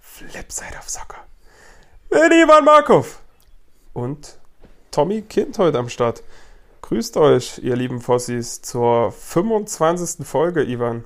Flipside 0.00 0.76
of 0.78 0.88
Soccer. 0.88 1.18
Mit 2.10 2.32
Ivan 2.32 2.64
Markov. 2.64 3.20
Und 3.92 4.40
Tommy 4.90 5.22
Kind 5.22 5.58
heute 5.58 5.78
am 5.78 5.88
Start. 5.88 6.24
Grüßt 6.82 7.16
euch, 7.16 7.58
ihr 7.62 7.76
lieben 7.76 8.00
Fossis, 8.00 8.62
zur 8.62 9.12
25. 9.12 10.26
Folge, 10.26 10.64
Ivan. 10.64 11.04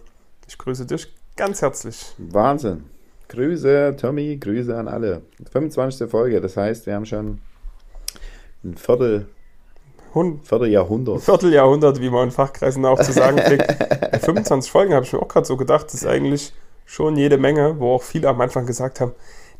Ich 0.48 0.56
grüße 0.56 0.86
dich 0.86 1.12
ganz 1.36 1.60
herzlich. 1.60 2.14
Wahnsinn. 2.16 2.88
Grüße, 3.28 3.96
Tommy, 4.00 4.38
Grüße 4.38 4.74
an 4.74 4.88
alle. 4.88 5.20
25. 5.52 6.08
Folge, 6.08 6.40
das 6.40 6.56
heißt, 6.56 6.86
wir 6.86 6.94
haben 6.94 7.04
schon 7.04 7.42
ein 8.64 8.78
Viertel, 8.78 9.26
Hund. 10.14 10.46
Vierteljahrhundert. 10.46 11.22
Vierteljahrhundert, 11.22 12.00
wie 12.00 12.10
man 12.10 12.24
in 12.24 12.30
Fachkreisen 12.30 12.84
auch 12.84 13.00
zu 13.00 13.12
sagen 13.12 13.36
kriegt. 13.36 13.66
Bei 13.88 14.18
25 14.18 14.70
Folgen 14.70 14.94
habe 14.94 15.04
ich 15.04 15.12
mir 15.12 15.20
auch 15.20 15.28
gerade 15.28 15.46
so 15.46 15.56
gedacht, 15.56 15.86
das 15.86 15.94
ist 15.94 16.06
eigentlich 16.06 16.52
schon 16.86 17.16
jede 17.16 17.38
Menge, 17.38 17.78
wo 17.78 17.94
auch 17.94 18.02
viele 18.02 18.28
am 18.28 18.40
Anfang 18.40 18.66
gesagt 18.66 19.00
haben, 19.00 19.12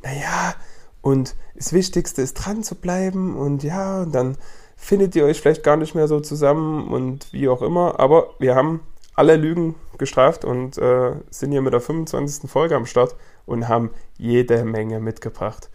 naja, 0.03 0.55
und 1.01 1.35
das 1.55 1.73
Wichtigste 1.73 2.23
ist 2.23 2.35
dran 2.35 2.63
zu 2.63 2.75
bleiben 2.75 3.37
und 3.37 3.63
ja, 3.63 4.03
und 4.03 4.15
dann 4.15 4.37
findet 4.77 5.15
ihr 5.17 5.25
euch 5.25 5.41
vielleicht 5.41 5.63
gar 5.63 5.77
nicht 5.77 5.95
mehr 5.95 6.09
so 6.09 6.21
zusammen 6.21 6.89
und 6.89 7.33
wie 7.33 7.49
auch 7.49 7.63
immer. 7.63 7.99
Aber 8.01 8.31
wir 8.39 8.55
haben 8.55 8.81
alle 9.15 9.37
Lügen 9.37 9.75
gestraft 9.99 10.45
und 10.45 10.77
äh, 10.79 11.13
sind 11.31 11.53
hier 11.53 11.63
mit 11.63 11.73
der 11.73 11.81
25. 11.81 12.51
Folge 12.51 12.77
am 12.77 12.87
Start 12.87 13.17
und 13.47 13.69
haben 13.69 13.91
jede 14.19 14.65
Menge 14.65 15.01
mitgebracht. 15.01 15.71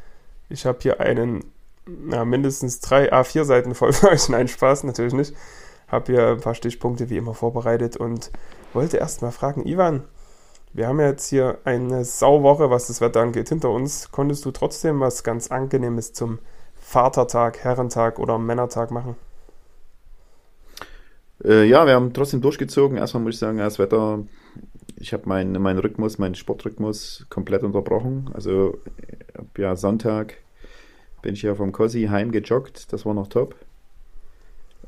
Ich 0.49 0.65
habe 0.65 0.79
hier 0.81 0.99
einen, 0.99 1.45
na, 1.85 2.25
mindestens 2.25 2.79
drei 2.79 3.11
A4 3.11 3.43
Seiten 3.43 3.75
voll 3.75 3.93
für 3.93 4.09
euch. 4.09 4.29
Nein, 4.29 4.47
Spaß, 4.47 4.83
natürlich 4.83 5.13
nicht. 5.13 5.33
Habe 5.87 6.11
hier 6.11 6.27
ein 6.27 6.41
paar 6.41 6.55
Stichpunkte 6.55 7.09
wie 7.09 7.17
immer 7.17 7.33
vorbereitet 7.33 7.97
und 7.97 8.31
wollte 8.73 8.97
erst 8.97 9.21
mal 9.21 9.31
fragen, 9.31 9.65
Ivan, 9.65 10.03
wir 10.71 10.87
haben 10.87 10.99
ja 10.99 11.07
jetzt 11.07 11.27
hier 11.29 11.57
eine 11.63 12.05
Sauwoche, 12.05 12.69
was 12.69 12.87
das 12.87 13.01
Wetter 13.01 13.21
angeht, 13.21 13.49
hinter 13.49 13.71
uns. 13.71 14.11
Konntest 14.11 14.45
du 14.45 14.51
trotzdem 14.51 14.99
was 14.99 15.23
ganz 15.23 15.49
Angenehmes 15.49 16.13
zum 16.13 16.37
Vatertag, 16.75 17.59
Herrentag 17.59 18.19
oder 18.19 18.37
Männertag 18.37 18.91
machen? 18.91 19.15
Äh, 21.43 21.65
ja, 21.65 21.85
wir 21.87 21.93
haben 21.93 22.13
trotzdem 22.13 22.41
durchgezogen. 22.41 22.97
Erstmal 22.97 23.23
muss 23.23 23.35
ich 23.35 23.39
sagen, 23.39 23.57
das 23.57 23.79
Wetter, 23.79 24.19
ich 24.97 25.13
habe 25.13 25.27
meinen 25.27 25.59
mein 25.59 25.79
Rhythmus, 25.79 26.19
meinen 26.19 26.35
Sportrhythmus 26.35 27.25
komplett 27.29 27.63
unterbrochen. 27.63 28.29
Also 28.33 28.77
ja 29.57 29.75
Sonntag 29.75 30.37
bin 31.21 31.33
ich 31.33 31.41
ja 31.41 31.55
vom 31.55 31.71
Cosi 31.71 32.07
heim 32.09 32.31
gejoggt, 32.31 32.91
das 32.93 33.05
war 33.05 33.13
noch 33.13 33.27
top. 33.27 33.55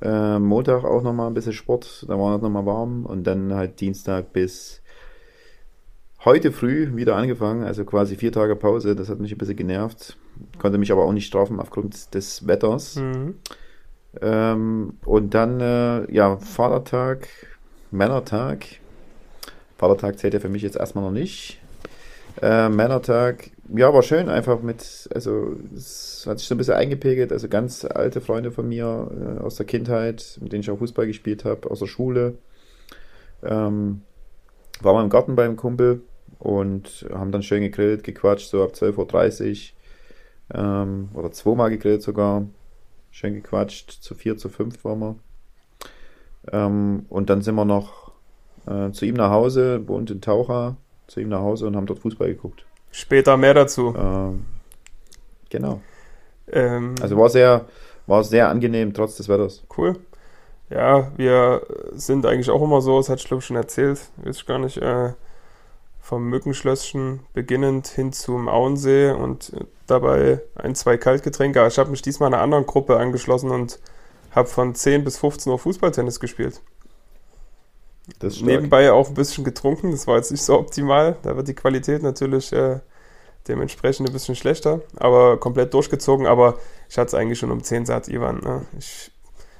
Äh, 0.01 0.39
Montag 0.39 0.83
auch 0.83 1.03
nochmal 1.03 1.27
ein 1.27 1.33
bisschen 1.33 1.53
Sport, 1.53 2.05
da 2.07 2.17
war 2.17 2.35
es 2.35 2.41
nochmal 2.41 2.65
warm 2.65 3.05
und 3.05 3.25
dann 3.25 3.53
halt 3.53 3.79
Dienstag 3.79 4.33
bis 4.33 4.81
heute 6.25 6.51
früh 6.51 6.95
wieder 6.95 7.15
angefangen, 7.15 7.63
also 7.63 7.85
quasi 7.85 8.15
vier 8.15 8.31
Tage 8.31 8.55
Pause, 8.55 8.95
das 8.95 9.09
hat 9.09 9.19
mich 9.19 9.31
ein 9.31 9.37
bisschen 9.37 9.55
genervt, 9.55 10.17
konnte 10.59 10.77
mich 10.77 10.91
aber 10.91 11.03
auch 11.03 11.13
nicht 11.13 11.27
strafen 11.27 11.59
aufgrund 11.59 12.13
des 12.13 12.47
Wetters. 12.47 12.95
Mhm. 12.95 13.35
Ähm, 14.19 14.93
und 15.05 15.33
dann, 15.33 15.61
äh, 15.61 16.11
ja, 16.11 16.37
Vatertag, 16.37 17.27
Männertag. 17.91 18.65
Vatertag 19.77 20.19
zählt 20.19 20.33
ja 20.33 20.39
für 20.39 20.49
mich 20.49 20.61
jetzt 20.63 20.77
erstmal 20.77 21.03
noch 21.03 21.11
nicht. 21.11 21.59
Äh, 22.41 22.69
Männertag, 22.69 23.51
ja, 23.75 23.93
war 23.93 24.01
schön, 24.03 24.29
einfach 24.29 24.61
mit, 24.61 25.09
also 25.13 25.55
es 25.75 26.25
hat 26.27 26.39
sich 26.39 26.47
so 26.47 26.55
ein 26.55 26.57
bisschen 26.57 26.75
eingepegelt, 26.75 27.31
also 27.31 27.47
ganz 27.47 27.85
alte 27.85 28.21
Freunde 28.21 28.51
von 28.51 28.67
mir 28.67 29.09
äh, 29.11 29.39
aus 29.41 29.55
der 29.55 29.65
Kindheit, 29.65 30.39
mit 30.41 30.51
denen 30.51 30.61
ich 30.61 30.69
auch 30.71 30.77
Fußball 30.77 31.07
gespielt 31.07 31.45
habe, 31.45 31.69
aus 31.69 31.79
der 31.79 31.87
Schule. 31.87 32.37
Ähm, 33.43 34.01
war 34.81 34.93
mal 34.93 35.03
im 35.03 35.09
Garten 35.09 35.35
beim 35.35 35.55
Kumpel 35.55 36.01
und 36.39 37.05
haben 37.13 37.31
dann 37.31 37.43
schön 37.43 37.61
gegrillt, 37.61 38.03
gequatscht, 38.03 38.49
so 38.49 38.63
ab 38.63 38.71
12.30 38.73 39.71
Uhr 40.53 40.59
ähm, 40.59 41.09
oder 41.13 41.31
zweimal 41.31 41.69
gegrillt 41.69 42.01
sogar. 42.01 42.45
Schön 43.11 43.33
gequatscht, 43.33 43.91
zu 43.91 44.15
vier, 44.15 44.37
zu 44.37 44.49
fünf 44.49 44.83
waren 44.85 44.99
wir. 44.99 45.15
Ähm, 46.51 47.05
und 47.09 47.29
dann 47.29 47.41
sind 47.41 47.55
wir 47.55 47.65
noch 47.65 48.11
äh, 48.65 48.91
zu 48.91 49.05
ihm 49.05 49.15
nach 49.15 49.31
Hause, 49.31 49.87
wohnt 49.87 50.11
in 50.11 50.21
Taucha, 50.21 50.77
zu 51.07 51.19
ihm 51.19 51.29
nach 51.29 51.41
Hause 51.41 51.67
und 51.67 51.75
haben 51.75 51.85
dort 51.85 51.99
Fußball 51.99 52.29
geguckt. 52.29 52.65
Später 52.91 53.37
mehr 53.37 53.53
dazu. 53.53 53.93
Ähm, 53.97 54.45
genau. 55.49 55.81
Ähm, 56.51 56.95
Also 57.01 57.17
war 57.17 57.29
sehr, 57.29 57.65
war 58.07 58.23
sehr 58.23 58.49
angenehm, 58.49 58.93
trotz 58.93 59.17
des 59.17 59.29
Wetters. 59.29 59.63
Cool. 59.77 59.97
Ja, 60.69 61.11
wir 61.17 61.65
sind 61.93 62.25
eigentlich 62.25 62.49
auch 62.49 62.61
immer 62.61 62.81
so, 62.81 62.97
das 62.97 63.09
hat 63.09 63.19
ich 63.19 63.25
glaube 63.25 63.41
schon 63.41 63.57
erzählt, 63.57 63.99
weiß 64.17 64.37
ich 64.37 64.45
gar 64.45 64.59
nicht, 64.59 64.77
äh, 64.77 65.11
vom 65.99 66.27
Mückenschlösschen 66.29 67.21
beginnend 67.33 67.87
hin 67.87 68.11
zum 68.13 68.49
Auensee 68.49 69.11
und 69.11 69.53
äh, 69.53 69.65
dabei 69.87 70.41
ein, 70.55 70.75
zwei 70.75 70.97
Kaltgetränke. 70.97 71.59
Aber 71.59 71.67
Ich 71.67 71.77
habe 71.77 71.91
mich 71.91 72.01
diesmal 72.01 72.33
einer 72.33 72.41
anderen 72.41 72.65
Gruppe 72.65 72.97
angeschlossen 72.97 73.51
und 73.51 73.79
habe 74.31 74.47
von 74.47 74.73
10 74.73 75.03
bis 75.03 75.17
15 75.17 75.51
Uhr 75.51 75.59
Fußballtennis 75.59 76.19
gespielt. 76.19 76.61
Nebenbei 78.41 78.91
auch 78.91 79.09
ein 79.09 79.13
bisschen 79.13 79.43
getrunken, 79.43 79.91
das 79.91 80.07
war 80.07 80.17
jetzt 80.17 80.31
nicht 80.31 80.43
so 80.43 80.57
optimal. 80.57 81.17
Da 81.23 81.35
wird 81.35 81.47
die 81.47 81.53
Qualität 81.55 82.03
natürlich 82.03 82.51
äh, 82.53 82.79
dementsprechend 83.47 84.07
ein 84.07 84.13
bisschen 84.13 84.35
schlechter, 84.35 84.81
aber 84.97 85.37
komplett 85.39 85.73
durchgezogen. 85.73 86.25
Aber 86.27 86.57
ich 86.89 86.97
hatte 86.97 87.07
es 87.07 87.13
eigentlich 87.13 87.39
schon 87.39 87.51
um 87.51 87.63
10 87.63 87.85
satt, 87.85 88.07
Ivan. 88.07 88.39
Ne? 88.39 88.65
Ich, 88.77 89.11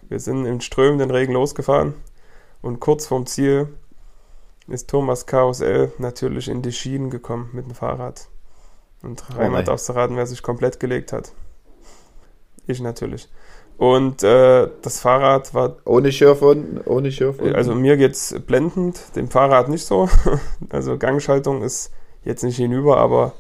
wir 0.09 0.19
sind 0.19 0.45
in 0.45 0.61
strömenden 0.61 1.11
Regen 1.11 1.33
losgefahren 1.33 1.93
und 2.61 2.79
kurz 2.79 3.07
vorm 3.07 3.25
Ziel 3.25 3.67
ist 4.67 4.89
Thomas 4.89 5.25
Chaos 5.25 5.59
L 5.61 5.91
natürlich 5.97 6.47
in 6.47 6.61
die 6.61 6.71
Schienen 6.71 7.09
gekommen 7.09 7.49
mit 7.53 7.65
dem 7.65 7.75
Fahrrad. 7.75 8.27
Und 9.01 9.23
Oh 9.31 9.37
Reimann 9.37 9.53
nein. 9.53 9.65
darfst 9.65 9.89
du 9.89 9.93
raten, 9.93 10.15
wer 10.15 10.27
sich 10.27 10.43
komplett 10.43 10.79
gelegt 10.79 11.11
hat. 11.11 11.31
Ich 12.67 12.79
natürlich. 12.79 13.27
Und 13.81 14.21
äh, 14.21 14.69
das 14.83 14.99
Fahrrad 14.99 15.55
war 15.55 15.77
Ohne 15.85 16.11
Schürfwunden, 16.11 16.81
ohne 16.85 17.11
Schürfwunden. 17.11 17.55
also 17.55 17.73
mir 17.73 17.97
geht's 17.97 18.35
blendend, 18.45 19.15
dem 19.15 19.27
Fahrrad 19.27 19.69
nicht 19.69 19.87
so. 19.87 20.07
Also 20.69 20.99
Gangschaltung 20.99 21.63
ist 21.63 21.91
jetzt 22.23 22.43
nicht 22.43 22.57
hinüber, 22.57 22.97
aber 22.97 23.33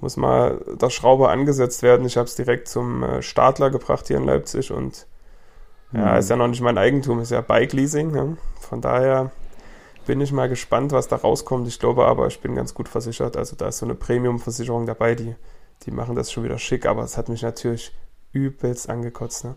muss 0.00 0.16
mal 0.16 0.62
der 0.80 0.88
Schraube 0.88 1.28
angesetzt 1.28 1.82
werden. 1.82 2.06
Ich 2.06 2.16
habe 2.16 2.24
es 2.26 2.34
direkt 2.36 2.68
zum 2.68 3.02
äh, 3.02 3.20
Stadler 3.20 3.68
gebracht 3.68 4.06
hier 4.08 4.16
in 4.16 4.24
Leipzig 4.24 4.72
und 4.72 5.06
ja, 5.92 6.12
Mhm. 6.12 6.18
ist 6.20 6.30
ja 6.30 6.36
noch 6.36 6.48
nicht 6.48 6.62
mein 6.62 6.78
Eigentum, 6.78 7.20
ist 7.20 7.30
ja 7.30 7.42
Bike 7.42 7.74
Leasing. 7.74 8.12
Ne? 8.12 8.38
Von 8.58 8.80
daher 8.80 9.30
bin 10.06 10.22
ich 10.22 10.32
mal 10.32 10.48
gespannt, 10.48 10.92
was 10.92 11.08
da 11.08 11.16
rauskommt. 11.16 11.68
Ich 11.68 11.78
glaube 11.78 12.06
aber, 12.06 12.26
ich 12.28 12.40
bin 12.40 12.54
ganz 12.54 12.72
gut 12.72 12.88
versichert. 12.88 13.36
Also 13.36 13.56
da 13.56 13.68
ist 13.68 13.76
so 13.76 13.84
eine 13.84 13.94
Premium-Versicherung 13.94 14.86
dabei, 14.86 15.14
die, 15.14 15.34
die 15.84 15.90
machen 15.90 16.16
das 16.16 16.32
schon 16.32 16.44
wieder 16.44 16.56
schick, 16.56 16.86
aber 16.86 17.02
es 17.02 17.18
hat 17.18 17.28
mich 17.28 17.42
natürlich 17.42 17.94
übelst 18.32 18.88
angekotzt. 18.88 19.44
Ne? 19.44 19.54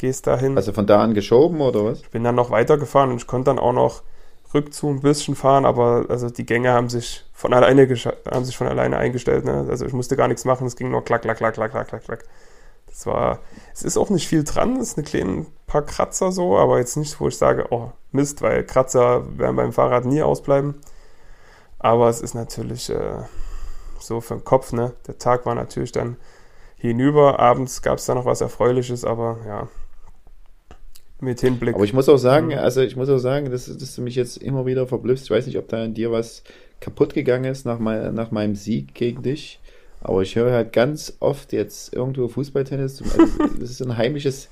Gehst 0.00 0.26
dahin. 0.26 0.56
also 0.56 0.72
von 0.72 0.86
da 0.86 1.02
an 1.02 1.12
geschoben 1.12 1.60
oder 1.60 1.84
was? 1.84 2.00
Ich 2.00 2.10
bin 2.10 2.24
dann 2.24 2.34
noch 2.34 2.50
weitergefahren 2.50 3.10
und 3.10 3.18
ich 3.18 3.26
konnte 3.26 3.50
dann 3.50 3.58
auch 3.58 3.74
noch 3.74 4.02
rückzu 4.54 4.88
ein 4.88 5.00
bisschen 5.00 5.34
fahren, 5.34 5.66
aber 5.66 6.06
also 6.08 6.30
die 6.30 6.46
Gänge 6.46 6.72
haben 6.72 6.88
sich 6.88 7.26
von 7.34 7.52
alleine 7.52 7.86
haben 8.30 8.44
sich 8.46 8.56
von 8.56 8.66
alleine 8.66 8.96
eingestellt. 8.96 9.44
Ne? 9.44 9.66
Also 9.68 9.84
ich 9.84 9.92
musste 9.92 10.16
gar 10.16 10.26
nichts 10.26 10.46
machen, 10.46 10.66
es 10.66 10.76
ging 10.76 10.90
nur 10.90 11.04
klack, 11.04 11.20
klack, 11.20 11.36
klack, 11.36 11.52
klack, 11.52 11.70
klack, 11.72 11.88
klack, 11.88 12.04
klack. 12.04 12.24
Das 12.86 13.04
war, 13.04 13.40
es 13.74 13.82
ist 13.82 13.98
auch 13.98 14.08
nicht 14.08 14.26
viel 14.26 14.42
dran, 14.42 14.78
es 14.78 14.96
eine 14.96 15.04
kleine 15.04 15.44
paar 15.66 15.82
Kratzer 15.82 16.32
so, 16.32 16.56
aber 16.56 16.78
jetzt 16.78 16.96
nicht, 16.96 17.20
wo 17.20 17.28
ich 17.28 17.36
sage, 17.36 17.66
oh 17.68 17.92
Mist, 18.10 18.40
weil 18.40 18.64
Kratzer 18.64 19.38
werden 19.38 19.56
beim 19.56 19.74
Fahrrad 19.74 20.06
nie 20.06 20.22
ausbleiben. 20.22 20.76
Aber 21.78 22.08
es 22.08 22.22
ist 22.22 22.34
natürlich 22.34 22.88
äh, 22.88 23.22
so 23.98 24.22
für 24.22 24.34
den 24.34 24.44
Kopf, 24.44 24.72
ne? 24.72 24.92
Der 25.06 25.18
Tag 25.18 25.44
war 25.44 25.54
natürlich 25.54 25.92
dann 25.92 26.16
hinüber, 26.76 27.38
abends 27.38 27.82
gab 27.82 27.98
es 27.98 28.06
da 28.06 28.14
noch 28.14 28.24
was 28.24 28.40
Erfreuliches, 28.40 29.04
aber 29.04 29.36
ja, 29.46 29.68
mit 31.20 31.40
Hinblick. 31.40 31.74
Aber 31.74 31.84
ich 31.84 31.92
muss 31.92 32.08
auch 32.08 32.16
sagen, 32.18 32.48
Mhm. 32.48 32.54
also 32.58 32.80
ich 32.80 32.96
muss 32.96 33.08
auch 33.08 33.18
sagen, 33.18 33.50
dass, 33.50 33.66
dass 33.66 33.94
du 33.94 34.02
mich 34.02 34.14
jetzt 34.14 34.36
immer 34.38 34.66
wieder 34.66 34.86
verblüffst. 34.86 35.24
Ich 35.26 35.30
weiß 35.30 35.46
nicht, 35.46 35.58
ob 35.58 35.68
da 35.68 35.84
in 35.84 35.94
dir 35.94 36.10
was 36.12 36.42
kaputt 36.80 37.14
gegangen 37.14 37.44
ist 37.44 37.66
nach, 37.66 37.78
mein, 37.78 38.14
nach 38.14 38.30
meinem 38.30 38.54
Sieg 38.54 38.94
gegen 38.94 39.22
dich. 39.22 39.60
Aber 40.02 40.22
ich 40.22 40.34
höre 40.34 40.52
halt 40.52 40.72
ganz 40.72 41.14
oft 41.20 41.52
jetzt 41.52 41.92
irgendwo 41.94 42.26
Fußballtennis. 42.28 43.02
Also 43.02 43.24
das 43.60 43.70
ist 43.70 43.82
ein 43.82 43.98
heimliches, 43.98 44.48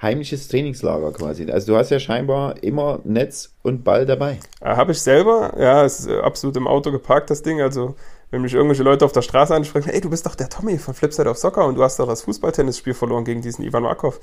heimliches 0.00 0.46
Trainingslager 0.46 1.12
quasi. 1.12 1.50
Also 1.50 1.72
du 1.72 1.78
hast 1.78 1.90
ja 1.90 1.98
scheinbar 1.98 2.62
immer 2.62 3.00
Netz 3.02 3.52
und 3.62 3.82
Ball 3.82 4.06
dabei. 4.06 4.38
Habe 4.62 4.92
ich 4.92 5.00
selber, 5.00 5.54
ja, 5.58 5.84
es 5.84 6.00
ist 6.00 6.08
absolut 6.08 6.56
im 6.56 6.68
Auto 6.68 6.92
geparkt, 6.92 7.30
das 7.30 7.42
Ding. 7.42 7.60
Also, 7.60 7.96
wenn 8.30 8.42
mich 8.42 8.54
irgendwelche 8.54 8.84
Leute 8.84 9.04
auf 9.04 9.12
der 9.12 9.22
Straße 9.22 9.52
ansprechen, 9.54 9.90
ey, 9.90 10.00
du 10.00 10.08
bist 10.08 10.24
doch 10.24 10.36
der 10.36 10.48
Tommy 10.48 10.78
von 10.78 10.94
Flipside 10.94 11.28
of 11.28 11.36
Soccer 11.36 11.66
und 11.66 11.74
du 11.74 11.82
hast 11.82 11.98
doch 11.98 12.06
das 12.06 12.22
Fußballtennisspiel 12.22 12.94
verloren 12.94 13.24
gegen 13.24 13.42
diesen 13.42 13.64
Ivan 13.64 13.82
Markov. 13.82 14.20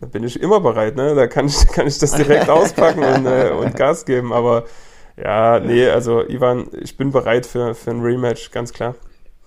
Da 0.00 0.06
bin 0.06 0.24
ich 0.24 0.40
immer 0.40 0.60
bereit, 0.60 0.96
ne? 0.96 1.14
Da 1.14 1.26
kann 1.26 1.46
ich, 1.46 1.66
kann 1.72 1.86
ich 1.86 1.98
das 1.98 2.12
direkt 2.12 2.48
auspacken 2.48 3.02
und, 3.02 3.26
äh, 3.26 3.50
und 3.50 3.76
Gas 3.76 4.04
geben. 4.04 4.32
Aber 4.32 4.64
ja, 5.16 5.58
nee, 5.60 5.88
also 5.88 6.22
Ivan, 6.26 6.68
ich 6.80 6.96
bin 6.96 7.10
bereit 7.10 7.46
für, 7.46 7.74
für 7.74 7.90
ein 7.90 8.00
Rematch, 8.00 8.50
ganz 8.50 8.72
klar. 8.72 8.94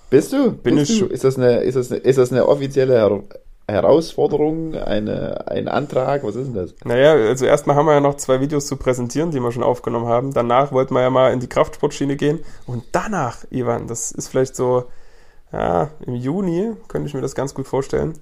Bist 0.09 0.33
du? 0.33 0.51
Bin 0.51 0.75
Bist 0.75 0.91
ich 0.91 0.99
du? 0.99 1.05
Ist 1.05 1.23
das 1.23 1.37
eine, 1.37 1.59
ist 1.59 1.75
das 1.75 1.91
eine, 1.91 2.01
ist 2.01 2.17
das 2.17 2.31
eine 2.31 2.47
offizielle 2.47 2.95
Her 2.95 3.23
Herausforderung, 3.67 4.75
eine, 4.75 5.47
ein 5.47 5.69
Antrag? 5.69 6.25
Was 6.25 6.35
ist 6.35 6.47
denn 6.47 6.55
das? 6.55 6.75
Naja, 6.83 7.13
also 7.13 7.45
erstmal 7.45 7.77
haben 7.77 7.85
wir 7.85 7.93
ja 7.93 8.01
noch 8.01 8.17
zwei 8.17 8.41
Videos 8.41 8.67
zu 8.67 8.75
präsentieren, 8.75 9.31
die 9.31 9.39
wir 9.39 9.51
schon 9.53 9.63
aufgenommen 9.63 10.07
haben. 10.07 10.33
Danach 10.33 10.73
wollten 10.73 10.93
wir 10.93 11.01
ja 11.01 11.09
mal 11.09 11.31
in 11.31 11.39
die 11.39 11.47
Kraftsportschiene 11.47 12.17
gehen. 12.17 12.39
Und 12.65 12.83
danach, 12.91 13.45
Ivan, 13.49 13.87
das 13.87 14.11
ist 14.11 14.27
vielleicht 14.27 14.57
so, 14.57 14.85
ja, 15.53 15.89
im 16.05 16.15
Juni 16.15 16.73
könnte 16.89 17.07
ich 17.07 17.13
mir 17.13 17.21
das 17.21 17.35
ganz 17.35 17.53
gut 17.53 17.67
vorstellen. 17.67 18.15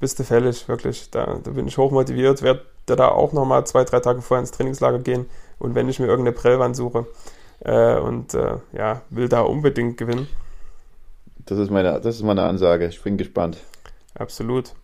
Bist 0.00 0.18
du 0.18 0.24
fällig, 0.24 0.68
wirklich. 0.68 1.10
Da, 1.10 1.38
da 1.42 1.50
bin 1.50 1.66
ich 1.66 1.76
hochmotiviert, 1.76 2.42
werde 2.42 2.62
da 2.86 3.08
auch 3.08 3.32
nochmal 3.32 3.66
zwei, 3.66 3.84
drei 3.84 4.00
Tage 4.00 4.22
vorher 4.22 4.40
ins 4.40 4.52
Trainingslager 4.52 5.00
gehen. 5.00 5.26
Und 5.58 5.74
wenn 5.74 5.88
ich 5.88 5.98
mir 5.98 6.06
irgendeine 6.06 6.36
Prellwand 6.36 6.76
suche 6.76 7.06
äh, 7.60 7.98
und 7.98 8.34
äh, 8.34 8.56
ja, 8.72 9.02
will 9.10 9.28
da 9.28 9.40
unbedingt 9.40 9.96
gewinnen. 9.96 10.28
Das 11.46 11.58
ist 11.58 11.70
meine, 11.70 12.00
das 12.00 12.16
ist 12.16 12.22
meine 12.22 12.44
Ansage. 12.44 12.86
Ich 12.86 13.02
bin 13.02 13.16
gespannt. 13.16 13.58
Absolut. 14.14 14.74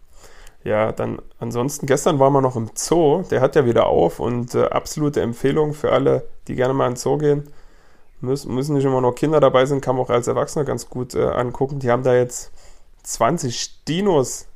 Ja, 0.65 0.93
dann 0.93 1.21
ansonsten, 1.39 1.87
gestern 1.87 2.19
waren 2.19 2.33
wir 2.33 2.41
noch 2.41 2.57
im 2.57 2.71
Zoo, 2.75 3.23
der 3.31 3.43
hat 3.43 3.55
ja 3.55 3.67
wieder 3.67 3.87
auf 3.87 4.19
und 4.19 4.55
äh, 4.55 4.65
absolute 4.65 5.21
Empfehlung 5.21 5.75
für 5.75 5.93
alle, 5.93 6.27
die 6.49 6.55
gerne 6.55 6.73
mal 6.73 6.87
in 6.87 6.95
den 6.95 6.97
Zoo 6.99 7.19
gehen. 7.19 7.51
Müssen, 8.23 8.55
müssen 8.55 8.75
nicht 8.75 8.87
immer 8.87 9.03
nur 9.03 9.15
Kinder 9.15 9.41
dabei 9.41 9.67
sein, 9.67 9.83
kann 9.83 9.97
man 9.97 10.07
auch 10.07 10.11
als 10.11 10.27
Erwachsener 10.27 10.65
ganz 10.65 10.89
gut 10.89 11.15
äh, 11.15 11.23
angucken. 11.23 11.81
Die 11.81 11.91
haben 11.91 12.03
da 12.03 12.15
jetzt 12.15 12.51
20 13.03 13.85
Dinos 13.85 14.47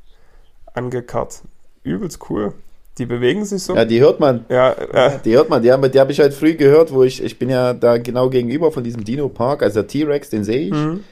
angekarrt. 0.79 1.43
Übelst 1.83 2.19
cool. 2.31 2.53
Die 2.99 3.07
bewegen 3.07 3.45
sich 3.45 3.63
so. 3.63 3.77
Ja, 3.77 3.85
die 3.85 4.01
hört 4.01 4.19
man. 4.19 4.45
Ja, 4.49 4.73
äh, 4.73 5.19
Die 5.25 5.37
hört 5.37 5.49
man. 5.49 5.63
Die 5.63 5.71
habe 5.71 5.89
die 5.89 6.01
hab 6.01 6.11
ich 6.11 6.19
halt 6.19 6.35
früh 6.35 6.55
gehört, 6.55 6.93
wo 6.93 7.05
ich, 7.05 7.23
ich 7.23 7.39
bin 7.39 7.49
ja 7.49 7.73
da 7.73 7.99
genau 7.99 8.29
gegenüber 8.29 8.73
von 8.73 8.83
diesem 8.83 9.05
Dino-Park, 9.05 9.63
also 9.63 9.81
der 9.83 9.87
T-Rex, 9.89 10.31
den 10.31 10.43
sehe 10.45 10.67
ich. 10.69 10.73
mhm. 10.73 11.05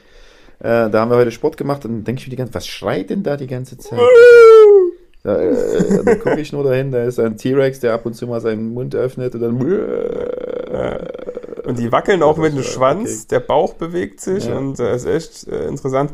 Äh, 0.59 0.89
da 0.89 1.01
haben 1.01 1.11
wir 1.11 1.17
heute 1.17 1.29
Sport 1.31 1.55
gemacht 1.55 1.85
und 1.85 1.91
dann 1.91 2.03
denke 2.03 2.19
ich 2.21 2.27
mir 2.27 2.31
die 2.31 2.35
ganze 2.35 2.55
was 2.55 2.65
schreit 2.67 3.11
denn 3.11 3.21
da 3.21 3.37
die 3.37 3.45
ganze 3.45 3.77
Zeit? 3.77 3.99
Da, 5.23 5.39
äh, 5.39 6.03
dann 6.03 6.19
gucke 6.19 6.39
ich 6.39 6.51
nur 6.51 6.63
dahin, 6.63 6.91
da 6.91 7.03
ist 7.03 7.19
ein 7.19 7.37
T-Rex, 7.37 7.79
der 7.79 7.93
ab 7.93 8.05
und 8.07 8.15
zu 8.15 8.25
mal 8.27 8.41
seinen 8.41 8.73
Mund 8.73 8.95
öffnet 8.95 9.35
und 9.35 9.41
dann. 9.41 9.57
Und 11.65 11.77
die 11.79 11.91
wackeln 11.91 12.23
auch 12.23 12.35
Das 12.35 12.43
mit 12.43 12.53
dem 12.53 12.59
äh, 12.61 12.63
Schwanz, 12.63 13.09
okay. 13.09 13.27
der 13.31 13.39
Bauch 13.41 13.73
bewegt 13.73 14.21
sich 14.21 14.45
Ja. 14.47 14.57
und 14.57 14.79
äh, 14.79 14.95
ist 14.95 15.05
echt 15.05 15.47
äh, 15.47 15.67
interessant. 15.67 16.11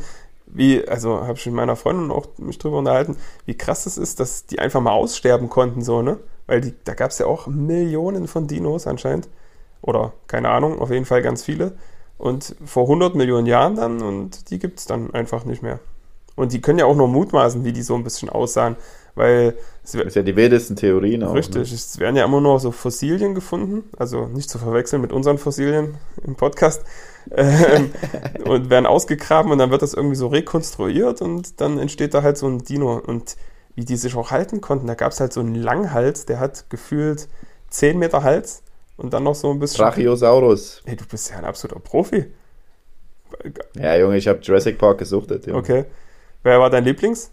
Wie, 0.56 0.88
also 0.88 1.22
habe 1.22 1.38
ich 1.38 1.46
mit 1.48 1.56
meiner 1.56 1.76
Freundin 1.76 2.12
auch 2.12 2.28
mich 2.38 2.60
drüber 2.60 2.78
unterhalten, 2.78 3.18
wie 3.46 3.58
krass 3.58 3.86
es 3.88 3.98
ist, 3.98 4.20
dass 4.20 4.46
die 4.46 4.60
einfach 4.60 4.82
mal 4.82 4.92
aussterben 4.92 5.50
konnten, 5.50 5.82
so, 5.82 6.02
ne? 6.02 6.20
Weil 6.46 6.62
die, 6.62 6.74
da 6.84 6.94
gab 6.94 7.12
es 7.12 7.18
ja 7.18 7.26
auch 7.26 7.48
Millionen 7.48 8.28
von 8.28 8.48
Dinos 8.48 8.86
anscheinend. 8.86 9.30
Oder 9.82 10.14
keine 10.28 10.50
Ahnung, 10.50 10.80
auf 10.80 10.92
jeden 10.92 11.06
Fall 11.06 11.22
ganz 11.22 11.44
viele. 11.44 11.74
Und 12.18 12.56
vor 12.66 12.84
100 12.84 13.16
Millionen 13.16 13.48
Jahren 13.48 13.76
dann 13.76 14.02
und 14.02 14.50
die 14.50 14.60
gibt 14.60 14.80
es 14.80 14.86
dann 14.86 15.14
einfach 15.14 15.46
nicht 15.46 15.64
mehr. 15.64 15.80
Und 16.36 16.54
die 16.54 16.62
können 16.62 16.80
ja 16.80 16.86
auch 16.86 16.96
nur 16.96 17.08
mutmaßen, 17.08 17.64
wie 17.64 17.74
die 17.74 17.84
so 17.84 17.96
ein 17.96 18.04
bisschen 18.04 18.30
aussahen, 18.30 18.76
weil 19.16 19.56
es, 19.84 19.92
Das 19.92 20.04
ist 20.06 20.16
ja 20.16 20.24
die 20.24 20.36
wildesten 20.36 20.76
Theorien 20.76 21.24
auch. 21.24 21.36
Richtig, 21.36 21.72
es 21.72 22.00
werden 22.00 22.16
ja 22.16 22.26
immer 22.26 22.42
nur 22.42 22.60
so 22.60 22.72
Fossilien 22.72 23.36
gefunden, 23.36 23.84
also 23.98 24.28
nicht 24.28 24.50
zu 24.50 24.58
verwechseln 24.58 25.02
mit 25.02 25.12
unseren 25.12 25.38
Fossilien 25.38 25.96
im 26.24 26.36
Podcast, 26.36 26.84
ähm, 27.32 27.92
und 28.46 28.70
werden 28.70 28.86
ausgegraben 28.86 29.52
und 29.52 29.58
dann 29.58 29.72
wird 29.72 29.82
das 29.82 29.94
irgendwie 29.94 30.16
so 30.16 30.28
rekonstruiert 30.28 31.22
und 31.22 31.62
dann 31.62 31.80
entsteht 31.80 32.14
da 32.14 32.24
halt 32.24 32.38
so 32.38 32.48
ein 32.48 32.60
Dino 32.60 32.98
und 32.98 33.36
wie 33.76 33.86
die 33.86 33.96
sich 33.96 34.16
auch 34.16 34.32
halten 34.32 34.62
konnten, 34.62 34.88
da 34.88 34.94
gab 34.94 35.12
es 35.12 35.20
halt 35.20 35.34
so 35.34 35.40
einen 35.40 35.56
Langhals, 35.56 36.26
der 36.26 36.40
hat 36.40 36.70
gefühlt 36.70 37.28
10 37.70 37.98
Meter 37.98 38.24
Hals 38.24 38.62
und 38.98 39.14
dann 39.14 39.24
noch 39.24 39.36
so 39.36 39.50
ein 39.52 39.60
bisschen... 39.60 39.84
Brachiosaurus. 39.84 40.84
Hey, 40.86 40.96
du 40.96 41.06
bist 41.06 41.32
ja 41.32 41.38
ein 41.38 41.46
absoluter 41.46 41.80
Profi. 41.80 42.26
Ja, 43.76 43.96
Junge, 43.98 44.18
ich 44.18 44.28
habe 44.28 44.40
Jurassic 44.42 44.78
Park 44.78 45.00
gesuchtet. 45.00 45.48
Junge. 45.48 45.60
Okay. 45.60 45.86
Wer 46.44 46.60
war 46.60 46.70
dein 46.70 46.84
Lieblings? 46.84 47.32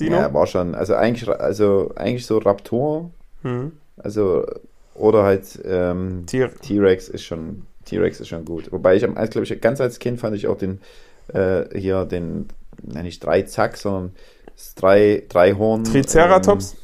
Dino? 0.00 0.16
Ja, 0.16 0.34
war 0.34 0.46
schon. 0.46 0.74
Also 0.74 0.94
eigentlich, 0.94 1.28
also 1.28 1.92
eigentlich 1.94 2.26
so 2.26 2.38
Raptor, 2.38 3.10
Hm. 3.42 3.72
also 3.96 4.46
oder 4.94 5.24
halt 5.24 5.60
ähm. 5.64 6.24
T-Rex 6.26 7.08
ist 7.08 7.24
schon 7.24 7.66
T-Rex 7.96 8.20
ist 8.20 8.28
schon 8.28 8.44
gut. 8.44 8.70
Wobei 8.72 8.96
ich, 8.96 9.02
glaube 9.02 9.42
ich, 9.42 9.60
ganz 9.60 9.80
als 9.80 9.98
Kind 9.98 10.20
fand 10.20 10.36
ich 10.36 10.46
auch 10.46 10.58
den 10.58 10.80
äh, 11.28 11.78
hier 11.78 12.04
den, 12.04 12.48
nein, 12.82 13.04
nicht 13.04 13.24
drei 13.24 13.42
Zack, 13.42 13.76
sondern 13.76 14.12
das 14.46 14.74
drei, 14.74 15.22
drei 15.28 15.54
Horn. 15.54 15.84
Triceratops? 15.84 16.72
Ähm, 16.72 16.78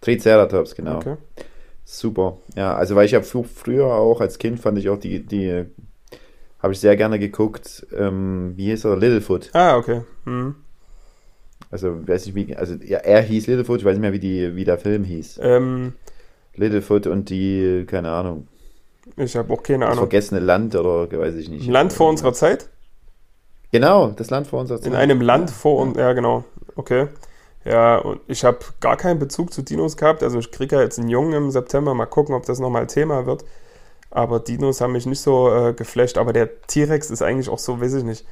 Triceratops, 0.00 0.74
genau. 0.74 0.96
Okay. 0.96 1.16
Super. 1.84 2.36
Ja, 2.54 2.74
also 2.76 2.94
weil 2.96 3.06
ich 3.06 3.14
habe 3.14 3.24
früher 3.24 3.86
auch 3.86 4.20
als 4.20 4.38
Kind 4.38 4.60
fand 4.60 4.78
ich 4.78 4.88
auch 4.90 4.98
die, 4.98 5.24
die 5.24 5.64
habe 6.60 6.72
ich 6.72 6.80
sehr 6.80 6.96
gerne 6.96 7.18
geguckt. 7.18 7.86
Ähm, 7.96 8.52
wie 8.56 8.66
hieß 8.66 8.84
er? 8.84 8.96
Littlefoot. 8.96 9.50
Ah, 9.54 9.76
okay. 9.76 10.02
Hm. 10.24 10.54
Also 11.70 12.06
weiß 12.06 12.26
ich 12.26 12.34
wie, 12.34 12.54
also 12.56 12.74
ja, 12.74 12.98
er 12.98 13.22
hieß 13.22 13.46
Littlefoot. 13.46 13.80
Ich 13.80 13.84
weiß 13.84 13.94
nicht 13.94 14.02
mehr 14.02 14.12
wie 14.12 14.18
die, 14.18 14.54
wie 14.54 14.64
der 14.64 14.78
Film 14.78 15.04
hieß. 15.04 15.40
Ähm, 15.42 15.94
Littlefoot 16.54 17.06
und 17.06 17.30
die, 17.30 17.84
keine 17.86 18.10
Ahnung, 18.10 18.48
ich 19.16 19.36
habe 19.36 19.52
auch 19.52 19.62
keine 19.62 19.84
das 19.84 19.92
Ahnung. 19.92 20.04
vergessene 20.04 20.40
Land 20.40 20.74
oder 20.74 21.10
weiß 21.10 21.34
ich 21.34 21.48
nicht. 21.48 21.66
Ein 21.66 21.72
Land 21.72 21.92
vor 21.92 22.08
unserer 22.08 22.32
Zeit? 22.32 22.68
Genau, 23.70 24.08
das 24.08 24.30
Land 24.30 24.46
vor 24.46 24.60
unserer 24.60 24.78
Zeit. 24.78 24.86
In 24.86 24.94
einem 24.94 25.20
Land 25.20 25.50
vor 25.50 25.80
uns, 25.82 25.96
ja 25.98 26.12
genau, 26.12 26.44
okay. 26.76 27.08
Ja, 27.64 27.98
und 27.98 28.20
ich 28.28 28.44
habe 28.44 28.58
gar 28.80 28.96
keinen 28.96 29.18
Bezug 29.18 29.52
zu 29.52 29.62
Dinos 29.62 29.96
gehabt. 29.96 30.22
Also 30.22 30.38
ich 30.38 30.50
kriege 30.50 30.76
ja 30.76 30.82
jetzt 30.82 30.98
einen 30.98 31.08
Jungen 31.08 31.34
im 31.34 31.50
September, 31.50 31.92
mal 31.92 32.06
gucken, 32.06 32.34
ob 32.34 32.46
das 32.46 32.60
nochmal 32.60 32.86
Thema 32.86 33.26
wird. 33.26 33.44
Aber 34.10 34.40
Dinos 34.40 34.80
haben 34.80 34.92
mich 34.92 35.04
nicht 35.04 35.20
so 35.20 35.52
äh, 35.54 35.74
geflasht. 35.74 36.16
Aber 36.16 36.32
der 36.32 36.62
T-Rex 36.62 37.10
ist 37.10 37.20
eigentlich 37.20 37.50
auch 37.50 37.58
so, 37.58 37.80
weiß 37.80 37.94
ich 37.94 38.04
nicht. 38.04 38.24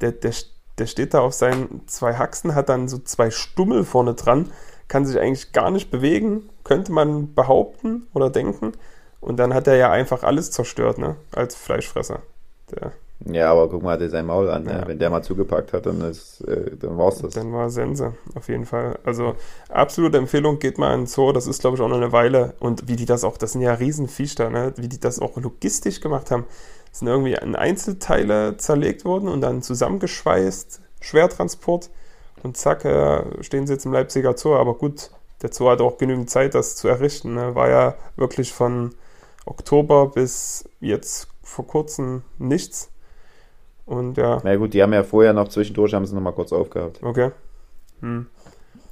Der, 0.00 0.10
der, 0.10 0.32
der 0.78 0.86
steht 0.86 1.14
da 1.14 1.20
auf 1.20 1.34
seinen 1.34 1.86
zwei 1.86 2.14
Haxen, 2.14 2.54
hat 2.54 2.68
dann 2.68 2.88
so 2.88 2.98
zwei 2.98 3.30
Stummel 3.30 3.84
vorne 3.84 4.14
dran, 4.14 4.50
kann 4.88 5.06
sich 5.06 5.20
eigentlich 5.20 5.52
gar 5.52 5.70
nicht 5.70 5.90
bewegen, 5.92 6.48
könnte 6.64 6.90
man 6.90 7.32
behaupten 7.34 8.08
oder 8.12 8.28
denken. 8.28 8.72
Und 9.20 9.36
dann 9.36 9.52
hat 9.54 9.66
er 9.66 9.76
ja 9.76 9.90
einfach 9.90 10.22
alles 10.22 10.50
zerstört, 10.50 10.98
ne? 10.98 11.16
Als 11.32 11.54
Fleischfresser. 11.54 12.20
Der, 12.70 12.92
Ja, 13.26 13.50
aber 13.52 13.68
guck 13.68 13.82
mal, 13.82 13.98
der 13.98 14.08
sein 14.08 14.24
Maul 14.24 14.48
an. 14.48 14.64
Ne? 14.64 14.72
Ja. 14.72 14.88
Wenn 14.88 14.98
der 14.98 15.10
mal 15.10 15.22
zugepackt 15.22 15.72
hat, 15.72 15.84
dann, 15.84 16.00
ist, 16.00 16.40
äh, 16.42 16.76
dann 16.76 16.96
war's 16.96 17.18
das. 17.18 17.34
Dann 17.34 17.52
war 17.52 17.68
Sense, 17.68 18.14
auf 18.34 18.48
jeden 18.48 18.64
Fall. 18.64 18.98
Also 19.04 19.34
absolute 19.68 20.16
Empfehlung, 20.16 20.58
geht 20.58 20.78
mal 20.78 20.94
in 20.94 21.00
den 21.00 21.06
Zoo, 21.06 21.32
das 21.32 21.46
ist 21.46 21.60
glaube 21.60 21.76
ich 21.76 21.82
auch 21.82 21.88
noch 21.88 21.98
eine 21.98 22.12
Weile. 22.12 22.54
Und 22.60 22.88
wie 22.88 22.96
die 22.96 23.04
das 23.04 23.24
auch, 23.24 23.36
das 23.36 23.52
sind 23.52 23.60
ja 23.60 23.74
Riesenviech 23.74 24.38
ne? 24.38 24.72
wie 24.76 24.88
die 24.88 25.00
das 25.00 25.18
auch 25.20 25.36
logistisch 25.36 26.00
gemacht 26.00 26.30
haben. 26.30 26.46
Das 26.88 27.00
sind 27.00 27.08
irgendwie 27.08 27.34
in 27.34 27.54
Einzelteile 27.54 28.56
zerlegt 28.56 29.04
worden 29.04 29.28
und 29.28 29.42
dann 29.42 29.62
zusammengeschweißt, 29.62 30.80
Schwertransport 31.02 31.90
und 32.42 32.56
zack, 32.56 32.84
äh, 32.84 33.42
stehen 33.42 33.66
sie 33.66 33.74
jetzt 33.74 33.84
im 33.84 33.92
Leipziger 33.92 34.36
Zoo. 34.36 34.54
Aber 34.54 34.74
gut, 34.74 35.10
der 35.42 35.52
Zoo 35.52 35.68
hat 35.68 35.80
auch 35.80 35.98
genügend 35.98 36.30
Zeit, 36.30 36.54
das 36.54 36.76
zu 36.76 36.88
errichten. 36.88 37.34
Ne? 37.34 37.54
War 37.54 37.68
ja 37.68 37.94
wirklich 38.16 38.52
von 38.52 38.94
Oktober 39.46 40.08
bis 40.08 40.68
jetzt 40.80 41.28
vor 41.42 41.66
kurzem 41.66 42.22
nichts. 42.38 42.90
Und 43.86 44.16
ja, 44.18 44.40
Na 44.44 44.54
gut, 44.56 44.72
die 44.74 44.82
haben 44.82 44.92
ja 44.92 45.02
vorher 45.02 45.32
noch 45.32 45.48
zwischendurch, 45.48 45.94
haben 45.94 46.06
sie 46.06 46.14
noch 46.14 46.20
mal 46.22 46.32
kurz 46.32 46.52
aufgehabt. 46.52 47.02
okay. 47.02 47.32
Hm. 48.00 48.26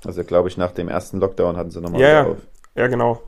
Also 0.04 0.22
glaube 0.24 0.48
ich, 0.48 0.56
nach 0.56 0.72
dem 0.72 0.88
ersten 0.88 1.18
Lockdown 1.18 1.56
hatten 1.56 1.70
sie 1.70 1.80
noch 1.80 1.90
mal 1.90 2.00
Ja, 2.00 2.08
ja. 2.08 2.26
auf. 2.26 2.36
Ja, 2.74 2.86
genau. 2.88 3.20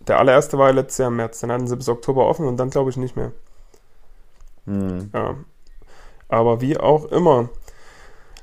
Der 0.00 0.18
allererste 0.18 0.58
war 0.58 0.68
ja 0.68 0.74
letztes 0.74 0.98
Jahr 0.98 1.08
im 1.08 1.16
März. 1.16 1.40
Dann 1.40 1.50
hatten 1.52 1.66
sie 1.66 1.76
bis 1.76 1.88
Oktober 1.88 2.26
offen 2.26 2.46
und 2.46 2.56
dann 2.58 2.70
glaube 2.70 2.90
ich 2.90 2.96
nicht 2.96 3.16
mehr. 3.16 3.32
Hm. 4.66 5.10
Ja. 5.14 5.36
Aber 6.28 6.60
wie 6.60 6.76
auch 6.78 7.06
immer. 7.06 7.48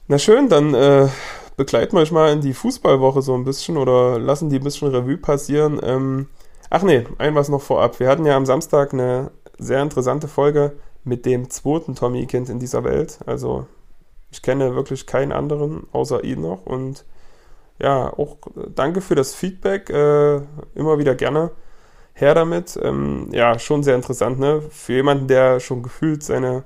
Na 0.07 0.17
schön, 0.17 0.49
dann 0.49 0.73
äh, 0.73 1.07
begleiten 1.57 1.95
wir 1.95 2.01
euch 2.01 2.11
mal 2.11 2.31
in 2.31 2.41
die 2.41 2.53
Fußballwoche 2.53 3.21
so 3.21 3.33
ein 3.35 3.43
bisschen 3.45 3.77
oder 3.77 4.19
lassen 4.19 4.49
die 4.49 4.57
ein 4.57 4.63
bisschen 4.63 4.89
Revue 4.89 5.17
passieren. 5.17 5.79
Ähm, 5.83 6.27
ach 6.73 6.81
nee, 6.81 7.05
ein 7.19 7.35
was 7.35 7.49
noch 7.49 7.61
vorab. 7.61 7.99
Wir 7.99 8.09
hatten 8.09 8.25
ja 8.25 8.35
am 8.35 8.47
Samstag 8.47 8.93
eine 8.93 9.29
sehr 9.59 9.81
interessante 9.81 10.27
Folge 10.27 10.73
mit 11.03 11.25
dem 11.25 11.49
zweiten 11.51 11.93
Tommy-Kind 11.93 12.49
in 12.49 12.57
dieser 12.57 12.83
Welt. 12.83 13.19
Also 13.27 13.67
ich 14.31 14.41
kenne 14.41 14.75
wirklich 14.75 15.05
keinen 15.05 15.31
anderen 15.31 15.85
außer 15.91 16.23
ihn 16.23 16.41
noch 16.41 16.65
und 16.65 17.05
ja, 17.79 18.11
auch 18.11 18.37
danke 18.73 19.01
für 19.01 19.13
das 19.13 19.35
Feedback. 19.35 19.91
Äh, 19.91 20.37
immer 20.73 20.97
wieder 20.97 21.13
gerne 21.13 21.51
her 22.13 22.33
damit. 22.33 22.79
Ähm, 22.81 23.29
ja, 23.31 23.59
schon 23.59 23.83
sehr 23.83 23.95
interessant, 23.95 24.39
ne? 24.39 24.61
Für 24.71 24.93
jemanden, 24.93 25.27
der 25.27 25.59
schon 25.59 25.83
gefühlt 25.83 26.23
seine 26.23 26.63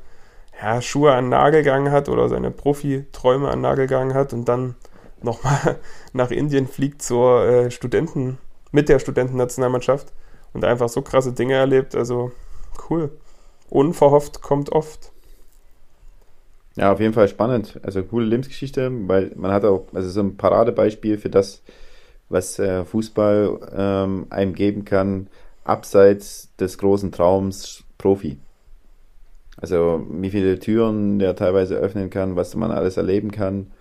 ja, 0.61 0.81
Schuhe 0.81 1.13
an 1.13 1.27
Nagel 1.27 1.63
gegangen 1.63 1.91
hat 1.91 2.07
oder 2.07 2.29
seine 2.29 2.51
Profiträume 2.51 3.49
an 3.49 3.59
Nagel 3.59 3.87
gegangen 3.87 4.13
hat 4.13 4.31
und 4.31 4.45
dann 4.45 4.75
nochmal 5.21 5.79
nach 6.13 6.31
Indien 6.31 6.67
fliegt 6.67 7.01
zur 7.01 7.43
äh, 7.43 7.71
Studenten, 7.71 8.37
mit 8.71 8.89
der 8.89 8.99
Studentennationalmannschaft 8.99 10.13
und 10.53 10.63
einfach 10.65 10.89
so 10.89 11.01
krasse 11.01 11.33
Dinge 11.33 11.55
erlebt. 11.55 11.95
Also 11.95 12.31
cool. 12.89 13.11
Unverhofft 13.69 14.41
kommt 14.41 14.71
oft. 14.71 15.11
Ja, 16.75 16.91
auf 16.93 16.99
jeden 16.99 17.13
Fall 17.13 17.27
spannend. 17.27 17.79
Also 17.83 18.03
coole 18.03 18.25
Lebensgeschichte, 18.25 18.91
weil 19.07 19.31
man 19.35 19.51
hat 19.51 19.65
auch, 19.65 19.87
also 19.93 20.09
so 20.09 20.21
ein 20.21 20.37
Paradebeispiel 20.37 21.17
für 21.17 21.29
das, 21.29 21.63
was 22.29 22.59
äh, 22.59 22.85
Fußball 22.85 23.59
ähm, 23.75 24.27
einem 24.29 24.53
geben 24.53 24.85
kann, 24.85 25.27
abseits 25.63 26.55
des 26.57 26.77
großen 26.77 27.11
Traums 27.11 27.83
Profi. 27.97 28.37
Also 29.59 30.05
wie 30.09 30.29
viele 30.29 30.59
Türen 30.59 31.19
der 31.19 31.35
teilweise 31.35 31.75
öffnen 31.75 32.09
kann, 32.09 32.35
was 32.35 32.55
man 32.55 32.71
alles 32.71 32.97
erleben 32.97 33.31
kann. 33.31 33.71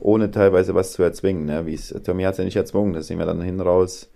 ohne 0.00 0.30
teilweise 0.30 0.74
was 0.74 0.92
zu 0.92 1.02
erzwingen. 1.02 1.44
Ne? 1.44 1.66
Wie's, 1.66 1.94
Tommy 2.04 2.24
hat 2.24 2.32
es 2.32 2.38
ja 2.38 2.44
nicht 2.44 2.56
erzwungen, 2.56 2.94
das 2.94 3.06
sind 3.06 3.18
wir 3.18 3.26
dann 3.26 3.40
hinten 3.40 3.60
raus 3.60 4.10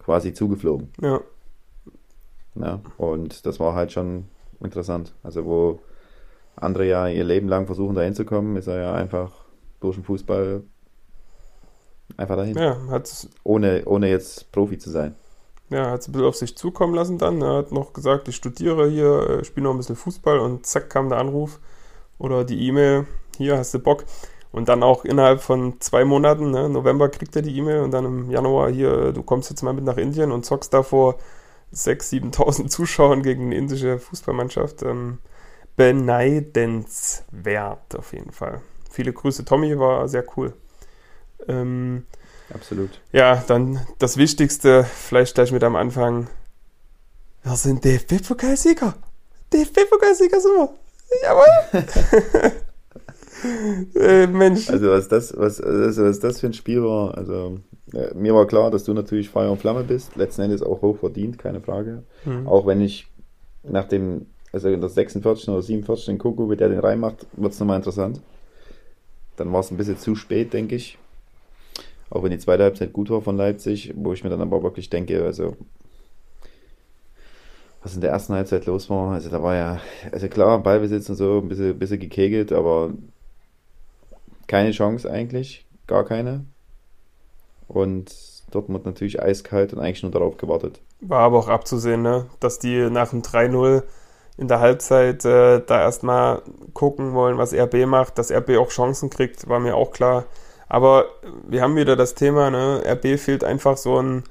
quasi 0.00 0.32
zugeflogen. 0.32 0.92
Ja. 1.00 1.20
Ja, 2.56 2.80
und 2.98 3.46
das 3.46 3.60
war 3.60 3.74
halt 3.74 3.92
schon 3.92 4.24
interessant. 4.60 5.14
Also 5.22 5.44
wo 5.44 5.80
andere 6.56 6.86
ja 6.86 7.08
ihr 7.08 7.24
Leben 7.24 7.48
lang 7.48 7.66
versuchen 7.66 7.94
da 7.94 8.02
hinzukommen, 8.02 8.56
ist 8.56 8.66
er 8.66 8.80
ja 8.80 8.94
einfach 8.94 9.32
durch 9.80 9.96
den 9.96 10.04
Fußball 10.04 10.62
einfach 12.16 12.36
dahin. 12.36 12.56
Ja, 12.56 12.76
hat 12.88 13.28
Ohne, 13.44 13.82
ohne 13.86 14.08
jetzt 14.08 14.50
Profi 14.52 14.78
zu 14.78 14.90
sein. 14.90 15.14
Ja, 15.70 15.90
hat 15.92 16.00
es 16.00 16.08
ein 16.08 16.12
bisschen 16.12 16.26
auf 16.26 16.36
sich 16.36 16.56
zukommen 16.56 16.94
lassen 16.94 17.18
dann. 17.18 17.40
Er 17.40 17.58
hat 17.58 17.72
noch 17.72 17.92
gesagt, 17.92 18.26
ich 18.28 18.36
studiere 18.36 18.90
hier, 18.90 19.30
äh, 19.30 19.44
spiele 19.44 19.64
noch 19.64 19.70
ein 19.70 19.76
bisschen 19.76 19.96
Fußball 19.96 20.40
und 20.40 20.66
zack 20.66 20.90
kam 20.90 21.08
der 21.08 21.18
Anruf 21.18 21.60
oder 22.18 22.44
die 22.44 22.66
E-Mail, 22.66 23.06
hier 23.38 23.56
hast 23.56 23.72
du 23.72 23.78
Bock. 23.78 24.04
Und 24.52 24.68
dann 24.68 24.82
auch 24.82 25.04
innerhalb 25.04 25.42
von 25.42 25.80
zwei 25.80 26.04
Monaten, 26.04 26.50
ne, 26.50 26.68
November 26.68 27.08
kriegt 27.08 27.36
er 27.36 27.42
die 27.42 27.56
E-Mail 27.56 27.80
und 27.80 27.92
dann 27.92 28.04
im 28.04 28.30
Januar 28.30 28.70
hier, 28.70 29.12
du 29.12 29.22
kommst 29.22 29.48
jetzt 29.50 29.62
mal 29.62 29.72
mit 29.72 29.84
nach 29.84 29.96
Indien 29.96 30.32
und 30.32 30.44
zockst 30.44 30.74
da 30.74 30.82
vor 30.82 31.18
6.000, 31.72 32.34
7.000 32.34 32.68
Zuschauern 32.68 33.22
gegen 33.22 33.46
eine 33.46 33.54
indische 33.54 33.98
Fußballmannschaft. 33.98 34.82
Ähm, 34.82 35.18
beneidenswert 35.76 37.94
auf 37.96 38.12
jeden 38.12 38.32
Fall. 38.32 38.60
Viele 38.90 39.12
Grüße, 39.12 39.44
Tommy, 39.44 39.78
war 39.78 40.08
sehr 40.08 40.24
cool. 40.36 40.52
Ähm, 41.48 42.06
Absolut. 42.52 43.00
ja, 43.12 43.36
dann 43.46 43.86
das 43.98 44.16
Wichtigste, 44.16 44.82
vielleicht 44.84 45.36
gleich 45.36 45.52
mit 45.52 45.62
am 45.62 45.76
Anfang. 45.76 46.26
Wir 47.44 47.54
sind 47.56 47.84
DFB-Pokalsieger. 47.84 48.94
DFB-Pokalsieger 49.52 50.40
sind 50.40 50.52
wir. 50.52 50.70
Jawohl. 51.22 52.62
äh, 53.94 54.26
Mensch. 54.26 54.68
Also 54.70 54.88
was 54.88 55.08
das, 55.08 55.36
was, 55.36 55.60
also 55.60 56.04
was 56.04 56.20
das 56.20 56.40
für 56.40 56.46
ein 56.46 56.52
Spiel 56.52 56.82
war, 56.82 57.16
also 57.16 57.58
äh, 57.92 58.14
mir 58.14 58.34
war 58.34 58.46
klar, 58.46 58.70
dass 58.70 58.84
du 58.84 58.94
natürlich 58.94 59.30
Feuer 59.30 59.50
und 59.50 59.58
Flamme 59.58 59.84
bist, 59.84 60.16
letzten 60.16 60.42
Endes 60.42 60.62
auch 60.62 60.82
hoch 60.82 60.98
verdient, 60.98 61.38
keine 61.38 61.60
Frage. 61.60 62.04
Mhm. 62.24 62.46
Auch 62.46 62.66
wenn 62.66 62.80
ich 62.80 63.06
nach 63.62 63.84
dem, 63.84 64.26
also 64.52 64.68
in 64.68 64.80
der 64.80 64.90
46. 64.90 65.48
oder 65.48 65.62
47. 65.62 66.06
den 66.06 66.18
Kuku, 66.18 66.50
wie 66.50 66.56
der 66.56 66.68
den 66.68 66.80
reinmacht, 66.80 67.26
wird 67.32 67.52
es 67.52 67.60
nochmal 67.60 67.76
interessant. 67.76 68.20
Dann 69.36 69.52
war 69.52 69.60
es 69.60 69.70
ein 69.70 69.76
bisschen 69.76 69.98
zu 69.98 70.14
spät, 70.14 70.52
denke 70.52 70.76
ich. 70.76 70.98
Auch 72.10 72.24
wenn 72.24 72.30
die 72.32 72.38
zweite 72.38 72.64
Halbzeit 72.64 72.92
gut 72.92 73.08
war 73.10 73.22
von 73.22 73.36
Leipzig, 73.36 73.94
wo 73.96 74.12
ich 74.12 74.24
mir 74.24 74.30
dann 74.30 74.40
aber 74.40 74.62
wirklich 74.62 74.90
denke, 74.90 75.24
also 75.24 75.56
was 77.82 77.94
in 77.94 78.00
der 78.00 78.10
ersten 78.10 78.34
Halbzeit 78.34 78.66
los 78.66 78.90
war, 78.90 79.12
also 79.12 79.30
da 79.30 79.42
war 79.42 79.54
ja, 79.54 79.80
also 80.12 80.28
klar, 80.28 80.62
Ballbesitz 80.62 81.08
und 81.08 81.16
so, 81.16 81.38
ein 81.38 81.48
bisschen, 81.48 81.78
bisschen 81.78 82.00
gekegelt, 82.00 82.52
aber 82.52 82.92
keine 84.50 84.72
Chance 84.72 85.08
eigentlich, 85.08 85.64
gar 85.86 86.04
keine. 86.04 86.44
Und 87.68 88.12
Dortmund 88.50 88.84
natürlich 88.84 89.22
eiskalt 89.22 89.72
und 89.72 89.78
eigentlich 89.78 90.02
nur 90.02 90.10
darauf 90.10 90.38
gewartet. 90.38 90.80
War 91.00 91.20
aber 91.20 91.38
auch 91.38 91.48
abzusehen, 91.48 92.02
ne? 92.02 92.26
dass 92.40 92.58
die 92.58 92.90
nach 92.90 93.10
dem 93.10 93.22
3-0 93.22 93.84
in 94.36 94.48
der 94.48 94.58
Halbzeit 94.58 95.24
äh, 95.24 95.60
da 95.64 95.80
erstmal 95.80 96.42
gucken 96.74 97.14
wollen, 97.14 97.38
was 97.38 97.54
RB 97.54 97.86
macht, 97.86 98.18
dass 98.18 98.32
RB 98.32 98.56
auch 98.58 98.70
Chancen 98.70 99.08
kriegt, 99.08 99.48
war 99.48 99.60
mir 99.60 99.76
auch 99.76 99.92
klar. 99.92 100.24
Aber 100.68 101.04
wir 101.46 101.62
haben 101.62 101.76
wieder 101.76 101.94
das 101.94 102.16
Thema, 102.16 102.50
ne? 102.50 102.82
RB 102.84 103.20
fehlt 103.20 103.44
einfach 103.44 103.76
so 103.76 104.02
ein 104.02 104.24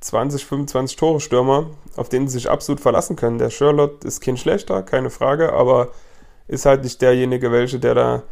20, 0.00 0.46
25 0.46 0.96
Tore 0.96 1.20
Stürmer, 1.20 1.70
auf 1.94 2.08
den 2.08 2.26
sie 2.26 2.34
sich 2.34 2.50
absolut 2.50 2.80
verlassen 2.80 3.14
können. 3.14 3.38
Der 3.38 3.50
Sherlock 3.50 4.04
ist 4.04 4.20
kein 4.20 4.36
schlechter, 4.36 4.82
keine 4.82 5.10
Frage, 5.10 5.52
aber 5.52 5.90
ist 6.48 6.66
halt 6.66 6.82
nicht 6.82 7.00
derjenige, 7.02 7.52
welche, 7.52 7.78
der 7.78 7.94
da 7.94 8.22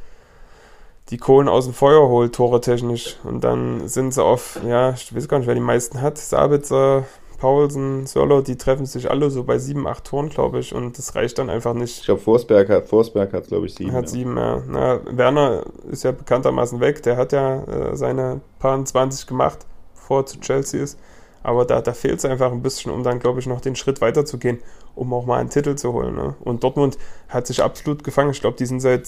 die 1.11 1.17
Kohlen 1.17 1.49
aus 1.49 1.65
dem 1.65 1.75
Feuer 1.75 2.09
holt, 2.09 2.35
tore 2.35 2.61
technisch. 2.61 3.17
Und 3.25 3.43
dann 3.43 3.89
sind 3.89 4.13
sie 4.13 4.23
auf, 4.23 4.61
ja, 4.67 4.91
ich 4.91 5.15
weiß 5.15 5.29
gar 5.29 5.39
nicht, 5.39 5.47
wer 5.47 5.55
die 5.55 5.61
meisten 5.61 6.01
hat. 6.03 6.19
Sabitzer, 6.19 7.05
Paulsen, 7.39 8.07
Sörloth, 8.07 8.49
die 8.49 8.59
treffen 8.59 8.85
sich 8.85 9.11
alle 9.11 9.31
so 9.31 9.45
bei 9.45 9.59
sieben, 9.59 9.87
acht 9.87 10.05
Toren, 10.05 10.29
glaube 10.29 10.59
ich. 10.59 10.75
Und 10.75 10.99
das 10.99 11.15
reicht 11.15 11.39
dann 11.39 11.49
einfach 11.49 11.73
nicht. 11.73 12.01
Ich 12.01 12.05
glaube, 12.05 12.21
Forsberg 12.21 12.69
hat, 12.69 12.89
Forsberg 12.89 13.33
hat, 13.33 13.47
glaube 13.47 13.67
ich, 13.67 13.75
sieben. 13.75 13.93
Hat 13.93 14.05
ja. 14.05 14.09
sieben, 14.09 14.37
ja. 14.37 14.63
Na, 14.69 15.01
Werner 15.11 15.63
ist 15.91 16.03
ja 16.05 16.13
bekanntermaßen 16.13 16.81
weg. 16.81 17.03
Der 17.05 17.17
hat 17.17 17.33
ja 17.33 17.63
äh, 17.63 17.97
seine 17.97 18.41
paar 18.59 18.85
20 18.85 19.27
gemacht, 19.27 19.61
bevor 19.95 20.21
er 20.21 20.27
zu 20.27 20.41
Chelsea 20.41 20.83
ist. 20.83 20.99
Aber 21.43 21.65
da, 21.65 21.81
da 21.81 21.95
fehlt 21.95 22.19
es 22.19 22.25
einfach 22.25 22.53
ein 22.53 22.63
bisschen, 22.63 22.93
um 22.93 23.05
dann, 23.05 23.21
glaube 23.21 23.39
ich, 23.39 23.47
noch 23.47 23.61
den 23.61 23.77
Schritt 23.77 24.01
weiterzugehen, 24.01 24.59
um 24.97 25.15
auch 25.15 25.25
mal 25.25 25.39
einen 25.39 25.49
Titel 25.49 25.77
zu 25.77 25.93
holen. 25.93 26.17
Ne? 26.17 26.35
Und 26.41 26.65
Dortmund 26.65 26.99
hat 27.29 27.47
sich 27.47 27.63
absolut 27.63 28.03
gefangen. 28.03 28.31
Ich 28.31 28.41
glaube, 28.41 28.57
die 28.57 28.67
sind 28.67 28.81
seit 28.81 29.07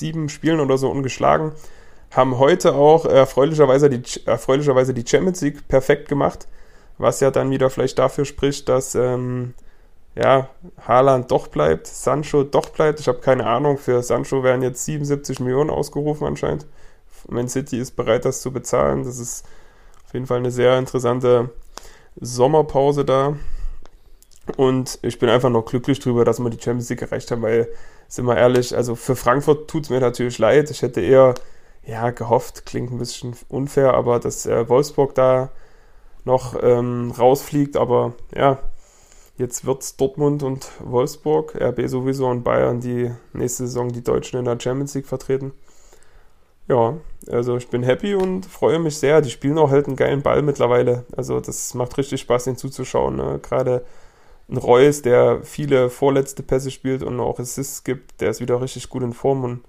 sieben 0.00 0.28
Spielen 0.28 0.58
oder 0.58 0.76
so 0.76 0.90
ungeschlagen. 0.90 1.52
Haben 2.10 2.38
heute 2.38 2.74
auch 2.74 3.06
erfreulicherweise 3.06 3.88
die, 3.88 4.02
erfreulicherweise 4.26 4.92
die 4.92 5.06
Champions 5.06 5.40
League 5.42 5.68
perfekt 5.68 6.08
gemacht. 6.08 6.48
Was 6.98 7.20
ja 7.20 7.30
dann 7.30 7.50
wieder 7.50 7.70
vielleicht 7.70 7.98
dafür 7.98 8.24
spricht, 8.24 8.68
dass 8.68 8.96
ähm, 8.96 9.54
ja, 10.16 10.48
Haaland 10.86 11.30
doch 11.30 11.46
bleibt, 11.46 11.86
Sancho 11.86 12.42
doch 12.42 12.70
bleibt. 12.70 13.00
Ich 13.00 13.08
habe 13.08 13.20
keine 13.20 13.46
Ahnung, 13.46 13.78
für 13.78 14.02
Sancho 14.02 14.42
werden 14.42 14.62
jetzt 14.62 14.84
77 14.84 15.40
Millionen 15.40 15.70
ausgerufen 15.70 16.26
anscheinend. 16.26 16.66
Man 17.28 17.48
City 17.48 17.78
ist 17.78 17.96
bereit, 17.96 18.24
das 18.24 18.40
zu 18.40 18.52
bezahlen. 18.52 19.04
Das 19.04 19.18
ist 19.18 19.46
auf 20.06 20.14
jeden 20.14 20.26
Fall 20.26 20.38
eine 20.38 20.50
sehr 20.50 20.78
interessante 20.78 21.50
Sommerpause 22.20 23.04
da. 23.04 23.36
Und 24.56 24.98
ich 25.02 25.18
bin 25.18 25.28
einfach 25.28 25.50
noch 25.50 25.64
glücklich 25.64 26.00
drüber, 26.00 26.24
dass 26.24 26.40
wir 26.40 26.50
die 26.50 26.60
Champions 26.60 26.88
League 26.90 27.02
erreicht 27.02 27.30
haben, 27.30 27.42
weil, 27.42 27.68
sind 28.08 28.26
wir 28.26 28.36
ehrlich, 28.36 28.76
also 28.76 28.94
für 28.94 29.16
Frankfurt 29.16 29.68
tut 29.68 29.84
es 29.84 29.90
mir 29.90 30.00
natürlich 30.00 30.38
leid. 30.38 30.70
Ich 30.70 30.82
hätte 30.82 31.00
eher, 31.00 31.34
ja, 31.84 32.10
gehofft, 32.10 32.66
klingt 32.66 32.92
ein 32.92 32.98
bisschen 32.98 33.34
unfair, 33.48 33.94
aber 33.94 34.20
dass 34.20 34.46
äh, 34.46 34.68
Wolfsburg 34.68 35.14
da 35.14 35.50
noch 36.24 36.56
ähm, 36.62 37.12
rausfliegt. 37.16 37.76
Aber 37.76 38.14
ja, 38.34 38.58
jetzt 39.38 39.64
wird 39.64 39.82
es 39.82 39.96
Dortmund 39.96 40.42
und 40.42 40.68
Wolfsburg, 40.80 41.54
RB 41.60 41.88
sowieso 41.88 42.26
und 42.28 42.44
Bayern, 42.44 42.80
die 42.80 43.10
nächste 43.32 43.66
Saison 43.66 43.90
die 43.90 44.04
Deutschen 44.04 44.38
in 44.38 44.44
der 44.44 44.60
Champions 44.60 44.94
League 44.94 45.06
vertreten. 45.06 45.52
Ja, 46.68 46.98
also 47.28 47.56
ich 47.56 47.68
bin 47.68 47.82
happy 47.82 48.14
und 48.14 48.46
freue 48.46 48.78
mich 48.78 48.96
sehr. 48.98 49.20
Die 49.22 49.30
spielen 49.30 49.58
auch 49.58 49.70
halt 49.70 49.88
einen 49.88 49.96
geilen 49.96 50.22
Ball 50.22 50.40
mittlerweile. 50.42 51.04
Also 51.16 51.40
das 51.40 51.74
macht 51.74 51.98
richtig 51.98 52.20
Spaß, 52.20 52.44
den 52.44 52.56
zuzuschauen. 52.56 53.16
Ne? 53.16 53.40
Gerade 53.42 53.84
ein 54.50 54.56
Reus, 54.56 55.02
der 55.02 55.42
viele 55.42 55.90
vorletzte 55.90 56.42
Pässe 56.42 56.70
spielt 56.70 57.02
und 57.02 57.20
auch 57.20 57.38
Assists 57.38 57.84
gibt, 57.84 58.20
der 58.20 58.30
ist 58.30 58.40
wieder 58.40 58.60
richtig 58.60 58.88
gut 58.88 59.02
in 59.02 59.12
Form 59.12 59.44
und 59.44 59.60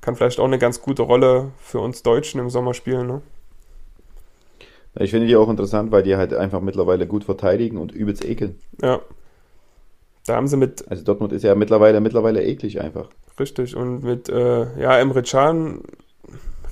kann 0.00 0.16
vielleicht 0.16 0.40
auch 0.40 0.44
eine 0.44 0.58
ganz 0.58 0.82
gute 0.82 1.02
Rolle 1.02 1.52
für 1.58 1.80
uns 1.80 2.02
Deutschen 2.02 2.40
im 2.40 2.50
Sommer 2.50 2.74
spielen. 2.74 3.06
Ne? 3.06 3.22
Ich 4.96 5.10
finde 5.10 5.26
die 5.26 5.36
auch 5.36 5.48
interessant, 5.48 5.92
weil 5.92 6.02
die 6.02 6.16
halt 6.16 6.34
einfach 6.34 6.60
mittlerweile 6.60 7.06
gut 7.06 7.24
verteidigen 7.24 7.78
und 7.78 7.92
übelst 7.92 8.24
ekeln. 8.24 8.58
Ja. 8.82 9.00
Da 10.26 10.36
haben 10.36 10.48
sie 10.48 10.56
mit. 10.56 10.88
Also 10.88 11.04
Dortmund 11.04 11.32
ist 11.32 11.42
ja 11.42 11.54
mittlerweile, 11.54 12.00
mittlerweile 12.00 12.42
eklig 12.42 12.80
einfach. 12.80 13.08
Richtig. 13.38 13.76
Und 13.76 14.04
mit, 14.04 14.28
äh, 14.28 14.80
ja, 14.80 14.98
Emre 14.98 15.22
Can 15.22 15.82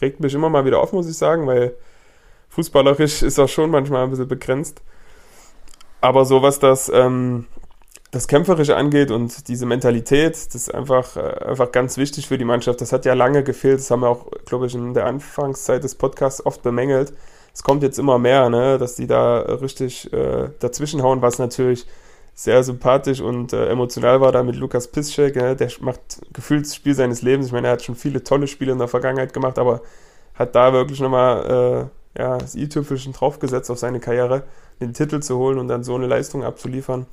regt 0.01 0.21
mich 0.21 0.35
immer 0.35 0.49
mal 0.49 0.65
wieder 0.65 0.81
auf, 0.81 0.93
muss 0.93 1.09
ich 1.09 1.17
sagen, 1.17 1.47
weil 1.47 1.75
fußballerisch 2.51 3.23
ist 3.23 3.39
er 3.39 3.49
schon 3.49 3.71
manchmal 3.71 4.05
ein 4.05 4.11
bisschen 4.11 4.29
begrenzt. 4.29 4.83
Aber 6.03 6.25
so 6.25 6.43
was 6.43 6.59
das, 6.59 6.91
ähm, 6.93 7.47
das 8.11 8.29
Kämpferische 8.29 8.77
angeht 8.77 9.11
und 9.11 9.49
diese 9.49 9.67
Mentalität, 9.67 10.35
das 10.35 10.55
ist 10.55 10.75
einfach, 10.75 11.17
äh, 11.17 11.21
einfach 11.47 11.73
ganz 11.73 11.97
wichtig 11.97 12.27
für 12.27 12.37
die 12.37 12.45
Mannschaft. 12.45 12.81
Das 12.81 12.93
hat 12.93 13.07
ja 13.07 13.15
lange 13.15 13.45
gefehlt. 13.45 13.79
Das 13.79 13.91
haben 13.91 14.01
wir 14.01 14.09
auch, 14.09 14.27
glaube 14.45 14.67
ich, 14.67 14.75
in 14.75 14.95
der 14.95 15.07
Anfangszeit 15.07 15.83
des 15.85 15.95
Podcasts 15.95 16.45
oft 16.45 16.63
bemängelt. 16.63 17.15
Es 17.55 17.63
kommt 17.63 17.83
jetzt 17.83 17.99
immer 17.99 18.19
mehr, 18.19 18.51
ne, 18.51 18.79
dass 18.79 18.97
die 18.97 19.07
da 19.07 19.41
richtig 19.41 20.13
äh, 20.13 20.51
dazwischenhauen, 20.59 21.23
was 21.23 21.39
natürlich 21.39 21.87
sehr 22.35 22.65
sympathisch 22.65 23.21
und 23.21 23.53
äh, 23.53 23.69
emotional 23.69 24.21
war 24.21 24.33
da 24.33 24.43
mit 24.43 24.57
Lukas 24.57 24.89
Piszczek. 24.89 25.37
Ne? 25.37 25.55
Der 25.55 25.71
macht 25.81 26.01
gefühlt 26.33 26.67
das 26.67 26.75
Spiel 26.75 26.95
seines 26.95 27.23
Lebens. 27.23 27.47
Ich 27.47 27.53
meine, 27.53 27.69
er 27.69 27.75
hat 27.75 27.83
schon 27.83 27.95
viele 27.95 28.25
tolle 28.25 28.49
Spiele 28.49 28.73
in 28.73 28.79
der 28.79 28.89
Vergangenheit 28.89 29.33
gemacht, 29.33 29.59
aber 29.59 29.83
hat 30.35 30.55
da 30.55 30.73
wirklich 30.73 31.01
nochmal 31.01 31.91
äh, 32.17 32.21
ja, 32.21 32.39
das 32.39 32.55
i-Tüpfelchen 32.57 33.13
draufgesetzt 33.13 33.71
auf 33.71 33.79
seine 33.79 34.01
Karriere, 34.01 34.45
den 34.83 34.95
Titel 34.95 35.21
zu 35.21 35.39
holen 35.39 35.59
und 35.59 35.69
dann 35.69 35.85
so 35.85 35.95
eine 35.95 36.07
Leistung 36.07 36.45
abzuliefern 36.45 37.07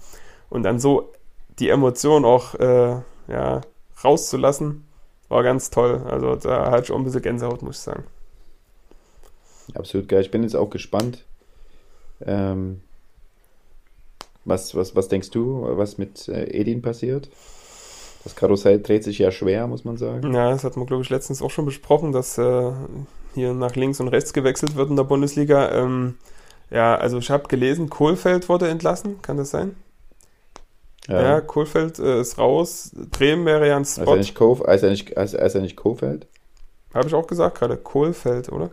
und 0.49 0.63
dann 0.63 0.79
so 0.79 1.13
die 1.59 1.69
Emotion 1.69 2.25
auch 2.25 2.55
äh, 2.55 3.01
ja, 3.27 3.61
rauszulassen, 4.03 4.85
war 5.27 5.43
ganz 5.43 5.69
toll. 5.69 6.01
Also 6.09 6.35
da 6.35 6.71
hatte 6.71 6.85
ich 6.85 6.91
auch 6.91 6.97
ein 6.97 7.03
bisschen 7.03 7.21
Gänsehaut, 7.21 7.61
muss 7.61 7.77
ich 7.77 7.83
sagen. 7.83 8.03
Absolut 9.75 10.09
geil. 10.09 10.21
Ich 10.21 10.31
bin 10.31 10.43
jetzt 10.43 10.55
auch 10.55 10.69
gespannt. 10.69 11.25
Ähm, 12.25 12.81
was, 14.45 14.73
was, 14.75 14.95
was 14.95 15.07
denkst 15.09 15.29
du, 15.29 15.67
was 15.77 15.97
mit 15.97 16.27
äh, 16.27 16.45
Edin 16.45 16.81
passiert? 16.81 17.29
Das 18.23 18.35
Karussell 18.35 18.81
dreht 18.81 19.03
sich 19.03 19.19
ja 19.19 19.31
schwer, 19.31 19.67
muss 19.67 19.85
man 19.85 19.97
sagen. 19.97 20.33
Ja, 20.33 20.49
das 20.49 20.63
hat 20.63 20.75
man, 20.75 20.85
glaube 20.85 21.03
ich, 21.03 21.09
letztens 21.09 21.41
auch 21.41 21.51
schon 21.51 21.65
besprochen, 21.65 22.11
dass 22.11 22.37
äh, 22.37 22.71
hier 23.33 23.53
nach 23.53 23.75
links 23.75 23.99
und 23.99 24.09
rechts 24.09 24.33
gewechselt 24.33 24.75
wird 24.75 24.89
in 24.89 24.95
der 24.95 25.03
Bundesliga. 25.03 25.71
Ähm, 25.71 26.15
ja, 26.71 26.95
also 26.95 27.17
ich 27.17 27.31
habe 27.31 27.47
gelesen, 27.47 27.89
Kohlfeld 27.89 28.49
wurde 28.49 28.67
entlassen, 28.67 29.21
kann 29.21 29.37
das 29.37 29.49
sein? 29.49 29.75
Ja, 31.07 31.21
ja 31.21 31.41
Kohlfeld 31.41 31.97
äh, 31.99 32.21
ist 32.21 32.37
raus. 32.37 32.91
Bremen 33.11 33.45
wäre 33.45 33.67
ja 33.67 33.77
ein 33.77 33.85
Spot. 33.85 34.01
Heißt 34.01 34.09
er 34.09 34.17
nicht, 34.17 34.35
Kof, 34.35 34.63
heißt 34.65 34.83
er 34.83 34.89
nicht, 34.91 35.15
heißt, 35.17 35.39
heißt 35.39 35.55
er 35.55 35.61
nicht 35.61 35.75
Kofeld? 35.75 36.27
Habe 36.93 37.07
ich 37.07 37.13
auch 37.13 37.27
gesagt 37.27 37.57
gerade, 37.57 37.77
Kohlfeld, 37.77 38.51
oder? 38.51 38.69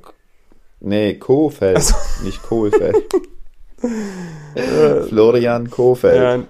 Nee, 0.80 1.14
Kohfeld, 1.14 1.78
Ach 1.94 2.20
nicht 2.22 2.42
Kohlfeld. 2.42 2.96
Florian 5.08 5.70
Kohfeld. 5.70 6.16
Ja, 6.16 6.44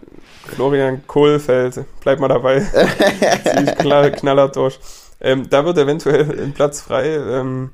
Florian 0.54 1.06
Kohlfeld, 1.06 1.84
bleib 2.00 2.20
mal 2.20 2.28
dabei. 2.28 2.60
Zieh 3.44 3.64
ich 3.64 3.76
knall, 3.78 4.12
knaller 4.12 4.48
durch. 4.48 4.78
Ähm, 5.20 5.48
da 5.48 5.64
wird 5.64 5.78
eventuell 5.78 6.40
ein 6.40 6.52
Platz 6.52 6.80
frei. 6.80 7.16
Ähm, 7.16 7.70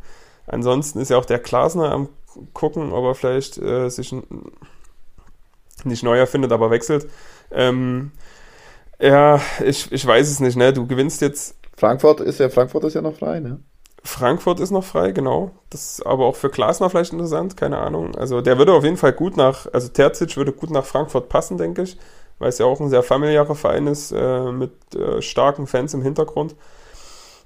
ansonsten 0.46 1.00
ist 1.00 1.10
ja 1.10 1.18
auch 1.18 1.24
der 1.24 1.38
Glasner 1.38 1.92
am 1.92 2.08
gucken, 2.52 2.92
ob 2.92 3.04
er 3.04 3.14
vielleicht 3.14 3.58
äh, 3.58 3.88
sich 3.88 4.14
nicht 5.84 6.02
neu 6.02 6.18
erfindet, 6.18 6.52
aber 6.52 6.70
wechselt. 6.70 7.08
Ähm, 7.50 8.12
ja, 9.00 9.40
ich, 9.64 9.90
ich 9.90 10.06
weiß 10.06 10.30
es 10.30 10.40
nicht, 10.40 10.56
ne? 10.56 10.72
Du 10.72 10.86
gewinnst 10.86 11.20
jetzt. 11.20 11.56
Frankfurt 11.76 12.20
ist 12.20 12.38
ja, 12.38 12.48
Frankfurt 12.48 12.84
ist 12.84 12.94
ja 12.94 13.02
noch 13.02 13.16
frei, 13.16 13.40
ne? 13.40 13.60
Frankfurt 14.04 14.60
ist 14.60 14.70
noch 14.70 14.84
frei, 14.84 15.12
genau. 15.12 15.52
Das 15.70 15.98
ist 15.98 16.06
aber 16.06 16.26
auch 16.26 16.36
für 16.36 16.50
Glasner 16.50 16.90
vielleicht 16.90 17.12
interessant, 17.12 17.56
keine 17.56 17.78
Ahnung. 17.78 18.14
Also 18.16 18.40
der 18.40 18.58
würde 18.58 18.72
auf 18.72 18.84
jeden 18.84 18.96
Fall 18.96 19.12
gut 19.12 19.36
nach, 19.36 19.66
also 19.72 19.88
Terzic 19.88 20.36
würde 20.36 20.52
gut 20.52 20.70
nach 20.70 20.84
Frankfurt 20.84 21.28
passen, 21.28 21.56
denke 21.56 21.82
ich, 21.82 21.96
weil 22.38 22.48
es 22.48 22.58
ja 22.58 22.66
auch 22.66 22.80
ein 22.80 22.90
sehr 22.90 23.02
familiärer 23.02 23.54
Verein 23.54 23.86
ist, 23.86 24.12
äh, 24.12 24.50
mit 24.50 24.72
äh, 24.94 25.22
starken 25.22 25.66
Fans 25.66 25.94
im 25.94 26.02
Hintergrund. 26.02 26.56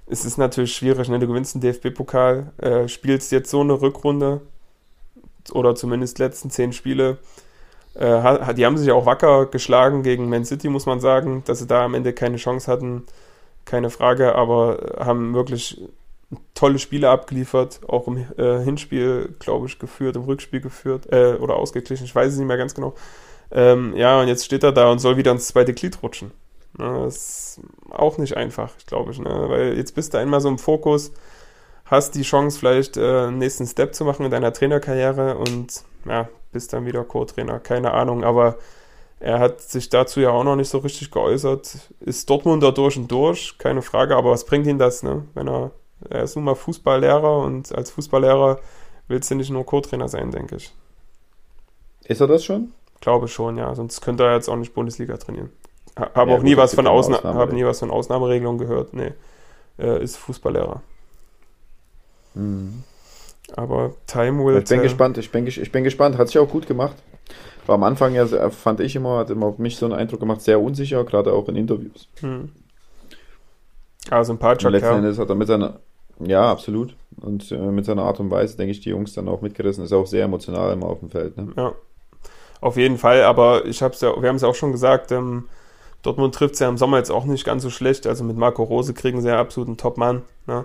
Es 0.06 0.24
ist 0.24 0.38
natürlich 0.38 0.74
schwierig, 0.74 1.08
ne? 1.08 1.18
Du 1.18 1.26
gewinnst 1.26 1.54
einen 1.54 1.62
DFB-Pokal, 1.62 2.52
äh, 2.58 2.88
spielst 2.88 3.32
jetzt 3.32 3.50
so 3.50 3.60
eine 3.60 3.80
Rückrunde 3.80 4.40
oder 5.52 5.74
zumindest 5.74 6.18
letzten 6.18 6.50
zehn 6.50 6.72
Spiele. 6.72 7.18
Äh, 7.94 8.54
die 8.54 8.66
haben 8.66 8.76
sich 8.76 8.90
auch 8.90 9.06
wacker 9.06 9.46
geschlagen 9.46 10.02
gegen 10.02 10.28
Man 10.28 10.44
City, 10.44 10.68
muss 10.68 10.86
man 10.86 11.00
sagen, 11.00 11.42
dass 11.46 11.60
sie 11.60 11.66
da 11.66 11.84
am 11.84 11.94
Ende 11.94 12.12
keine 12.12 12.36
Chance 12.36 12.70
hatten, 12.70 13.04
keine 13.64 13.90
Frage, 13.90 14.34
aber 14.34 14.96
haben 14.98 15.34
wirklich 15.34 15.80
tolle 16.54 16.78
Spiele 16.78 17.10
abgeliefert, 17.10 17.80
auch 17.88 18.08
im 18.08 18.18
äh, 18.36 18.60
Hinspiel, 18.62 19.34
glaube 19.38 19.66
ich, 19.66 19.78
geführt, 19.78 20.16
im 20.16 20.22
Rückspiel 20.22 20.60
geführt 20.60 21.12
äh, 21.12 21.34
oder 21.34 21.56
ausgeglichen, 21.56 22.04
ich 22.04 22.14
weiß 22.14 22.32
es 22.32 22.38
nicht 22.38 22.48
mehr 22.48 22.56
ganz 22.56 22.74
genau. 22.74 22.94
Ähm, 23.52 23.94
ja, 23.96 24.20
und 24.20 24.28
jetzt 24.28 24.44
steht 24.44 24.64
er 24.64 24.72
da 24.72 24.90
und 24.90 24.98
soll 24.98 25.16
wieder 25.16 25.30
ins 25.30 25.46
zweite 25.48 25.72
Glied 25.72 26.02
rutschen. 26.02 26.32
Das 26.76 27.14
ist 27.14 27.60
auch 27.90 28.18
nicht 28.18 28.36
einfach, 28.36 28.72
glaube 28.86 29.12
ich, 29.12 29.18
ne? 29.18 29.46
weil 29.48 29.76
jetzt 29.76 29.94
bist 29.94 30.12
du 30.12 30.18
einmal 30.18 30.40
so 30.40 30.48
im 30.48 30.58
Fokus, 30.58 31.12
hast 31.86 32.14
die 32.14 32.22
Chance 32.22 32.58
vielleicht 32.58 32.96
äh, 32.96 33.26
einen 33.28 33.38
nächsten 33.38 33.66
Step 33.66 33.94
zu 33.94 34.04
machen 34.04 34.24
in 34.26 34.30
deiner 34.30 34.52
Trainerkarriere 34.52 35.38
und 35.38 35.84
ja, 36.06 36.28
bist 36.52 36.72
dann 36.72 36.86
wieder 36.86 37.04
Co-Trainer, 37.04 37.60
keine 37.60 37.92
Ahnung, 37.92 38.24
aber 38.24 38.56
er 39.20 39.38
hat 39.40 39.60
sich 39.62 39.88
dazu 39.88 40.20
ja 40.20 40.30
auch 40.30 40.44
noch 40.44 40.56
nicht 40.56 40.68
so 40.68 40.78
richtig 40.78 41.10
geäußert. 41.10 41.78
Ist 42.00 42.28
Dortmunder 42.30 42.72
durch 42.72 42.96
und 42.98 43.10
durch, 43.10 43.56
keine 43.58 43.82
Frage, 43.82 44.16
aber 44.16 44.30
was 44.32 44.44
bringt 44.46 44.66
ihn 44.66 44.78
das, 44.78 45.02
ne? 45.02 45.24
Wenn 45.34 45.48
er, 45.48 45.72
er 46.10 46.22
ist 46.24 46.36
nun 46.36 46.44
mal 46.44 46.54
Fußballlehrer 46.54 47.38
und 47.40 47.74
als 47.74 47.90
Fußballlehrer 47.92 48.60
willst 49.08 49.30
du 49.30 49.34
nicht 49.36 49.50
nur 49.50 49.64
Co-Trainer 49.66 50.08
sein, 50.08 50.30
denke 50.32 50.56
ich. 50.56 50.72
Ist 52.04 52.20
er 52.20 52.26
das 52.26 52.44
schon? 52.44 52.72
Glaube 53.00 53.28
schon, 53.28 53.56
ja, 53.58 53.74
sonst 53.74 54.00
könnte 54.00 54.24
er 54.24 54.34
jetzt 54.34 54.48
auch 54.48 54.56
nicht 54.56 54.74
Bundesliga 54.74 55.16
trainieren. 55.16 55.50
Ha- 55.98 56.10
Habe 56.14 56.30
Ja, 56.30 56.36
auch 56.38 56.42
nie 56.42 56.56
was 56.56 56.74
von 56.74 56.86
Ausna 56.86 57.16
Ausnahmen. 57.18 57.38
habe 57.38 57.54
nie 57.54 57.64
was 57.64 57.78
von 57.80 57.90
Ausnahmeregelungen 57.90 58.58
gehört. 58.58 58.94
Nee, 58.94 59.12
äh, 59.78 60.02
ist 60.02 60.16
Fußballlehrer. 60.16 60.82
Mhm. 62.36 62.82
Aber 63.54 63.94
Time 64.06 64.44
will 64.44 64.58
Ich 64.58 64.68
bin 64.68 64.82
gespannt, 64.82 65.18
ich 65.18 65.30
bin, 65.30 65.46
ich 65.46 65.72
bin 65.72 65.84
gespannt. 65.84 66.18
Hat 66.18 66.28
sich 66.28 66.38
auch 66.38 66.48
gut 66.48 66.66
gemacht. 66.66 66.96
War 67.66 67.76
am 67.76 67.84
Anfang 67.84 68.14
ja, 68.14 68.26
fand 68.50 68.80
ich 68.80 68.94
immer, 68.94 69.18
hat 69.18 69.30
immer 69.30 69.46
auf 69.46 69.58
mich 69.58 69.76
so 69.76 69.86
einen 69.86 69.94
Eindruck 69.94 70.20
gemacht, 70.20 70.40
sehr 70.40 70.60
unsicher, 70.60 71.02
gerade 71.04 71.32
auch 71.32 71.48
in 71.48 71.56
Interviews. 71.56 72.08
Hm. 72.20 72.52
Ah, 74.10 74.18
Und 74.18 74.24
sympathischer 74.24 74.70
letzten 74.70 74.88
Kerl. 74.88 74.98
Endes 74.98 75.18
hat 75.18 75.28
er 75.28 75.34
mit 75.34 75.48
seiner, 75.48 75.80
ja, 76.20 76.50
absolut. 76.50 76.94
Und 77.20 77.50
äh, 77.50 77.56
mit 77.56 77.84
seiner 77.84 78.02
Art 78.02 78.20
und 78.20 78.30
Weise, 78.30 78.56
denke 78.56 78.70
ich, 78.70 78.80
die 78.80 78.90
Jungs 78.90 79.14
dann 79.14 79.28
auch 79.28 79.40
mitgerissen. 79.40 79.82
Ist 79.84 79.92
auch 79.92 80.06
sehr 80.06 80.24
emotional 80.24 80.72
immer 80.72 80.86
auf 80.86 81.00
dem 81.00 81.10
Feld. 81.10 81.36
Ne? 81.36 81.48
Ja, 81.56 81.74
auf 82.60 82.76
jeden 82.76 82.98
Fall. 82.98 83.22
Aber 83.24 83.64
ich 83.66 83.82
hab's 83.82 84.00
ja, 84.00 84.20
wir 84.20 84.28
haben 84.28 84.36
es 84.36 84.42
ja 84.42 84.48
auch 84.48 84.54
schon 84.54 84.72
gesagt, 84.72 85.10
ähm, 85.10 85.48
Dortmund 86.02 86.34
trifft 86.34 86.54
es 86.54 86.60
ja 86.60 86.68
im 86.68 86.78
Sommer 86.78 86.98
jetzt 86.98 87.10
auch 87.10 87.24
nicht 87.24 87.44
ganz 87.44 87.64
so 87.64 87.70
schlecht. 87.70 88.06
Also 88.06 88.22
mit 88.22 88.36
Marco 88.36 88.62
Rose 88.62 88.94
kriegen 88.94 89.20
sie 89.20 89.28
ja 89.28 89.40
absolut 89.40 89.68
einen 89.68 89.76
Top-Mann. 89.76 90.22
Ne? 90.46 90.64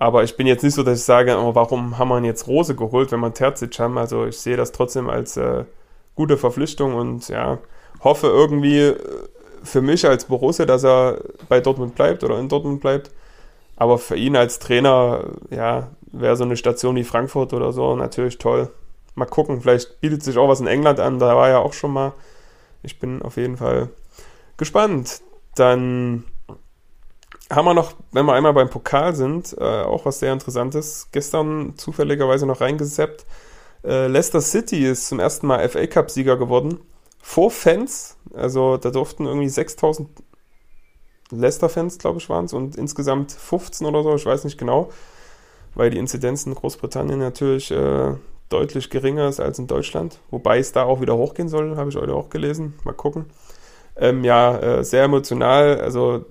Aber 0.00 0.24
ich 0.24 0.34
bin 0.34 0.46
jetzt 0.46 0.62
nicht 0.64 0.74
so, 0.74 0.82
dass 0.82 0.98
ich 0.98 1.04
sage, 1.04 1.36
oh, 1.38 1.54
warum 1.54 1.98
haben 1.98 2.08
wir 2.08 2.22
jetzt 2.22 2.48
Rose 2.48 2.74
geholt, 2.74 3.12
wenn 3.12 3.20
wir 3.20 3.34
Terzic 3.34 3.78
haben. 3.78 3.98
Also 3.98 4.24
ich 4.24 4.38
sehe 4.38 4.56
das 4.56 4.72
trotzdem 4.72 5.10
als 5.10 5.36
äh, 5.36 5.64
gute 6.14 6.38
Verpflichtung 6.38 6.94
und 6.94 7.28
ja, 7.28 7.58
hoffe 8.02 8.28
irgendwie 8.28 8.78
äh, 8.78 8.96
für 9.62 9.82
mich 9.82 10.08
als 10.08 10.24
Borussia, 10.24 10.64
dass 10.64 10.84
er 10.84 11.18
bei 11.50 11.60
Dortmund 11.60 11.96
bleibt 11.96 12.24
oder 12.24 12.38
in 12.38 12.48
Dortmund 12.48 12.80
bleibt. 12.80 13.10
Aber 13.76 13.98
für 13.98 14.16
ihn 14.16 14.36
als 14.36 14.58
Trainer, 14.58 15.24
ja, 15.50 15.88
wäre 16.12 16.36
so 16.36 16.44
eine 16.44 16.56
Station 16.56 16.96
wie 16.96 17.04
Frankfurt 17.04 17.52
oder 17.52 17.74
so 17.74 17.94
natürlich 17.94 18.38
toll. 18.38 18.70
Mal 19.16 19.26
gucken, 19.26 19.60
vielleicht 19.60 20.00
bietet 20.00 20.22
sich 20.22 20.38
auch 20.38 20.48
was 20.48 20.60
in 20.60 20.66
England 20.66 20.98
an, 20.98 21.18
da 21.18 21.36
war 21.36 21.50
er 21.50 21.60
auch 21.60 21.74
schon 21.74 21.92
mal. 21.92 22.12
Ich 22.82 22.98
bin 22.98 23.20
auf 23.20 23.36
jeden 23.36 23.58
Fall 23.58 23.90
gespannt. 24.56 25.20
Dann 25.56 26.24
haben 27.50 27.64
wir 27.64 27.74
noch, 27.74 27.94
wenn 28.12 28.26
wir 28.26 28.34
einmal 28.34 28.52
beim 28.54 28.70
Pokal 28.70 29.14
sind, 29.14 29.56
äh, 29.58 29.82
auch 29.82 30.04
was 30.04 30.20
sehr 30.20 30.32
Interessantes. 30.32 31.08
Gestern 31.12 31.76
zufälligerweise 31.76 32.46
noch 32.46 32.60
reingeseppt. 32.60 33.26
Äh, 33.84 34.06
Leicester 34.06 34.40
City 34.40 34.86
ist 34.86 35.08
zum 35.08 35.18
ersten 35.18 35.46
Mal 35.46 35.68
FA 35.68 35.86
Cup-Sieger 35.86 36.36
geworden. 36.36 36.80
Vor 37.20 37.50
Fans, 37.50 38.16
also 38.32 38.76
da 38.76 38.90
durften 38.90 39.26
irgendwie 39.26 39.48
6000 39.48 40.08
Leicester-Fans, 41.30 41.98
glaube 41.98 42.18
ich, 42.18 42.28
waren 42.28 42.46
es 42.46 42.52
und 42.52 42.76
insgesamt 42.76 43.32
15 43.32 43.86
oder 43.86 44.02
so, 44.02 44.14
ich 44.14 44.26
weiß 44.26 44.44
nicht 44.44 44.58
genau, 44.58 44.90
weil 45.74 45.90
die 45.90 45.98
Inzidenz 45.98 46.46
in 46.46 46.54
Großbritannien 46.54 47.18
natürlich 47.18 47.70
äh, 47.70 48.14
deutlich 48.48 48.90
geringer 48.90 49.28
ist 49.28 49.38
als 49.38 49.58
in 49.58 49.66
Deutschland, 49.66 50.18
wobei 50.30 50.58
es 50.58 50.72
da 50.72 50.84
auch 50.84 51.00
wieder 51.00 51.16
hochgehen 51.16 51.48
soll, 51.48 51.76
habe 51.76 51.90
ich 51.90 51.96
heute 51.96 52.14
auch 52.14 52.30
gelesen. 52.30 52.74
Mal 52.84 52.94
gucken. 52.94 53.26
Ähm, 53.96 54.24
ja, 54.24 54.58
äh, 54.58 54.84
sehr 54.84 55.04
emotional, 55.04 55.80
also 55.80 56.24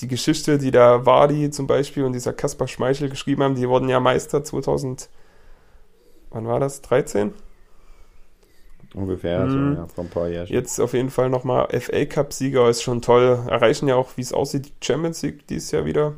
die 0.00 0.08
Geschichte, 0.08 0.58
die 0.58 0.70
da 0.70 1.04
Wardi 1.06 1.50
zum 1.50 1.66
Beispiel 1.66 2.04
und 2.04 2.12
dieser 2.12 2.32
Kaspar 2.32 2.68
Schmeichel 2.68 3.08
geschrieben 3.08 3.42
haben, 3.42 3.54
die 3.54 3.68
wurden 3.68 3.88
ja 3.88 4.00
Meister 4.00 4.42
2000, 4.44 5.08
wann 6.30 6.46
war 6.46 6.60
das? 6.60 6.82
13? 6.82 7.32
Ungefähr, 8.94 9.46
Mhm. 9.46 9.50
so, 9.74 9.80
ja, 9.80 9.86
vor 9.86 10.04
ein 10.04 10.10
paar 10.10 10.28
Jahren. 10.28 10.46
Jetzt 10.48 10.78
auf 10.80 10.92
jeden 10.92 11.08
Fall 11.10 11.30
nochmal 11.30 11.68
FA 11.70 12.04
Cup-Sieger 12.04 12.68
ist 12.68 12.82
schon 12.82 13.00
toll. 13.00 13.38
Erreichen 13.48 13.88
ja 13.88 13.96
auch, 13.96 14.10
wie 14.16 14.20
es 14.22 14.32
aussieht, 14.34 14.66
die 14.66 14.84
Champions 14.86 15.22
League 15.22 15.46
dieses 15.46 15.70
Jahr 15.70 15.84
wieder. 15.86 16.14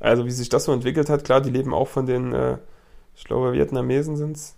Also 0.00 0.26
wie 0.26 0.30
sich 0.30 0.50
das 0.50 0.64
so 0.64 0.72
entwickelt 0.72 1.08
hat, 1.08 1.24
klar, 1.24 1.40
die 1.40 1.50
leben 1.50 1.72
auch 1.72 1.88
von 1.88 2.04
den, 2.04 2.32
äh, 2.34 2.58
ich 3.16 3.24
glaube, 3.24 3.52
Vietnamesen 3.54 4.16
sind 4.16 4.36
es, 4.36 4.54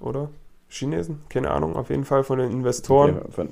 oder? 0.00 0.30
Chinesen? 0.68 1.22
Keine 1.28 1.50
Ahnung, 1.50 1.74
auf 1.74 1.90
jeden 1.90 2.04
Fall 2.04 2.22
von 2.22 2.38
den 2.38 2.52
Investoren. 2.52 3.16
Ja, 3.16 3.30
von, 3.32 3.48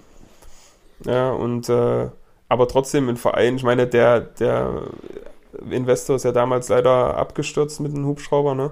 Ja, 1.05 1.31
und 1.33 1.69
äh, 1.69 2.09
aber 2.49 2.69
trotzdem 2.69 3.09
ein 3.09 3.17
Verein, 3.17 3.57
ich 3.57 3.63
meine, 3.63 3.87
der, 3.87 4.21
der 4.21 4.83
Investor 5.71 6.17
ist 6.17 6.25
ja 6.25 6.33
damals 6.33 6.69
leider 6.69 7.17
abgestürzt 7.17 7.81
mit 7.81 7.95
einem 7.95 8.07
Hubschrauber, 8.07 8.55
ne? 8.55 8.71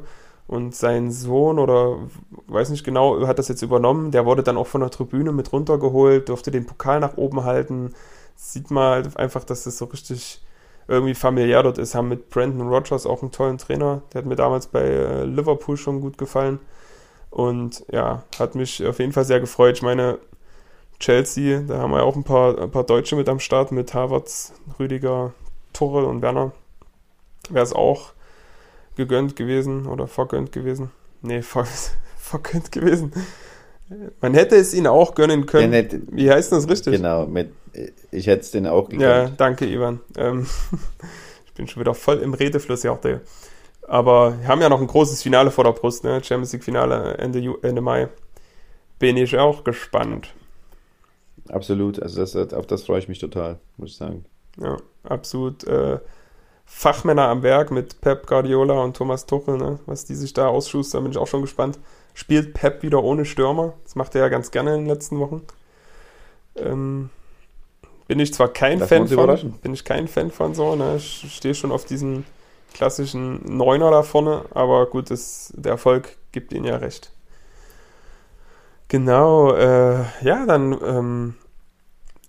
Und 0.48 0.76
sein 0.76 1.10
Sohn 1.10 1.58
oder 1.58 1.98
weiß 2.46 2.70
nicht 2.70 2.84
genau, 2.84 3.26
hat 3.26 3.38
das 3.40 3.48
jetzt 3.48 3.62
übernommen. 3.62 4.12
Der 4.12 4.26
wurde 4.26 4.44
dann 4.44 4.56
auch 4.56 4.68
von 4.68 4.80
der 4.80 4.90
Tribüne 4.90 5.32
mit 5.32 5.52
runtergeholt, 5.52 6.28
durfte 6.28 6.52
den 6.52 6.66
Pokal 6.66 7.00
nach 7.00 7.16
oben 7.16 7.42
halten. 7.42 7.94
Sieht 8.36 8.70
man 8.70 8.84
halt 8.92 9.16
einfach, 9.16 9.42
dass 9.42 9.64
das 9.64 9.76
so 9.78 9.86
richtig 9.86 10.40
irgendwie 10.86 11.14
familiär 11.14 11.64
dort 11.64 11.78
ist. 11.78 11.96
Haben 11.96 12.08
mit 12.08 12.30
Brandon 12.30 12.68
Rogers 12.68 13.06
auch 13.06 13.22
einen 13.22 13.32
tollen 13.32 13.58
Trainer. 13.58 14.02
Der 14.12 14.20
hat 14.20 14.26
mir 14.26 14.36
damals 14.36 14.68
bei 14.68 14.82
äh, 14.82 15.24
Liverpool 15.24 15.76
schon 15.76 16.00
gut 16.00 16.16
gefallen. 16.16 16.60
Und 17.30 17.84
ja, 17.90 18.22
hat 18.38 18.54
mich 18.54 18.86
auf 18.86 19.00
jeden 19.00 19.12
Fall 19.12 19.24
sehr 19.24 19.40
gefreut. 19.40 19.76
Ich 19.76 19.82
meine, 19.82 20.18
Chelsea, 20.98 21.60
da 21.60 21.78
haben 21.78 21.90
wir 21.90 21.98
ja 21.98 22.04
auch 22.04 22.16
ein 22.16 22.24
paar, 22.24 22.58
ein 22.58 22.70
paar 22.70 22.84
Deutsche 22.84 23.16
mit 23.16 23.28
am 23.28 23.38
Start, 23.40 23.70
mit 23.72 23.92
Havertz, 23.94 24.52
Rüdiger, 24.78 25.32
Torre 25.72 26.06
und 26.06 26.22
Werner. 26.22 26.52
Wäre 27.50 27.64
es 27.64 27.72
auch 27.72 28.12
gegönnt 28.96 29.36
gewesen 29.36 29.86
oder 29.86 30.06
vergönnt 30.06 30.52
gewesen. 30.52 30.90
Nee, 31.22 31.42
ver 31.42 31.66
vergönnt 32.18 32.72
gewesen. 32.72 33.12
Man 34.20 34.34
hätte 34.34 34.56
es 34.56 34.74
ihnen 34.74 34.88
auch 34.88 35.14
gönnen 35.14 35.46
können. 35.46 35.72
Ja, 35.72 35.82
nicht- 35.82 35.96
Wie 36.10 36.30
heißt 36.30 36.50
das 36.50 36.68
richtig? 36.68 36.96
Genau, 36.96 37.26
mit, 37.26 37.52
ich 38.10 38.26
hätte 38.26 38.40
es 38.40 38.50
den 38.50 38.66
auch 38.66 38.90
Ja, 38.90 38.96
gegönnt. 39.24 39.40
danke, 39.40 39.66
Ivan. 39.66 40.00
Ähm, 40.16 40.46
ich 41.46 41.52
bin 41.52 41.68
schon 41.68 41.80
wieder 41.80 41.94
voll 41.94 42.18
im 42.18 42.34
Redefluss, 42.34 42.82
ja, 42.82 42.94
der. 42.96 43.20
Aber 43.86 44.40
wir 44.40 44.48
haben 44.48 44.60
ja 44.60 44.68
noch 44.68 44.80
ein 44.80 44.88
großes 44.88 45.22
Finale 45.22 45.52
vor 45.52 45.62
der 45.62 45.70
Brust, 45.72 46.02
ne? 46.02 46.24
Champions 46.24 46.52
League 46.52 46.64
Finale 46.64 47.18
Ende, 47.18 47.38
Ju 47.38 47.58
Ende 47.62 47.80
Mai. 47.80 48.08
Bin 48.98 49.16
ich 49.16 49.38
auch 49.38 49.62
gespannt. 49.62 50.34
Absolut, 51.50 52.02
also 52.02 52.20
das, 52.20 52.52
auf 52.52 52.66
das 52.66 52.84
freue 52.84 52.98
ich 52.98 53.08
mich 53.08 53.18
total, 53.18 53.58
muss 53.76 53.90
ich 53.90 53.96
sagen. 53.96 54.24
Ja, 54.58 54.76
absolut. 55.04 55.64
Äh, 55.64 55.98
Fachmänner 56.64 57.28
am 57.28 57.42
Werk 57.42 57.70
mit 57.70 58.00
Pep 58.00 58.26
Guardiola 58.26 58.82
und 58.82 58.96
Thomas 58.96 59.26
Tuchel, 59.26 59.56
ne? 59.56 59.78
was 59.86 60.04
die 60.04 60.14
sich 60.16 60.32
da 60.32 60.48
ausschustern, 60.48 61.04
bin 61.04 61.12
ich 61.12 61.18
auch 61.18 61.28
schon 61.28 61.42
gespannt. 61.42 61.78
Spielt 62.12 62.54
Pep 62.54 62.82
wieder 62.82 63.02
ohne 63.02 63.24
Stürmer? 63.24 63.74
Das 63.84 63.94
macht 63.94 64.14
er 64.14 64.22
ja 64.22 64.28
ganz 64.28 64.50
gerne 64.50 64.74
in 64.74 64.80
den 64.80 64.86
letzten 64.86 65.20
Wochen. 65.20 65.42
Ähm, 66.56 67.10
bin 68.08 68.18
ich 68.20 68.34
zwar 68.34 68.48
kein 68.48 68.80
wir 68.80 68.86
Fan 68.86 69.06
von, 69.06 69.52
bin 69.62 69.74
ich 69.74 69.84
kein 69.84 70.08
Fan 70.08 70.30
von 70.30 70.54
so, 70.54 70.74
ne? 70.74 70.96
Ich 70.96 71.26
stehe 71.34 71.54
schon 71.54 71.72
auf 71.72 71.84
diesen 71.84 72.24
klassischen 72.74 73.56
Neuner 73.56 73.90
da 73.90 74.02
vorne, 74.02 74.44
aber 74.52 74.86
gut, 74.86 75.10
das, 75.10 75.52
der 75.56 75.72
Erfolg 75.72 76.16
gibt 76.32 76.52
ihnen 76.52 76.64
ja 76.64 76.76
recht. 76.76 77.12
Genau, 78.88 79.52
äh, 79.52 80.04
ja, 80.22 80.46
dann 80.46 80.78
ähm, 80.80 81.34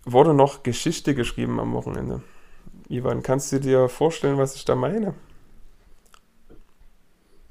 wurde 0.05 0.33
noch 0.33 0.63
Geschichte 0.63 1.13
geschrieben 1.13 1.59
am 1.59 1.73
Wochenende. 1.73 2.23
Ivan, 2.89 3.21
kannst 3.21 3.51
du 3.51 3.59
dir 3.59 3.89
vorstellen, 3.89 4.37
was 4.37 4.55
ich 4.55 4.65
da 4.65 4.75
meine? 4.75 5.13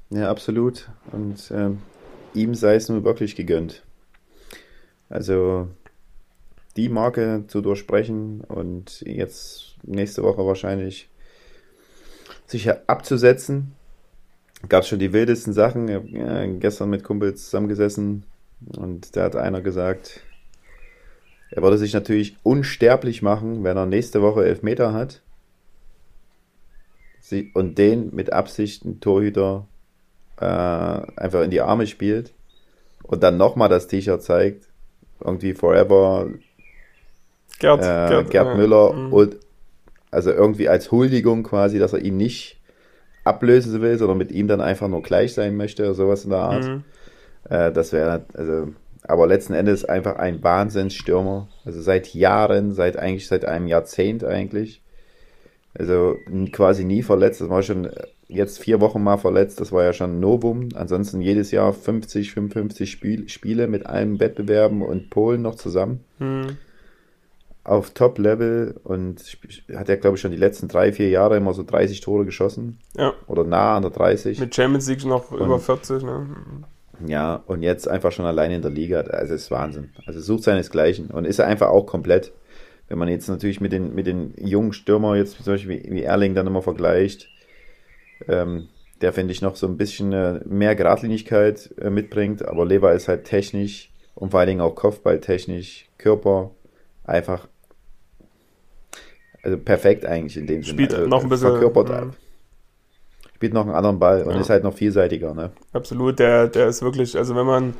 Ja, 0.09 0.29
absolut. 0.29 0.89
Und 1.11 1.51
ähm, 1.51 1.81
ihm 2.33 2.53
sei 2.53 2.75
es 2.75 2.89
nun 2.89 3.05
wirklich 3.05 3.35
gegönnt. 3.35 3.83
Also 5.09 5.69
die 6.75 6.89
Marke 6.89 7.45
zu 7.47 7.61
durchbrechen 7.61 8.41
und 8.41 9.01
jetzt 9.01 9.75
nächste 9.83 10.23
Woche 10.23 10.45
wahrscheinlich 10.45 11.09
sich 12.45 12.69
abzusetzen. 12.87 13.73
Gab 14.67 14.83
es 14.83 14.89
schon 14.89 14.99
die 14.99 15.13
wildesten 15.13 15.53
Sachen. 15.53 15.87
Ich 15.87 15.95
habe 15.95 16.09
ja, 16.09 16.45
gestern 16.45 16.89
mit 16.89 17.03
Kumpels 17.03 17.45
zusammengesessen 17.45 18.23
und 18.75 19.15
da 19.15 19.23
hat 19.23 19.35
einer 19.35 19.61
gesagt, 19.61 20.21
er 21.51 21.63
würde 21.63 21.77
sich 21.77 21.93
natürlich 21.93 22.37
unsterblich 22.43 23.21
machen, 23.21 23.63
wenn 23.63 23.77
er 23.77 23.85
nächste 23.85 24.21
Woche 24.21 24.45
elf 24.45 24.63
Meter 24.63 24.93
hat 24.93 25.21
und 27.53 27.77
den 27.77 28.13
mit 28.15 28.31
Absicht 28.31 28.85
ein 28.85 28.99
Torhüter 28.99 29.67
äh, 30.39 30.45
einfach 30.45 31.41
in 31.41 31.51
die 31.51 31.61
Arme 31.61 31.87
spielt 31.87 32.33
und 33.03 33.23
dann 33.23 33.37
nochmal 33.37 33.69
das 33.69 33.87
T-Shirt 33.87 34.21
zeigt, 34.21 34.67
irgendwie 35.19 35.53
Forever 35.53 36.29
Gerd, 37.59 37.81
äh, 37.81 38.09
Gerd, 38.09 38.29
Gerd 38.29 38.57
Müller 38.57 38.91
äh, 38.91 39.11
und 39.11 39.37
also 40.11 40.31
irgendwie 40.31 40.69
als 40.69 40.91
Huldigung 40.91 41.43
quasi, 41.43 41.79
dass 41.79 41.93
er 41.93 41.99
ihn 41.99 42.17
nicht 42.17 42.57
ablösen 43.23 43.81
will, 43.81 43.97
sondern 43.97 44.17
mit 44.17 44.31
ihm 44.31 44.47
dann 44.47 44.61
einfach 44.61 44.87
nur 44.87 45.01
gleich 45.01 45.33
sein 45.33 45.57
möchte 45.57 45.83
oder 45.83 45.93
sowas 45.93 46.23
in 46.23 46.29
der 46.29 46.39
Art. 46.39 46.63
Mhm. 46.63 46.83
Äh, 47.49 47.71
das 47.71 47.93
wäre, 47.93 48.25
also, 48.33 48.73
aber 49.03 49.27
letzten 49.27 49.53
Endes 49.53 49.85
einfach 49.85 50.17
ein 50.17 50.43
Wahnsinnsstürmer. 50.43 51.47
Also 51.65 51.81
seit 51.81 52.13
Jahren, 52.13 52.73
seit 52.73 52.97
eigentlich 52.97 53.27
seit 53.27 53.45
einem 53.45 53.67
Jahrzehnt 53.67 54.23
eigentlich. 54.23 54.81
Also 55.77 56.15
quasi 56.51 56.83
nie 56.83 57.03
verletzt. 57.03 57.41
Das 57.41 57.49
war 57.49 57.61
schon 57.61 57.89
jetzt 58.27 58.59
vier 58.59 58.81
Wochen 58.81 59.03
mal 59.03 59.17
verletzt. 59.17 59.61
Das 59.61 59.71
war 59.71 59.83
ja 59.83 59.93
schon 59.93 60.17
ein 60.17 60.19
Novum. 60.19 60.69
Ansonsten 60.75 61.21
jedes 61.21 61.51
Jahr 61.51 61.71
50, 61.73 62.31
55 62.31 62.89
Spiel, 62.89 63.29
Spiele 63.29 63.67
mit 63.67 63.85
allen 63.85 64.19
Wettbewerben 64.19 64.81
und 64.81 65.09
Polen 65.09 65.41
noch 65.41 65.55
zusammen. 65.55 66.03
Mhm. 66.19 66.57
Auf 67.63 67.91
Top-Level 67.91 68.79
und 68.83 69.21
hat 69.75 69.89
er, 69.89 69.97
glaube 69.97 70.15
ich, 70.15 70.21
schon 70.21 70.31
die 70.31 70.37
letzten 70.37 70.69
drei, 70.69 70.93
vier 70.93 71.09
Jahre 71.09 71.35
immer 71.35 71.53
so 71.53 71.63
30 71.63 71.99
Tore 71.99 72.25
geschossen. 72.25 72.79
Ja. 72.95 73.13
Oder 73.27 73.43
nah 73.43 73.75
an 73.75 73.81
der 73.83 73.91
30. 73.91 74.39
Mit 74.39 74.55
Champions 74.55 74.87
League 74.87 75.05
noch 75.05 75.31
und, 75.31 75.41
über 75.41 75.59
40, 75.59 76.01
ne? 76.03 76.27
Ja, 77.05 77.43
und 77.45 77.61
jetzt 77.61 77.87
einfach 77.87 78.11
schon 78.11 78.25
alleine 78.25 78.55
in 78.55 78.61
der 78.61 78.71
Liga. 78.71 79.01
Also 79.01 79.35
ist 79.35 79.51
Wahnsinn. 79.51 79.91
Also 80.05 80.19
sucht 80.19 80.43
seinesgleichen. 80.43 81.07
Und 81.11 81.25
ist 81.25 81.39
er 81.39 81.47
einfach 81.47 81.69
auch 81.69 81.85
komplett. 81.85 82.31
Wenn 82.87 82.97
man 82.97 83.09
jetzt 83.09 83.27
natürlich 83.27 83.61
mit 83.61 83.71
den, 83.71 83.93
mit 83.93 84.07
den 84.07 84.33
jungen 84.37 84.73
Stürmer 84.73 85.15
jetzt 85.15 85.43
zum 85.43 85.53
Beispiel 85.53 85.83
wie, 85.83 85.91
wie 85.91 86.03
Erling 86.03 86.35
dann 86.35 86.47
immer 86.47 86.61
vergleicht, 86.61 87.29
ähm, 88.27 88.69
der 89.01 89.13
finde 89.13 89.31
ich 89.31 89.41
noch 89.41 89.55
so 89.55 89.67
ein 89.67 89.77
bisschen 89.77 90.13
äh, 90.13 90.39
mehr 90.45 90.75
Geradlinigkeit 90.75 91.73
äh, 91.79 91.89
mitbringt, 91.89 92.47
aber 92.47 92.65
Lever 92.65 92.93
ist 92.93 93.07
halt 93.07 93.25
technisch 93.25 93.91
und 94.15 94.31
vor 94.31 94.39
allen 94.39 94.47
Dingen 94.47 94.61
auch 94.61 94.73
Kopfballtechnisch, 94.73 95.89
Körper 95.97 96.51
einfach 97.03 97.47
also 99.43 99.57
perfekt 99.57 100.05
eigentlich 100.05 100.37
in 100.37 100.47
dem 100.47 100.63
Sinne. 100.63 100.73
Spielt 100.73 100.93
also, 100.93 101.07
noch 101.07 101.23
ein 101.23 101.29
bisschen 101.29 101.49
verkörpert 101.49 101.89
mh. 101.89 102.13
Spielt 103.37 103.53
noch 103.53 103.67
einen 103.67 103.75
anderen 103.75 103.99
Ball 103.99 104.23
und 104.23 104.33
ja. 104.33 104.41
ist 104.41 104.49
halt 104.49 104.63
noch 104.63 104.73
vielseitiger, 104.73 105.35
ne? 105.35 105.51
Absolut, 105.71 106.17
der, 106.17 106.47
der 106.47 106.65
ist 106.65 106.81
wirklich, 106.81 107.15
also 107.15 107.35
wenn 107.35 107.45
man 107.45 107.75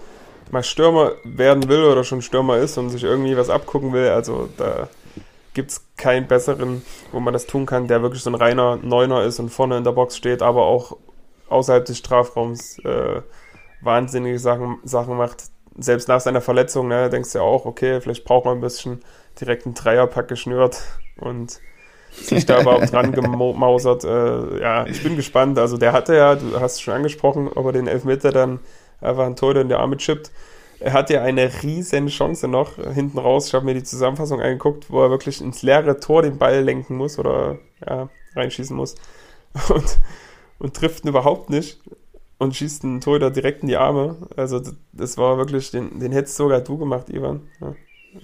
mal 0.52 0.64
Stürmer 0.64 1.14
werden 1.24 1.68
will 1.68 1.84
oder 1.84 2.04
schon 2.04 2.22
Stürmer 2.22 2.58
ist 2.58 2.78
und 2.78 2.92
sich 2.92 3.04
irgendwie 3.04 3.36
was 3.36 3.50
abgucken 3.50 3.92
will, 3.92 4.10
also 4.10 4.50
da 4.58 4.88
gibt 5.56 5.72
es 5.72 5.84
keinen 5.98 6.28
besseren, 6.28 6.84
wo 7.12 7.20
man 7.20 7.34
das 7.34 7.48
tun 7.48 7.66
kann, 7.66 7.88
der 7.88 8.04
wirklich 8.04 8.22
so 8.22 8.30
ein 8.30 8.36
reiner 8.36 8.78
Neuner 8.78 9.24
ist 9.24 9.40
und 9.40 9.50
vorne 9.50 9.78
in 9.78 9.84
der 9.84 9.94
Box 9.94 10.16
steht, 10.16 10.44
aber 10.44 10.68
auch 10.68 10.96
außerhalb 11.50 11.84
des 11.86 11.98
Strafraums 11.98 12.78
äh, 12.86 13.24
wahnsinnige 13.82 14.38
Sachen, 14.38 14.78
Sachen 14.84 15.18
macht. 15.18 15.46
Selbst 15.80 16.08
nach 16.08 16.20
seiner 16.20 16.42
Verletzung, 16.42 16.88
ne, 16.88 17.10
denkst 17.10 17.34
du 17.34 17.40
ja 17.40 17.44
auch, 17.44 17.66
okay, 17.66 18.00
vielleicht 18.00 18.26
braucht 18.26 18.46
man 18.46 18.60
ein 18.60 18.62
bisschen 18.62 19.02
direkt 19.42 19.66
einen 19.66 19.74
Dreierpack 19.74 20.28
geschnürt 20.28 20.84
und 21.20 21.60
sich 22.22 22.46
da 22.46 22.62
überhaupt 22.62 22.92
dran 22.92 23.12
gemausert. 23.12 24.04
Äh, 24.04 24.62
ja, 24.62 24.86
ich 24.86 25.04
bin 25.04 25.16
gespannt. 25.16 25.58
Also 25.60 25.78
der 25.78 25.94
hatte 25.94 26.16
ja, 26.16 26.36
du 26.36 26.60
hast 26.60 26.76
es 26.76 26.82
schon 26.82 26.94
angesprochen, 26.94 27.50
ob 27.54 27.66
er 27.68 27.72
den 27.72 27.88
Elfmeter 27.88 28.32
dann 28.32 28.60
einfach 29.02 29.26
ein 29.26 29.36
Tor 29.36 29.56
in 29.56 29.70
die 29.70 29.76
Arme 29.76 29.98
chippt. 29.98 30.32
Er 30.80 30.94
hat 30.94 31.10
ja 31.10 31.24
eine 31.24 31.52
riesen 31.64 32.08
Chance 32.08 32.48
noch 32.48 32.76
hinten 32.94 33.18
raus. 33.18 33.48
Ich 33.48 33.54
habe 33.54 33.66
mir 33.66 33.74
die 33.74 33.84
Zusammenfassung 33.84 34.42
angeguckt, 34.42 34.92
wo 34.92 35.02
er 35.02 35.10
wirklich 35.10 35.42
ins 35.42 35.64
leere 35.64 36.00
Tor 36.00 36.22
den 36.22 36.38
Ball 36.38 36.62
lenken 36.62 36.98
muss 36.98 37.18
oder 37.18 37.58
ja, 37.86 38.10
reinschießen 38.36 38.76
muss. 38.76 38.96
Und, 39.70 39.98
und 40.60 40.76
trifft 40.76 41.04
ihn 41.04 41.08
überhaupt 41.08 41.50
nicht 41.50 41.80
und 42.38 42.56
schießt 42.56 42.84
einen 42.84 43.02
Torhüter 43.02 43.32
direkt 43.32 43.64
in 43.64 43.70
die 43.70 43.78
Arme. 43.78 44.16
Also 44.36 44.62
das 44.92 45.18
war 45.18 45.38
wirklich, 45.38 45.72
den, 45.72 46.00
den 46.00 46.12
hättest 46.12 46.38
sogar 46.38 46.62
du 46.62 46.78
gemacht, 46.78 47.10
Ivan. 47.10 47.48
Ja. 47.62 47.76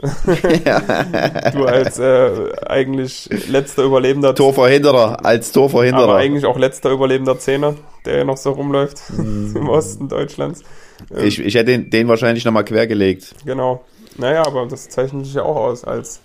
Du 0.01 1.65
als 1.65 1.99
äh, 1.99 2.51
eigentlich 2.67 3.29
letzter 3.47 3.83
Überlebender. 3.83 4.35
Torverhinderer, 4.35 5.25
als 5.25 5.51
Torverhinderer. 5.51 6.03
Aber 6.03 6.15
eigentlich 6.17 6.45
auch 6.45 6.57
letzter 6.57 6.91
überlebender 6.91 7.37
Zehner, 7.39 7.75
der 8.05 8.25
noch 8.25 8.37
so 8.37 8.51
rumläuft 8.51 8.97
mm. 9.09 9.55
im 9.55 9.69
Osten 9.69 10.09
Deutschlands. 10.09 10.63
Ähm, 11.11 11.25
ich, 11.25 11.39
ich 11.39 11.55
hätte 11.55 11.71
den, 11.71 11.89
den 11.89 12.07
wahrscheinlich 12.07 12.45
nochmal 12.45 12.65
quergelegt. 12.65 13.35
Genau. 13.45 13.83
Naja, 14.17 14.45
aber 14.45 14.65
das 14.67 14.89
zeichnet 14.89 15.25
sich 15.25 15.35
ja 15.35 15.43
auch 15.43 15.55
aus 15.55 15.83
als 15.83 16.21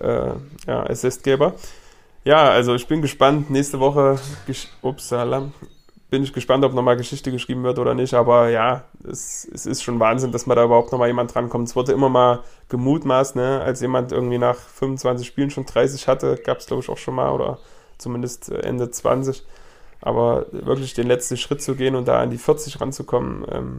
äh, 0.00 0.30
ja, 0.66 0.82
Assistgeber. 0.88 1.54
Ja, 2.24 2.50
also 2.50 2.74
ich 2.74 2.86
bin 2.86 3.02
gespannt. 3.02 3.50
Nächste 3.50 3.80
Woche, 3.80 4.18
upsala, 4.82 5.50
bin 6.10 6.22
ich 6.22 6.32
gespannt, 6.32 6.64
ob 6.64 6.74
nochmal 6.74 6.96
Geschichte 6.96 7.32
geschrieben 7.32 7.64
wird 7.64 7.78
oder 7.78 7.94
nicht. 7.94 8.14
Aber 8.14 8.48
ja, 8.48 8.84
es, 9.08 9.48
es 9.52 9.66
ist 9.66 9.82
schon 9.82 10.00
Wahnsinn, 10.00 10.32
dass 10.32 10.46
man 10.46 10.56
da 10.56 10.64
überhaupt 10.64 10.92
nochmal 10.92 11.08
jemand 11.08 11.34
drankommt. 11.34 11.68
Es 11.68 11.76
wurde 11.76 11.92
immer 11.92 12.08
mal 12.08 12.40
gemutmaßt, 12.68 13.36
ne, 13.36 13.60
als 13.62 13.80
jemand 13.80 14.12
irgendwie 14.12 14.38
nach 14.38 14.56
25 14.56 15.26
Spielen 15.26 15.50
schon 15.50 15.66
30 15.66 16.06
hatte, 16.08 16.36
gab 16.44 16.58
es 16.58 16.66
glaube 16.66 16.82
ich 16.82 16.88
auch 16.88 16.98
schon 16.98 17.14
mal 17.14 17.30
oder 17.30 17.58
zumindest 17.98 18.50
Ende 18.50 18.90
20. 18.90 19.44
Aber 20.00 20.46
wirklich 20.52 20.94
den 20.94 21.06
letzten 21.06 21.36
Schritt 21.36 21.62
zu 21.62 21.74
gehen 21.74 21.94
und 21.94 22.06
da 22.06 22.20
an 22.20 22.30
die 22.30 22.38
40 22.38 22.80
ranzukommen, 22.80 23.46
ähm, 23.50 23.78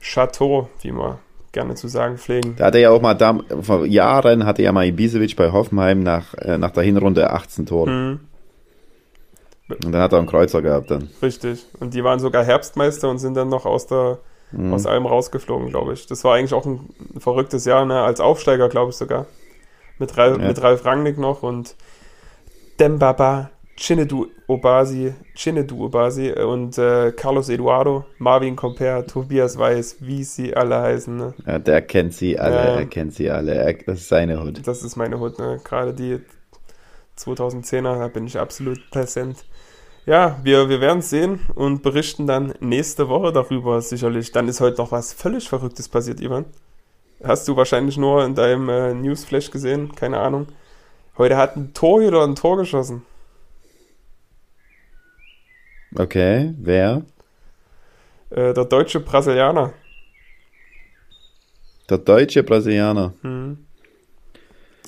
Chateau, 0.00 0.68
wie 0.82 0.92
wir 0.92 1.18
gerne 1.52 1.74
zu 1.74 1.88
sagen 1.88 2.18
pflegen. 2.18 2.56
Da 2.56 2.66
hatte 2.66 2.80
ja 2.80 2.90
auch 2.90 3.00
mal 3.00 3.14
da, 3.14 3.38
vor 3.62 3.86
Jahren 3.86 4.44
hatte 4.44 4.62
ja 4.62 4.72
mal 4.72 4.86
Ibisevic 4.86 5.36
bei 5.36 5.52
Hoffenheim 5.52 6.00
nach, 6.00 6.34
äh, 6.34 6.58
nach 6.58 6.72
der 6.72 6.82
Hinrunde 6.82 7.30
18 7.30 7.64
Tore. 7.64 7.90
Mhm. 7.90 8.20
Und 9.68 9.92
dann 9.92 10.02
hat 10.02 10.12
er 10.12 10.18
einen 10.18 10.26
Kreuzer 10.26 10.60
gehabt 10.60 10.90
dann. 10.90 11.08
Richtig. 11.22 11.64
Und 11.80 11.94
die 11.94 12.04
waren 12.04 12.18
sogar 12.18 12.44
Herbstmeister 12.44 13.08
und 13.08 13.18
sind 13.18 13.34
dann 13.34 13.48
noch 13.48 13.64
aus 13.64 13.86
der 13.86 14.18
mhm. 14.52 14.72
aus 14.72 14.86
allem 14.86 15.06
rausgeflogen, 15.06 15.68
glaube 15.68 15.94
ich. 15.94 16.06
Das 16.06 16.24
war 16.24 16.34
eigentlich 16.34 16.54
auch 16.54 16.66
ein, 16.66 16.90
verrücktes 17.18 17.64
Jahr, 17.64 17.84
ne? 17.84 18.02
als 18.02 18.20
Aufsteiger, 18.20 18.68
glaube 18.68 18.90
ich 18.90 18.96
sogar. 18.96 19.26
Mit, 19.98 20.16
Ralf, 20.16 20.38
ja. 20.38 20.48
mit 20.48 20.60
Ralf 20.62 20.84
Rangnick 20.84 21.18
noch 21.18 21.42
und 21.42 21.76
Dembaba 22.80 23.50
Chinedu 23.76 24.26
Obasi, 24.46 25.14
Chinedu 25.34 25.84
Obasi 25.86 26.32
und 26.32 26.78
äh, 26.78 27.12
Carlos 27.12 27.48
Eduardo, 27.48 28.04
Marvin 28.18 28.54
Comper, 28.54 29.06
Tobias 29.06 29.58
Weiß, 29.58 29.96
wie 30.00 30.22
sie 30.22 30.54
alle 30.54 30.80
heißen. 30.80 31.16
Ne? 31.16 31.34
Ja, 31.46 31.58
der 31.58 31.82
kennt 31.82 32.14
sie 32.14 32.38
alle, 32.38 32.54
ja. 32.54 32.76
er 32.76 32.86
kennt 32.86 33.14
sie 33.14 33.30
alle. 33.30 33.54
Er, 33.54 33.72
das 33.72 34.00
ist 34.00 34.08
seine 34.08 34.40
Hut. 34.42 34.66
Das 34.66 34.82
ist 34.82 34.96
meine 34.96 35.18
Hut, 35.18 35.38
ne? 35.38 35.60
Gerade 35.64 35.92
die 35.92 36.20
2010er, 37.18 37.98
da 37.98 38.08
bin 38.08 38.26
ich 38.26 38.38
absolut 38.38 38.78
präsent. 38.90 39.44
Ja, 40.06 40.38
wir, 40.42 40.68
wir 40.68 40.80
werden 40.80 40.98
es 40.98 41.08
sehen 41.08 41.40
und 41.54 41.82
berichten 41.82 42.26
dann 42.26 42.54
nächste 42.60 43.08
Woche 43.08 43.32
darüber 43.32 43.80
sicherlich. 43.80 44.32
Dann 44.32 44.48
ist 44.48 44.60
heute 44.60 44.76
noch 44.78 44.92
was 44.92 45.14
völlig 45.14 45.48
Verrücktes 45.48 45.88
passiert, 45.88 46.20
Ivan. 46.20 46.44
Hast 47.22 47.48
du 47.48 47.56
wahrscheinlich 47.56 47.96
nur 47.96 48.22
in 48.24 48.34
deinem 48.34 48.68
äh, 48.68 48.92
Newsflash 48.92 49.50
gesehen, 49.50 49.94
keine 49.94 50.20
Ahnung. 50.20 50.48
Heute 51.16 51.38
hat 51.38 51.56
ein 51.56 51.72
Torhüter 51.72 52.22
ein 52.22 52.34
Tor 52.34 52.58
geschossen. 52.58 53.02
Okay, 55.96 56.52
wer? 56.58 57.02
Äh, 58.28 58.52
der 58.52 58.64
deutsche 58.64 59.00
Brasilianer. 59.00 59.72
Der 61.88 61.98
deutsche 61.98 62.42
Brasilianer. 62.42 63.14
Hm. 63.22 63.64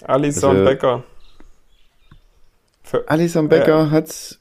Alison 0.03 0.51
also, 0.51 0.65
Becker. 0.65 1.05
Ver 2.83 3.05
Alison 3.07 3.49
Becker 3.49 3.87
äh, 3.87 3.91
hat's. 3.91 4.41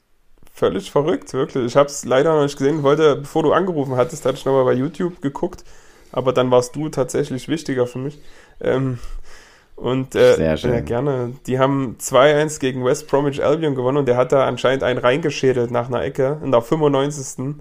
Völlig 0.56 0.90
verrückt, 0.90 1.34
wirklich. 1.34 1.66
Ich 1.66 1.76
habe 1.76 1.88
es 1.88 2.04
leider 2.06 2.34
noch 2.34 2.42
nicht 2.42 2.56
gesehen. 2.56 2.82
Wollte, 2.82 3.16
bevor 3.16 3.42
du 3.42 3.52
angerufen 3.52 3.96
hattest, 3.96 4.24
hatte 4.24 4.38
ich 4.38 4.44
nochmal 4.46 4.64
bei 4.64 4.72
YouTube 4.72 5.20
geguckt. 5.20 5.64
Aber 6.12 6.32
dann 6.32 6.50
warst 6.50 6.74
du 6.74 6.88
tatsächlich 6.88 7.48
wichtiger 7.48 7.86
für 7.86 7.98
mich. 7.98 8.18
Ähm, 8.60 8.98
Und 9.74 10.14
äh, 10.14 10.36
Sehr 10.36 10.56
schön. 10.56 10.72
ja, 10.72 10.80
gerne. 10.80 11.34
Die 11.46 11.58
haben 11.58 11.96
2-1 12.00 12.58
gegen 12.60 12.82
West 12.86 13.06
Bromwich 13.08 13.44
Albion 13.44 13.74
gewonnen 13.74 13.98
und 13.98 14.06
der 14.08 14.16
hat 14.16 14.32
da 14.32 14.46
anscheinend 14.46 14.82
einen 14.82 14.98
reingeschädelt 14.98 15.70
nach 15.70 15.88
einer 15.88 16.02
Ecke 16.02 16.40
in 16.42 16.50
der 16.52 16.62
95. 16.62 17.56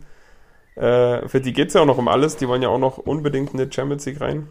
Äh, 0.77 1.27
für 1.27 1.41
die 1.41 1.51
geht 1.51 1.67
es 1.69 1.73
ja 1.73 1.81
auch 1.81 1.85
noch 1.85 1.97
um 1.97 2.07
alles. 2.07 2.37
Die 2.37 2.47
wollen 2.47 2.61
ja 2.61 2.69
auch 2.69 2.79
noch 2.79 2.97
unbedingt 2.97 3.51
in 3.51 3.57
die 3.57 3.67
Champions 3.69 4.05
League 4.05 4.21
rein. 4.21 4.47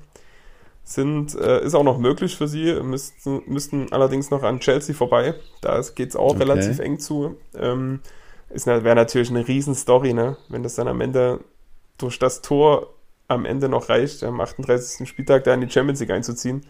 Sind, 0.87 1.35
äh, 1.35 1.65
ist 1.65 1.75
auch 1.75 1.83
noch 1.83 1.97
möglich 1.97 2.37
für 2.37 2.47
sie, 2.47 2.75
müssten, 2.83 3.43
müssten 3.47 3.91
allerdings 3.91 4.31
noch 4.31 4.43
an 4.43 4.61
Chelsea 4.61 4.95
vorbei. 4.95 5.33
Da 5.63 5.81
geht 5.95 6.11
es 6.11 6.17
auch 6.17 6.33
Okay. 6.35 6.43
relativ 6.43 6.79
eng 6.79 6.99
zu. 6.99 7.37
Ähm, 7.59 8.01
wäre 8.85 8.95
natürlich 8.95 9.31
eine 9.31 9.47
Riesenstory, 9.47 10.13
ne? 10.13 10.37
Wenn 10.49 10.63
das 10.63 10.77
dann 10.77 10.89
am 10.89 11.01
Ende 11.01 11.41
durch 11.99 12.19
das 12.19 12.43
Tor 12.43 12.95
am 13.29 13.45
Ende 13.45 13.69
noch 13.69 13.89
reicht, 13.89 14.23
am 14.23 14.41
38. 14.41 15.09
Spieltag 15.09 15.45
da 15.45 15.55
in 15.55 15.61
die 15.61 15.71
Champions 15.71 16.01
League 16.01 16.11
einzuziehen. 16.11 16.65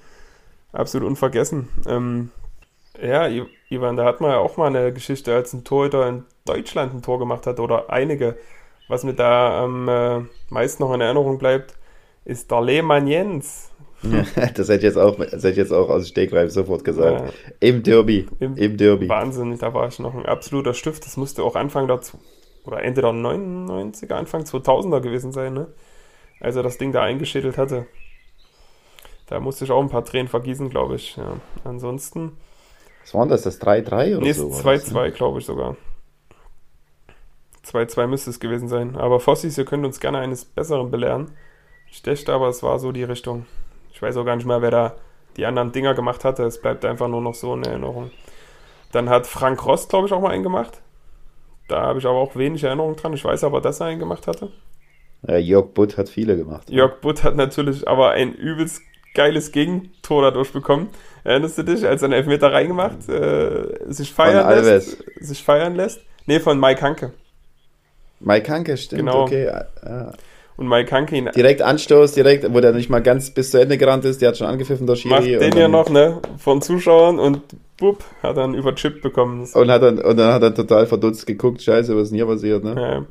Absolut 0.72 1.08
unvergessen. 1.08 1.68
Ähm, 1.86 2.30
ja, 3.00 3.28
Ivan, 3.68 3.96
da 3.96 4.04
hat 4.04 4.20
man 4.20 4.30
ja 4.30 4.38
auch 4.38 4.56
mal 4.56 4.66
eine 4.66 4.92
Geschichte, 4.92 5.34
als 5.34 5.52
ein 5.52 5.64
Torhüter 5.64 6.08
in 6.08 6.24
Deutschland 6.44 6.94
ein 6.94 7.02
Tor 7.02 7.18
gemacht 7.18 7.46
hat 7.46 7.60
oder 7.60 7.90
einige. 7.90 8.36
Was 8.88 9.04
mir 9.04 9.14
da 9.14 9.64
am 9.64 9.88
äh, 9.88 10.20
meisten 10.50 10.82
noch 10.82 10.92
in 10.94 11.00
Erinnerung 11.00 11.38
bleibt, 11.38 11.74
ist 12.24 12.50
der 12.50 12.62
Lehmann 12.62 13.06
Das 14.54 14.68
hätte 14.68 14.74
ich 14.78 14.82
jetzt 14.82 14.98
auch, 14.98 15.16
das 15.16 15.32
hätte 15.32 15.50
ich 15.50 15.56
jetzt 15.56 15.72
auch 15.72 15.88
aus 15.88 16.08
Stegreif 16.08 16.50
sofort 16.50 16.84
gesagt. 16.84 17.32
Im 17.60 17.82
Derby. 17.82 18.26
Im- 18.40 18.56
Im, 18.56 18.76
Derby. 18.76 19.08
Wahnsinn, 19.08 19.56
da 19.58 19.72
war 19.74 19.88
ich 19.88 19.98
noch 19.98 20.14
ein 20.14 20.26
absoluter 20.26 20.74
Stift. 20.74 21.04
Das 21.06 21.16
musste 21.16 21.42
auch 21.42 21.56
Anfang 21.56 21.88
Z- 22.00 22.16
oder 22.64 22.82
Ende 22.82 23.02
der 23.02 23.10
99er, 23.10 24.14
Anfang 24.14 24.42
2000er 24.42 25.00
gewesen 25.00 25.32
sein, 25.32 25.54
ne? 25.54 25.68
Als 26.40 26.56
er 26.56 26.62
das 26.62 26.78
Ding 26.78 26.92
da 26.92 27.02
eingeschädelt 27.02 27.58
hatte. 27.58 27.86
Da 29.26 29.40
musste 29.40 29.64
ich 29.64 29.70
auch 29.70 29.80
ein 29.80 29.88
paar 29.88 30.04
Tränen 30.04 30.28
vergießen, 30.28 30.68
glaube 30.70 30.96
ich. 30.96 31.16
Ja. 31.16 31.40
Ansonsten, 31.64 32.32
Was 33.02 33.14
war 33.14 33.26
das? 33.26 33.42
Das 33.42 33.60
3-3 33.60 34.16
oder 34.16 34.26
nee, 34.26 34.32
so? 34.32 34.50
war 34.64 34.72
das, 34.74 34.92
2-2, 34.92 35.02
ne? 35.04 35.12
glaube 35.12 35.38
ich 35.38 35.46
sogar. 35.46 35.76
2-2 37.66 38.06
müsste 38.06 38.30
es 38.30 38.40
gewesen 38.40 38.68
sein. 38.68 38.96
Aber 38.96 39.20
Fossis, 39.20 39.56
ihr 39.56 39.64
könnt 39.64 39.84
uns 39.86 40.00
gerne 40.00 40.18
eines 40.18 40.44
Besseren 40.44 40.90
belehren. 40.90 41.30
Ich 41.90 42.02
dächte 42.02 42.32
aber, 42.32 42.48
es 42.48 42.62
war 42.62 42.78
so 42.78 42.92
die 42.92 43.04
Richtung. 43.04 43.46
Ich 43.94 44.02
weiß 44.02 44.16
auch 44.16 44.24
gar 44.24 44.36
nicht 44.36 44.46
mehr, 44.46 44.60
wer 44.60 44.70
da 44.70 44.94
die 45.36 45.46
anderen 45.46 45.72
Dinger 45.72 45.94
gemacht 45.94 46.24
hatte. 46.24 46.42
Es 46.42 46.60
bleibt 46.60 46.84
einfach 46.84 47.08
nur 47.08 47.20
noch 47.22 47.34
so 47.34 47.54
in 47.54 47.62
Erinnerung. 47.62 48.10
Dann 48.92 49.08
hat 49.08 49.26
Frank 49.26 49.64
Rost, 49.64 49.88
glaube 49.88 50.06
ich, 50.06 50.12
auch 50.12 50.20
mal 50.20 50.30
einen 50.32 50.42
gemacht. 50.42 50.80
Da 51.68 51.82
habe 51.82 51.98
ich 51.98 52.04
aber 52.04 52.18
auch 52.18 52.36
wenig 52.36 52.62
Erinnerung 52.64 52.96
dran. 52.96 53.12
Ich 53.14 53.24
weiß 53.24 53.44
aber, 53.44 53.60
dass 53.60 53.80
er 53.80 53.86
einen 53.86 53.98
gemacht 54.00 54.26
hatte. 54.26 54.50
Ja, 55.26 55.38
Jörg 55.38 55.68
Butt 55.72 55.96
hat 55.96 56.08
viele 56.08 56.36
gemacht. 56.36 56.68
Jörg 56.68 57.00
Butt 57.00 57.24
hat 57.24 57.36
natürlich 57.36 57.88
aber 57.88 58.10
ein 58.10 58.34
übelst 58.34 58.82
geiles 59.14 59.52
Gegentor 59.52 60.22
dadurch 60.22 60.52
bekommen. 60.52 60.90
Erinnerst 61.22 61.56
du 61.56 61.62
dich, 61.62 61.86
als 61.86 62.02
er 62.02 62.06
einen 62.06 62.14
Elfmeter 62.14 62.52
reingemacht, 62.52 63.08
äh, 63.08 63.78
sich 63.86 64.12
feiern 64.12 64.44
Von 64.52 64.64
lässt? 64.64 65.04
Sich 65.20 65.42
feiern 65.42 65.76
lässt? 65.76 66.00
Nee, 66.26 66.40
von 66.40 66.58
Mike 66.60 66.82
Hanke. 66.82 67.12
Mike 68.20 68.52
Hanke, 68.52 68.76
stimmt, 68.76 69.00
Genau. 69.00 69.22
okay. 69.22 69.46
Ja. 69.82 70.12
Und 70.56 70.68
Mike 70.68 70.92
Hanke 70.92 71.16
ihn 71.16 71.30
Direkt 71.34 71.62
Anstoß, 71.62 72.12
direkt, 72.12 72.52
wo 72.54 72.60
der 72.60 72.72
nicht 72.72 72.88
mal 72.88 73.02
ganz 73.02 73.30
bis 73.30 73.50
zu 73.50 73.60
Ende 73.60 73.76
gerannt 73.76 74.04
ist, 74.04 74.22
der 74.22 74.28
hat 74.28 74.38
schon 74.38 74.46
angepfiffen, 74.46 74.86
der 74.86 74.96
macht 75.06 75.24
Schiri. 75.24 75.38
den 75.38 75.52
und 75.52 75.58
ja 75.58 75.68
noch, 75.68 75.88
ne, 75.90 76.20
von 76.38 76.62
Zuschauern 76.62 77.18
und 77.18 77.40
bupp, 77.76 78.04
hat 78.22 78.36
dann 78.36 78.54
überchippt 78.54 79.02
bekommen. 79.02 79.48
Und, 79.52 79.70
hat 79.70 79.82
dann, 79.82 79.98
und 79.98 80.16
dann 80.16 80.32
hat 80.32 80.42
er 80.42 80.54
total 80.54 80.86
verdutzt 80.86 81.26
geguckt, 81.26 81.60
scheiße, 81.60 81.96
was 81.96 82.04
ist 82.04 82.10
denn 82.10 82.18
hier 82.18 82.26
passiert, 82.26 82.62
ne? 82.62 82.80
Ja. 82.80 83.04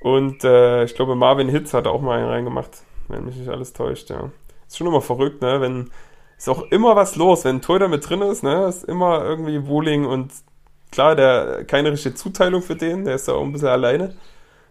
Und 0.00 0.42
äh, 0.44 0.84
ich 0.84 0.94
glaube, 0.94 1.16
Marvin 1.16 1.48
Hitz 1.48 1.74
hat 1.74 1.86
auch 1.86 2.00
mal 2.00 2.18
einen 2.18 2.28
reingemacht, 2.28 2.70
wenn 3.08 3.26
mich 3.26 3.36
nicht 3.36 3.48
alles 3.48 3.74
täuscht, 3.74 4.08
ja. 4.08 4.30
Ist 4.66 4.78
schon 4.78 4.86
immer 4.86 5.02
verrückt, 5.02 5.42
ne? 5.42 5.60
Wenn 5.60 5.90
ist 6.38 6.48
auch 6.48 6.70
immer 6.70 6.94
was 6.94 7.16
los, 7.16 7.44
wenn 7.44 7.56
ein 7.56 7.62
Torhüter 7.62 7.88
mit 7.88 8.08
drin 8.08 8.22
ist, 8.22 8.42
ne? 8.42 8.66
Ist 8.68 8.84
immer 8.84 9.24
irgendwie 9.24 9.66
Wohling 9.66 10.06
und 10.06 10.30
klar, 10.92 11.16
der 11.16 11.64
keine 11.64 11.92
richtige 11.92 12.14
Zuteilung 12.14 12.62
für 12.62 12.76
den, 12.76 13.04
der 13.04 13.16
ist 13.16 13.28
da 13.28 13.32
auch 13.32 13.42
ein 13.42 13.52
bisschen 13.52 13.68
alleine. 13.68 14.14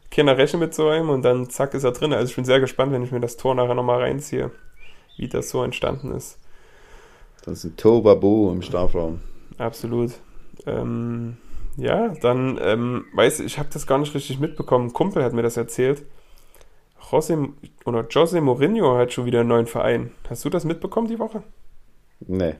Keiner 0.09 0.37
rechnet 0.37 0.61
mit 0.61 0.73
so 0.73 0.87
einem 0.87 1.09
und 1.09 1.23
dann 1.23 1.49
zack 1.49 1.73
ist 1.73 1.83
er 1.83 1.91
drin. 1.91 2.13
Also 2.13 2.29
ich 2.29 2.35
bin 2.35 2.45
sehr 2.45 2.59
gespannt, 2.59 2.91
wenn 2.91 3.03
ich 3.03 3.11
mir 3.11 3.19
das 3.19 3.37
Tor 3.37 3.55
nachher 3.55 3.75
nochmal 3.75 4.01
reinziehe, 4.01 4.51
wie 5.17 5.27
das 5.27 5.49
so 5.49 5.63
entstanden 5.63 6.13
ist. 6.13 6.39
Das 7.43 7.59
ist 7.59 7.63
ein 7.65 7.77
Tobabu 7.77 8.51
im 8.51 8.61
Strafraum. 8.61 9.21
Absolut. 9.57 10.11
Ähm, 10.65 11.37
ja, 11.77 12.09
dann, 12.09 12.59
ähm, 12.61 13.05
weiß 13.13 13.39
ich, 13.39 13.45
ich 13.45 13.59
habe 13.59 13.69
das 13.71 13.87
gar 13.87 13.97
nicht 13.99 14.13
richtig 14.15 14.39
mitbekommen. 14.39 14.87
Ein 14.87 14.93
Kumpel 14.93 15.23
hat 15.23 15.33
mir 15.33 15.43
das 15.43 15.57
erzählt. 15.57 16.03
José 16.99 17.49
oder 17.85 18.01
José 18.01 18.41
Mourinho 18.41 18.97
hat 18.97 19.13
schon 19.13 19.25
wieder 19.25 19.41
einen 19.41 19.49
neuen 19.49 19.67
Verein. 19.67 20.11
Hast 20.29 20.43
du 20.43 20.49
das 20.49 20.65
mitbekommen 20.65 21.07
die 21.07 21.19
Woche? 21.19 21.43
Nee. 22.19 22.55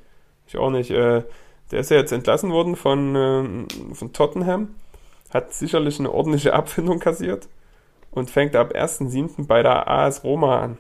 Ich 0.48 0.58
auch 0.58 0.70
nicht. 0.70 0.92
Äh, 0.92 1.24
der 1.72 1.80
ist 1.80 1.92
ja 1.92 1.98
jetzt 1.98 2.12
entlassen 2.12 2.52
worden 2.52 2.76
von, 2.76 3.16
ähm, 3.16 3.68
von 3.94 4.14
Tottenham. 4.14 4.76
Hat 5.34 5.54
sicherlich 5.54 6.00
eine 6.00 6.12
ordentliche 6.12 6.54
Abfindung 6.54 7.00
kassiert 7.00 7.48
und 8.12 8.32
fängt 8.32 8.56
ab 8.56 8.74
1.7. 8.74 9.46
bei 9.48 9.62
der 9.62 9.88
AS 9.88 10.24
Roma 10.24 10.62
an. 10.62 10.78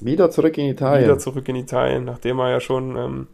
Wieder 0.00 0.30
zurück 0.30 0.56
in 0.58 0.66
Italien. 0.66 1.04
Wieder 1.04 1.18
zurück 1.18 1.48
in 1.48 1.56
Italien, 1.56 2.04
nachdem 2.04 2.38
er 2.38 2.50
ja 2.50 2.60
schon 2.60 2.96
ähm, 2.96 3.26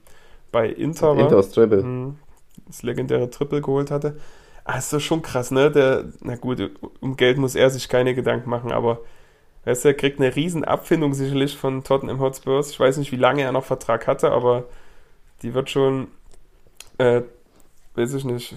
bei 0.52 0.68
Inter 0.68 1.16
war. 1.16 1.24
Inters 1.24 1.50
Triple. 1.50 1.82
Mhm. 1.82 2.18
das 2.66 2.82
legendäre 2.82 3.28
Triple 3.30 3.60
geholt 3.60 3.90
hatte. 3.90 4.16
Ah, 4.64 4.78
ist 4.78 4.92
doch 4.92 5.00
schon 5.00 5.22
krass, 5.22 5.50
ne? 5.50 5.70
Der, 5.70 6.04
na 6.20 6.36
gut, 6.36 6.70
um 7.00 7.16
Geld 7.16 7.38
muss 7.38 7.54
er 7.54 7.70
sich 7.70 7.88
keine 7.88 8.14
Gedanken 8.14 8.48
machen, 8.48 8.72
aber 8.72 9.00
weißt 9.64 9.84
du, 9.84 9.88
er 9.88 9.94
kriegt 9.94 10.20
eine 10.20 10.34
riesen 10.34 10.64
Abfindung 10.64 11.12
sicherlich 11.14 11.56
von 11.56 11.82
Tottenham 11.84 12.20
Hotspurs. 12.20 12.70
Ich 12.70 12.80
weiß 12.80 12.98
nicht, 12.98 13.12
wie 13.12 13.16
lange 13.16 13.42
er 13.42 13.52
noch 13.52 13.64
Vertrag 13.64 14.06
hatte, 14.06 14.30
aber 14.30 14.64
die 15.42 15.54
wird 15.54 15.70
schon, 15.70 16.08
äh, 16.98 17.22
weiß 17.94 18.14
ich 18.14 18.24
nicht, 18.24 18.54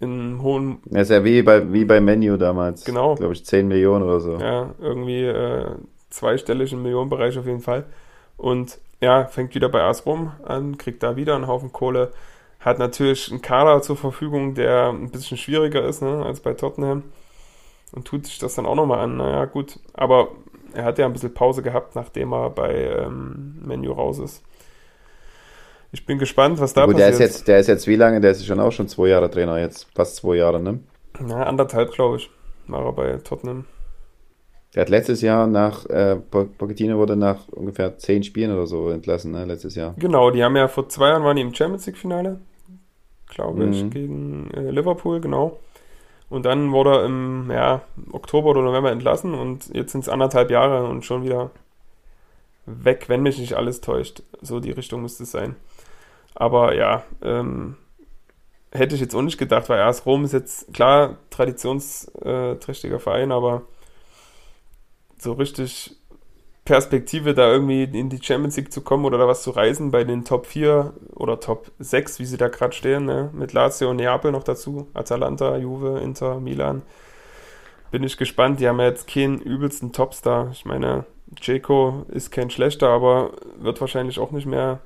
in 0.00 0.42
hohen, 0.42 0.80
Das 0.86 1.02
ist 1.02 1.10
ja 1.10 1.24
wie 1.24 1.42
bei, 1.42 1.72
wie 1.72 1.84
bei 1.84 2.00
Menu 2.00 2.36
damals. 2.36 2.84
Genau. 2.84 3.14
Glaube 3.14 3.34
ich, 3.34 3.44
10 3.44 3.68
Millionen 3.68 4.04
oder 4.04 4.20
so. 4.20 4.36
ja, 4.36 4.74
irgendwie 4.80 5.24
äh, 5.24 5.76
zweistelligen 6.10 6.82
Millionenbereich 6.82 7.38
auf 7.38 7.46
jeden 7.46 7.60
Fall. 7.60 7.84
Und 8.36 8.78
ja, 9.00 9.26
fängt 9.26 9.54
wieder 9.54 9.68
bei 9.68 9.82
AS 9.82 10.06
Rom 10.06 10.32
an, 10.44 10.76
kriegt 10.78 11.02
da 11.02 11.16
wieder 11.16 11.34
einen 11.34 11.46
Haufen 11.46 11.72
Kohle, 11.72 12.12
hat 12.60 12.78
natürlich 12.78 13.30
einen 13.30 13.42
Kader 13.42 13.82
zur 13.82 13.96
Verfügung, 13.96 14.54
der 14.54 14.88
ein 14.90 15.10
bisschen 15.10 15.36
schwieriger 15.36 15.84
ist 15.84 16.02
ne, 16.02 16.24
als 16.24 16.40
bei 16.40 16.54
Tottenham 16.54 17.04
und 17.92 18.04
tut 18.06 18.26
sich 18.26 18.38
das 18.38 18.54
dann 18.54 18.66
auch 18.66 18.74
nochmal 18.74 19.00
an. 19.00 19.16
Naja, 19.16 19.44
gut, 19.44 19.78
aber 19.92 20.28
er 20.72 20.84
hat 20.84 20.98
ja 20.98 21.06
ein 21.06 21.12
bisschen 21.12 21.34
Pause 21.34 21.62
gehabt, 21.62 21.94
nachdem 21.94 22.32
er 22.32 22.50
bei 22.50 22.74
ähm, 22.74 23.60
Menu 23.64 23.92
raus 23.92 24.18
ist. 24.18 24.42
Ich 25.92 26.06
bin 26.06 26.18
gespannt, 26.18 26.58
was 26.60 26.72
da 26.72 26.86
der 26.86 26.92
passiert. 26.94 27.12
ist 27.14 27.18
jetzt, 27.20 27.48
der 27.48 27.58
ist 27.58 27.66
jetzt 27.68 27.86
wie 27.86 27.96
lange? 27.96 28.20
Der 28.20 28.30
ist 28.32 28.44
schon 28.46 28.60
auch 28.60 28.72
schon 28.72 28.88
zwei 28.88 29.08
Jahre 29.08 29.30
Trainer 29.30 29.58
jetzt. 29.58 29.88
Fast 29.94 30.16
zwei 30.16 30.36
Jahre, 30.36 30.60
ne? 30.60 30.80
Na, 31.20 31.44
anderthalb, 31.44 31.92
glaube 31.92 32.16
ich, 32.16 32.30
war 32.66 32.84
er 32.86 32.92
bei 32.92 33.16
Tottenham. 33.18 33.66
Der 34.74 34.82
hat 34.82 34.88
letztes 34.88 35.20
Jahr 35.20 35.46
nach, 35.46 35.84
äh, 35.86 36.16
Po- 36.16 36.46
Pochettino 36.46 36.96
wurde 36.96 37.14
nach 37.14 37.46
ungefähr 37.48 37.98
zehn 37.98 38.22
Spielen 38.22 38.52
oder 38.52 38.66
so 38.66 38.88
entlassen, 38.88 39.32
ne? 39.32 39.44
Letztes 39.44 39.74
Jahr. 39.74 39.94
Genau, 39.98 40.30
die 40.30 40.42
haben 40.42 40.56
ja 40.56 40.66
vor 40.68 40.88
zwei 40.88 41.08
Jahren 41.08 41.24
waren 41.24 41.36
die 41.36 41.42
im 41.42 41.54
Champions 41.54 41.84
League 41.86 41.98
Finale, 41.98 42.40
glaube 43.28 43.66
ich, 43.68 43.84
Mhm. 43.84 43.90
gegen 43.90 44.50
äh, 44.54 44.70
Liverpool, 44.70 45.20
genau. 45.20 45.58
Und 46.30 46.46
dann 46.46 46.72
wurde 46.72 46.90
er 46.92 47.04
im 47.04 47.50
ja, 47.50 47.82
Oktober 48.12 48.50
oder 48.50 48.62
November 48.62 48.90
entlassen 48.90 49.34
und 49.34 49.68
jetzt 49.74 49.92
sind 49.92 50.00
es 50.00 50.08
anderthalb 50.08 50.50
Jahre 50.50 50.86
und 50.86 51.04
schon 51.04 51.22
wieder 51.24 51.50
weg, 52.66 53.08
wenn 53.08 53.22
mich 53.22 53.38
nicht 53.38 53.54
alles 53.54 53.80
täuscht. 53.80 54.22
So 54.40 54.60
die 54.60 54.70
Richtung 54.70 55.02
müsste 55.02 55.24
es 55.24 55.32
sein. 55.32 55.56
Aber 56.34 56.74
ja, 56.74 57.04
ähm, 57.22 57.76
hätte 58.72 58.94
ich 58.94 59.00
jetzt 59.00 59.14
auch 59.14 59.22
nicht 59.22 59.38
gedacht, 59.38 59.68
weil 59.68 59.78
erst 59.78 60.06
Rom 60.06 60.24
ist 60.24 60.32
jetzt 60.32 60.72
klar 60.72 61.18
traditionsträchtiger 61.30 62.98
Verein, 62.98 63.32
aber 63.32 63.62
so 65.18 65.32
richtig 65.32 65.96
Perspektive, 66.64 67.34
da 67.34 67.50
irgendwie 67.50 67.82
in 67.82 68.08
die 68.08 68.22
Champions 68.22 68.56
League 68.56 68.72
zu 68.72 68.82
kommen 68.82 69.04
oder 69.04 69.18
da 69.18 69.26
was 69.26 69.42
zu 69.42 69.50
reisen 69.50 69.90
bei 69.90 70.04
den 70.04 70.24
Top 70.24 70.46
4 70.46 70.92
oder 71.14 71.40
Top 71.40 71.72
6, 71.80 72.20
wie 72.20 72.24
sie 72.24 72.36
da 72.36 72.46
gerade 72.46 72.72
stehen, 72.72 73.04
ne? 73.04 73.30
mit 73.32 73.52
Lazio 73.52 73.90
und 73.90 73.96
Neapel 73.96 74.30
noch 74.30 74.44
dazu, 74.44 74.86
Atalanta, 74.94 75.56
Juve, 75.56 75.98
Inter, 75.98 76.38
Milan. 76.38 76.82
Bin 77.90 78.04
ich 78.04 78.16
gespannt. 78.16 78.60
Die 78.60 78.68
haben 78.68 78.78
ja 78.78 78.86
jetzt 78.86 79.08
keinen 79.08 79.40
übelsten 79.40 79.92
Topstar. 79.92 80.50
Ich 80.52 80.64
meine, 80.64 81.04
Dzeko 81.40 82.04
ist 82.08 82.30
kein 82.30 82.50
schlechter, 82.50 82.88
aber 82.88 83.32
wird 83.56 83.80
wahrscheinlich 83.80 84.18
auch 84.18 84.30
nicht 84.30 84.46
mehr 84.46 84.80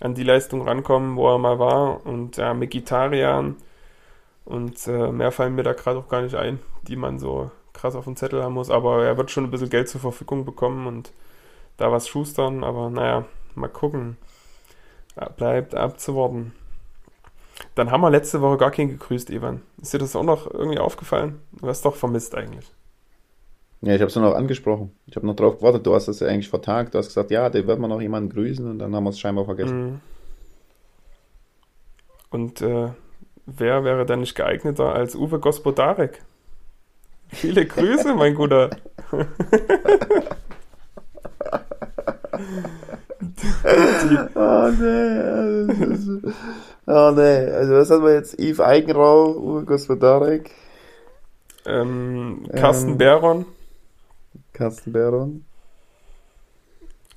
an 0.00 0.14
die 0.14 0.22
Leistung 0.22 0.62
rankommen, 0.62 1.16
wo 1.16 1.28
er 1.28 1.38
mal 1.38 1.58
war. 1.58 2.04
Und 2.06 2.36
ja, 2.36 2.54
Mkhitaryan 2.54 3.56
und 4.44 4.86
äh, 4.86 5.12
mehr 5.12 5.32
fallen 5.32 5.54
mir 5.54 5.62
da 5.62 5.72
gerade 5.72 5.98
auch 5.98 6.08
gar 6.08 6.22
nicht 6.22 6.34
ein, 6.34 6.58
die 6.82 6.96
man 6.96 7.18
so 7.18 7.50
krass 7.72 7.94
auf 7.94 8.04
dem 8.04 8.16
Zettel 8.16 8.42
haben 8.42 8.54
muss. 8.54 8.70
Aber 8.70 9.04
er 9.04 9.16
wird 9.16 9.30
schon 9.30 9.44
ein 9.44 9.50
bisschen 9.50 9.70
Geld 9.70 9.88
zur 9.88 10.00
Verfügung 10.00 10.44
bekommen 10.44 10.86
und 10.86 11.12
da 11.76 11.92
was 11.92 12.08
schustern. 12.08 12.64
Aber 12.64 12.90
naja, 12.90 13.26
mal 13.54 13.68
gucken. 13.68 14.16
Bleibt 15.36 15.74
abzuwarten. 15.74 16.52
Dann 17.74 17.90
haben 17.90 18.00
wir 18.00 18.10
letzte 18.10 18.40
Woche 18.40 18.56
gar 18.56 18.70
keinen 18.70 18.88
gegrüßt, 18.88 19.30
Ivan. 19.30 19.62
Ist 19.82 19.92
dir 19.92 19.98
das 19.98 20.16
auch 20.16 20.22
noch 20.22 20.50
irgendwie 20.50 20.78
aufgefallen? 20.78 21.40
Du 21.52 21.68
hast 21.68 21.84
doch 21.84 21.94
vermisst 21.94 22.34
eigentlich. 22.34 22.70
Ja, 23.82 23.94
ich 23.94 24.00
habe 24.00 24.10
es 24.10 24.16
noch 24.16 24.34
angesprochen. 24.34 24.92
Ich 25.06 25.16
habe 25.16 25.26
noch 25.26 25.36
drauf 25.36 25.58
gewartet. 25.58 25.86
Du 25.86 25.94
hast 25.94 26.06
das 26.06 26.20
ja 26.20 26.28
eigentlich 26.28 26.50
vertagt. 26.50 26.92
Du 26.92 26.98
hast 26.98 27.06
gesagt, 27.06 27.30
ja, 27.30 27.48
da 27.48 27.66
wird 27.66 27.78
man 27.78 27.88
noch 27.88 28.02
jemanden 28.02 28.28
grüßen 28.28 28.68
und 28.68 28.78
dann 28.78 28.94
haben 28.94 29.04
wir 29.04 29.10
es 29.10 29.18
scheinbar 29.18 29.46
vergessen. 29.46 29.84
Mhm. 29.84 30.00
Und 32.30 32.60
äh, 32.60 32.88
wer 33.46 33.84
wäre 33.84 34.04
dann 34.04 34.20
nicht 34.20 34.34
geeigneter 34.34 34.94
als 34.94 35.16
Uwe 35.16 35.38
Gospodarek? 35.38 36.22
Viele 37.28 37.64
Grüße, 37.64 38.14
mein 38.14 38.34
Guter. 38.34 38.70
oh 44.34 44.68
nee. 44.78 45.20
Oh 46.86 47.12
nee. 47.12 47.50
Also 47.50 47.74
was 47.74 47.90
haben 47.90 48.04
wir 48.04 48.14
jetzt? 48.14 48.38
Yves 48.38 48.60
Eigenrau, 48.60 49.36
Uwe 49.36 49.64
Gospodarek. 49.64 50.50
Ähm, 51.66 52.46
Carsten 52.52 52.90
ähm, 52.90 52.98
Beron. 52.98 53.46
Carsten 54.52 54.92
Beron. 54.92 55.44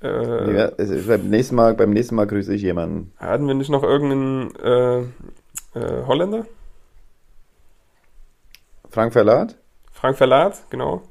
Äh, 0.02 0.56
ja, 0.56 0.65
also 0.78 0.96
beim, 1.08 1.30
nächsten 1.30 1.56
Mal, 1.56 1.74
beim 1.74 1.91
nächsten 1.91 2.15
Mal 2.15 2.28
grüße 2.28 2.54
ich 2.54 2.62
jemanden. 2.62 3.13
Hatten 3.17 3.48
wir 3.48 3.54
nicht 3.54 3.69
noch 3.69 3.84
irgendeinen 3.84 4.56
äh, 4.58 5.00
äh, 5.80 6.06
Holländer? 6.06 6.46
Frank 8.89 9.13
Verlat? 9.13 9.58
Frank 9.91 10.17
Verlat, 10.17 10.63
genau. 10.69 11.02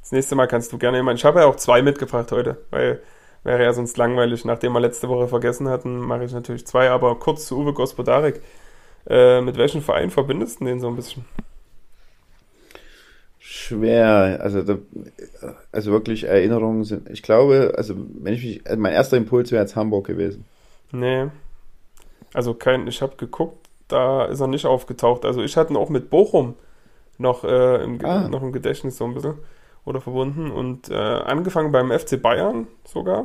Das 0.00 0.12
nächste 0.12 0.34
Mal 0.34 0.46
kannst 0.46 0.72
du 0.72 0.78
gerne 0.78 0.96
jemanden. 0.96 1.18
Ich 1.18 1.24
habe 1.24 1.40
ja 1.40 1.46
auch 1.46 1.56
zwei 1.56 1.82
mitgebracht 1.82 2.32
heute, 2.32 2.56
weil 2.70 3.00
wäre 3.44 3.62
ja 3.62 3.72
sonst 3.72 3.96
langweilig. 3.96 4.44
Nachdem 4.44 4.72
wir 4.72 4.80
letzte 4.80 5.08
Woche 5.08 5.28
vergessen 5.28 5.68
hatten, 5.68 5.98
mache 5.98 6.24
ich 6.24 6.32
natürlich 6.32 6.66
zwei. 6.66 6.90
Aber 6.90 7.18
kurz 7.18 7.46
zu 7.46 7.58
Uwe 7.58 7.72
Gospodarek. 7.72 8.40
Äh, 9.06 9.40
mit 9.40 9.56
welchem 9.56 9.82
Verein 9.82 10.10
verbindest 10.10 10.60
du 10.60 10.64
den 10.66 10.80
so 10.80 10.88
ein 10.88 10.96
bisschen? 10.96 11.24
Schwer, 13.42 14.38
also, 14.42 14.62
da, 14.62 14.76
also 15.72 15.92
wirklich 15.92 16.24
Erinnerungen 16.24 16.84
sind, 16.84 17.08
ich 17.08 17.22
glaube, 17.22 17.72
also 17.74 17.94
wenn 17.96 18.34
ich 18.34 18.44
mich, 18.44 18.66
also 18.66 18.80
mein 18.80 18.92
erster 18.92 19.16
Impuls 19.16 19.50
wäre 19.50 19.62
jetzt 19.62 19.76
Hamburg 19.76 20.06
gewesen. 20.06 20.44
Nee, 20.92 21.28
also 22.34 22.52
kein, 22.52 22.86
ich 22.86 23.00
habe 23.00 23.16
geguckt, 23.16 23.68
da 23.88 24.26
ist 24.26 24.40
er 24.40 24.46
nicht 24.46 24.66
aufgetaucht. 24.66 25.24
Also 25.24 25.42
ich 25.42 25.56
hatte 25.56 25.72
ihn 25.72 25.76
auch 25.76 25.88
mit 25.88 26.10
Bochum 26.10 26.54
noch, 27.18 27.44
äh, 27.44 27.82
im, 27.82 28.04
ah. 28.04 28.28
noch 28.28 28.42
im 28.42 28.52
Gedächtnis 28.52 28.98
so 28.98 29.04
ein 29.04 29.14
bisschen 29.14 29.34
oder 29.86 30.02
verbunden 30.02 30.50
und 30.50 30.90
äh, 30.90 30.94
angefangen 30.94 31.72
beim 31.72 31.90
FC 31.90 32.20
Bayern 32.20 32.66
sogar 32.84 33.24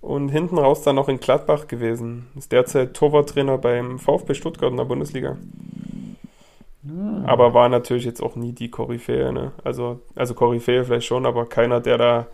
und 0.00 0.30
hinten 0.30 0.58
raus 0.58 0.82
dann 0.82 0.96
noch 0.96 1.08
in 1.08 1.20
Gladbach 1.20 1.68
gewesen. 1.68 2.28
Ist 2.36 2.52
derzeit 2.52 2.94
Torwarttrainer 2.94 3.58
beim 3.58 3.98
VfB 3.98 4.34
Stuttgart 4.34 4.70
in 4.70 4.78
der 4.78 4.84
Bundesliga. 4.84 5.36
Ah. 6.88 7.22
Aber 7.26 7.54
war 7.54 7.68
natürlich 7.68 8.04
jetzt 8.04 8.22
auch 8.22 8.36
nie 8.36 8.52
die 8.52 8.70
Koryphäe, 8.70 9.32
ne? 9.32 9.52
Also, 9.64 10.00
also 10.14 10.34
Koryphäe 10.34 10.84
vielleicht 10.84 11.06
schon, 11.06 11.26
aber 11.26 11.46
keiner, 11.46 11.80
der 11.80 11.98
da 11.98 12.26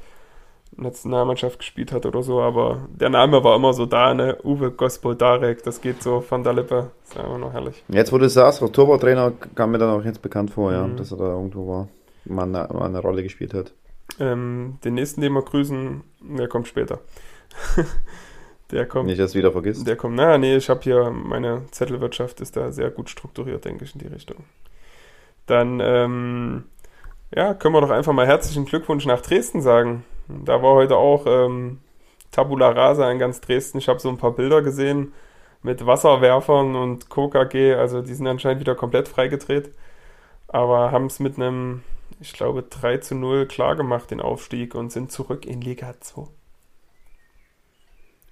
Nationalmannschaft 0.76 1.58
gespielt 1.58 1.92
hat 1.92 2.04
oder 2.06 2.22
so, 2.22 2.40
aber 2.40 2.88
der 2.88 3.10
Name 3.10 3.44
war 3.44 3.56
immer 3.56 3.72
so 3.72 3.86
da, 3.86 4.14
ne? 4.14 4.38
Uwe 4.42 4.70
Gospodarek, 4.70 5.62
das 5.62 5.80
geht 5.80 6.02
so 6.02 6.20
von 6.20 6.42
der 6.42 6.52
Lippe. 6.52 6.90
Das 7.02 7.10
ist 7.10 7.18
einfach 7.18 7.38
nur 7.38 7.52
herrlich. 7.52 7.82
Jetzt, 7.88 8.12
wo 8.12 8.18
du 8.18 8.28
sagst, 8.28 8.60
der 8.60 8.72
Torwarttrainer 8.72 9.32
kam 9.54 9.70
mir 9.70 9.78
dann 9.78 9.90
auch 9.90 10.04
jetzt 10.04 10.22
bekannt 10.22 10.50
vor, 10.50 10.72
ja, 10.72 10.86
mhm. 10.86 10.96
dass 10.96 11.12
er 11.12 11.18
da 11.18 11.24
irgendwo 11.24 11.68
war, 11.68 11.88
mal 12.24 12.42
eine, 12.42 12.68
mal 12.72 12.86
eine 12.86 13.00
Rolle 13.00 13.22
gespielt 13.22 13.54
hat. 13.54 13.72
Ähm, 14.20 14.78
den 14.84 14.94
nächsten, 14.94 15.20
den 15.20 15.32
wir 15.32 15.42
grüßen, 15.42 16.02
der 16.20 16.48
kommt 16.48 16.68
später. 16.68 17.00
der 18.74 18.86
kommt. 18.86 19.06
Nicht, 19.06 19.20
dass 19.20 19.32
du 19.32 19.38
wieder 19.38 19.52
vergisst. 19.52 19.86
Der 19.86 19.96
kommt, 19.96 20.16
naja, 20.16 20.36
nee, 20.36 20.56
ich 20.56 20.68
habe 20.68 20.80
hier, 20.82 21.10
meine 21.10 21.62
Zettelwirtschaft 21.70 22.40
ist 22.40 22.56
da 22.56 22.72
sehr 22.72 22.90
gut 22.90 23.08
strukturiert, 23.08 23.64
denke 23.64 23.84
ich, 23.84 23.94
in 23.94 24.00
die 24.00 24.08
Richtung. 24.08 24.44
Dann, 25.46 25.80
ähm, 25.80 26.64
ja, 27.34 27.54
können 27.54 27.74
wir 27.74 27.80
doch 27.80 27.90
einfach 27.90 28.12
mal 28.12 28.26
herzlichen 28.26 28.64
Glückwunsch 28.64 29.06
nach 29.06 29.20
Dresden 29.20 29.62
sagen. 29.62 30.04
Da 30.28 30.62
war 30.62 30.74
heute 30.74 30.96
auch 30.96 31.24
ähm, 31.26 31.78
Tabula 32.32 32.70
Rasa 32.70 33.10
in 33.10 33.18
ganz 33.18 33.40
Dresden. 33.40 33.78
Ich 33.78 33.88
habe 33.88 34.00
so 34.00 34.08
ein 34.08 34.18
paar 34.18 34.32
Bilder 34.32 34.60
gesehen 34.62 35.12
mit 35.62 35.86
Wasserwerfern 35.86 36.74
und 36.74 37.10
KKG. 37.10 37.74
Also 37.74 38.02
die 38.02 38.14
sind 38.14 38.26
anscheinend 38.26 38.60
wieder 38.60 38.74
komplett 38.74 39.08
freigedreht. 39.08 39.70
Aber 40.48 40.90
haben 40.90 41.06
es 41.06 41.20
mit 41.20 41.36
einem, 41.36 41.82
ich 42.20 42.32
glaube, 42.32 42.62
3 42.62 42.98
zu 42.98 43.14
0 43.14 43.46
klar 43.46 43.76
gemacht, 43.76 44.10
den 44.10 44.20
Aufstieg, 44.20 44.74
und 44.74 44.92
sind 44.92 45.12
zurück 45.12 45.46
in 45.46 45.60
Liga 45.60 45.94
2. 46.00 46.28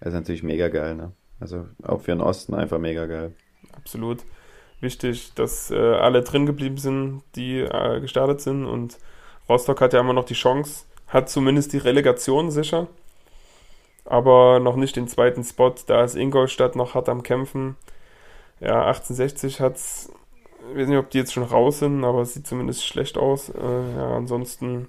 Das 0.02 0.08
ist 0.08 0.14
natürlich 0.14 0.42
mega 0.42 0.66
geil, 0.66 0.96
ne? 0.96 1.12
Also 1.38 1.68
auch 1.84 2.00
für 2.00 2.10
den 2.10 2.20
Osten 2.20 2.54
einfach 2.54 2.78
mega 2.80 3.06
geil. 3.06 3.32
Absolut. 3.72 4.24
Wichtig, 4.80 5.32
dass 5.34 5.70
äh, 5.70 5.76
alle 5.76 6.22
drin 6.22 6.44
geblieben 6.44 6.76
sind, 6.76 7.22
die 7.36 7.60
äh, 7.60 8.00
gestartet 8.00 8.40
sind. 8.40 8.66
Und 8.66 8.98
Rostock 9.48 9.80
hat 9.80 9.92
ja 9.92 10.00
immer 10.00 10.12
noch 10.12 10.24
die 10.24 10.34
Chance, 10.34 10.86
hat 11.06 11.30
zumindest 11.30 11.72
die 11.72 11.78
Relegation 11.78 12.50
sicher, 12.50 12.88
aber 14.04 14.58
noch 14.58 14.74
nicht 14.74 14.96
den 14.96 15.06
zweiten 15.06 15.44
Spot. 15.44 15.72
Da 15.86 16.02
ist 16.02 16.16
Ingolstadt 16.16 16.74
noch 16.74 16.94
hart 16.94 17.08
am 17.08 17.22
Kämpfen. 17.22 17.76
Ja, 18.58 18.86
1860 18.86 19.60
hat 19.60 19.76
es, 19.76 20.10
ich 20.72 20.78
weiß 20.80 20.88
nicht, 20.88 20.98
ob 20.98 21.10
die 21.10 21.18
jetzt 21.18 21.32
schon 21.32 21.44
raus 21.44 21.78
sind, 21.78 22.02
aber 22.02 22.22
es 22.22 22.34
sieht 22.34 22.48
zumindest 22.48 22.84
schlecht 22.84 23.16
aus. 23.18 23.50
Äh, 23.50 23.96
ja, 23.96 24.16
ansonsten 24.16 24.88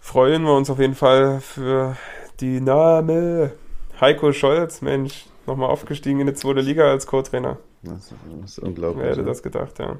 freuen 0.00 0.42
wir 0.42 0.56
uns 0.56 0.70
auf 0.70 0.80
jeden 0.80 0.96
Fall 0.96 1.40
für 1.40 1.96
die 2.42 2.60
Name 2.60 3.52
Heiko 4.00 4.32
Scholz, 4.32 4.82
Mensch, 4.82 5.26
nochmal 5.46 5.70
aufgestiegen 5.70 6.20
in 6.20 6.26
die 6.26 6.34
zweite 6.34 6.60
Liga 6.60 6.90
als 6.90 7.06
Co-Trainer. 7.06 7.58
Das, 7.82 8.12
ist 8.44 8.58
unglaublich. 8.58 9.04
Wer 9.04 9.10
hätte 9.12 9.24
das 9.24 9.42
gedacht, 9.42 9.78
ja. 9.78 9.96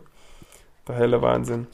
Der 0.88 0.96
helle 0.96 1.22
Wahnsinn. 1.22 1.68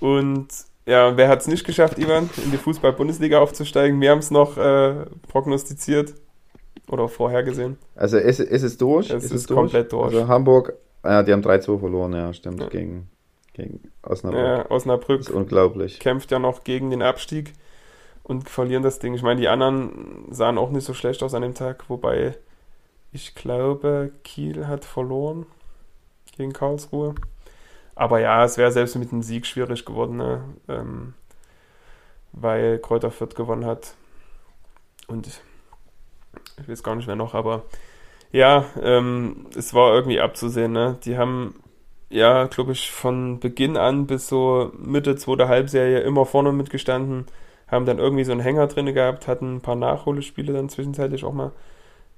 Und 0.00 0.48
ja, 0.86 1.16
wer 1.16 1.28
hat 1.28 1.40
es 1.40 1.48
nicht 1.48 1.66
geschafft, 1.66 1.98
Ivan, 1.98 2.30
in 2.42 2.50
die 2.50 2.56
Fußball-Bundesliga 2.56 3.40
aufzusteigen? 3.40 4.00
Wir 4.00 4.10
haben 4.10 4.20
es 4.20 4.30
noch 4.30 4.56
äh, 4.56 5.04
prognostiziert 5.28 6.14
oder 6.88 7.08
vorhergesehen. 7.08 7.76
Also 7.94 8.16
ist, 8.16 8.40
ist 8.40 8.62
es 8.62 8.78
durch? 8.78 9.10
Es 9.10 9.24
ist, 9.24 9.32
ist 9.32 9.40
es 9.42 9.46
komplett 9.48 9.92
durch. 9.92 10.14
Also 10.14 10.28
Hamburg, 10.28 10.74
ja, 11.04 11.22
die 11.22 11.32
haben 11.32 11.42
3-2 11.42 11.78
verloren, 11.78 12.14
ja, 12.14 12.32
stimmt, 12.32 12.60
ja. 12.60 12.68
Gegen, 12.68 13.08
gegen 13.52 13.80
Osnabrück. 14.02 14.40
Ja, 14.40 14.70
Osnabrück 14.70 15.18
das 15.18 15.28
ist 15.28 15.34
unglaublich. 15.34 15.98
kämpft 16.00 16.30
ja 16.30 16.38
noch 16.38 16.64
gegen 16.64 16.88
den 16.88 17.02
Abstieg 17.02 17.52
und 18.26 18.50
verlieren 18.50 18.82
das 18.82 18.98
Ding. 18.98 19.14
Ich 19.14 19.22
meine, 19.22 19.40
die 19.40 19.46
anderen 19.46 20.26
sahen 20.32 20.58
auch 20.58 20.70
nicht 20.70 20.84
so 20.84 20.94
schlecht 20.94 21.22
aus 21.22 21.32
an 21.32 21.42
dem 21.42 21.54
Tag, 21.54 21.88
wobei 21.88 22.36
ich 23.12 23.36
glaube, 23.36 24.10
Kiel 24.24 24.66
hat 24.66 24.84
verloren 24.84 25.46
gegen 26.36 26.52
Karlsruhe. 26.52 27.14
Aber 27.94 28.18
ja, 28.18 28.44
es 28.44 28.58
wäre 28.58 28.72
selbst 28.72 28.96
mit 28.96 29.12
einem 29.12 29.22
Sieg 29.22 29.46
schwierig 29.46 29.84
geworden, 29.84 30.16
ne? 30.16 30.42
ähm, 30.66 31.14
weil 32.32 32.80
Kräuter 32.80 33.12
Fürth 33.12 33.36
gewonnen 33.36 33.64
hat. 33.64 33.94
Und 35.06 35.28
ich, 35.28 35.40
weiß 36.66 36.82
gar 36.82 36.96
nicht 36.96 37.06
mehr 37.06 37.14
noch, 37.14 37.34
aber 37.34 37.62
ja, 38.32 38.64
ähm, 38.82 39.46
es 39.56 39.72
war 39.72 39.94
irgendwie 39.94 40.20
abzusehen. 40.20 40.72
Ne? 40.72 40.98
Die 41.04 41.16
haben 41.16 41.54
ja, 42.10 42.46
glaube 42.46 42.72
ich, 42.72 42.90
von 42.90 43.38
Beginn 43.38 43.76
an 43.76 44.08
bis 44.08 44.26
so 44.26 44.72
Mitte 44.76 45.14
zweiter 45.14 45.46
Halbserie 45.46 46.00
immer 46.00 46.26
vorne 46.26 46.50
mitgestanden, 46.50 47.26
haben 47.68 47.86
dann 47.86 47.98
irgendwie 47.98 48.24
so 48.24 48.32
einen 48.32 48.40
Hänger 48.40 48.66
drin 48.66 48.92
gehabt, 48.92 49.26
hatten 49.26 49.56
ein 49.56 49.60
paar 49.60 49.76
Nachholespiele 49.76 50.52
dann 50.52 50.68
zwischenzeitlich 50.68 51.24
auch 51.24 51.32
mal 51.32 51.52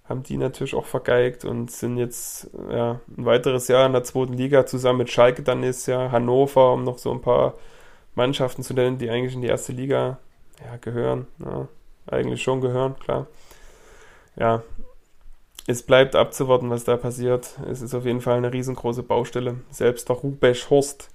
haben 0.08 0.22
die 0.22 0.38
natürlich 0.38 0.74
auch 0.74 0.87
vergeigt 0.87 1.44
und 1.44 1.70
sind 1.70 1.98
jetzt 1.98 2.50
ja, 2.70 3.00
ein 3.16 3.26
weiteres 3.26 3.68
Jahr 3.68 3.84
in 3.87 3.92
der 3.92 4.04
zweiten 4.04 4.32
Liga 4.32 4.64
zusammen 4.64 5.00
mit 5.00 5.11
Schalke 5.11 5.42
dann 5.42 5.62
ist 5.62 5.87
ja 5.87 6.11
Hannover, 6.11 6.72
um 6.72 6.84
noch 6.84 6.98
so 6.98 7.12
ein 7.12 7.20
paar 7.20 7.54
Mannschaften 8.14 8.62
zu 8.62 8.72
nennen, 8.74 8.98
die 8.98 9.11
eigentlich 9.11 9.34
in 9.34 9.42
die 9.42 9.48
erste 9.48 9.72
Liga 9.72 10.18
ja, 10.64 10.76
gehören. 10.80 11.26
Ja, 11.38 11.68
eigentlich 12.06 12.42
schon 12.42 12.61
gehören, 12.61 12.98
klar. 12.98 13.26
Ja, 14.37 14.62
es 15.66 15.82
bleibt 15.82 16.16
abzuwarten, 16.16 16.70
was 16.70 16.84
da 16.84 16.96
passiert. 16.96 17.58
Es 17.70 17.82
ist 17.82 17.94
auf 17.94 18.06
jeden 18.06 18.22
Fall 18.22 18.38
eine 18.38 18.52
riesengroße 18.52 19.02
Baustelle. 19.02 19.56
Selbst 19.70 20.08
der 20.08 20.16
Rubesch 20.16 20.70
Horst 20.70 21.11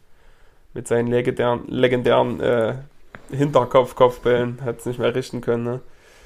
mit 0.75 0.87
seinen 0.87 1.07
legendären, 1.07 1.67
legendären 1.67 2.39
äh, 2.39 2.75
Hinterkopf-Kopfbällen 3.33 4.61
hat 4.63 4.79
es 4.79 4.85
nicht 4.85 4.99
mehr 4.99 5.13
richten 5.13 5.41
können. 5.41 5.63
Ne? 5.63 5.81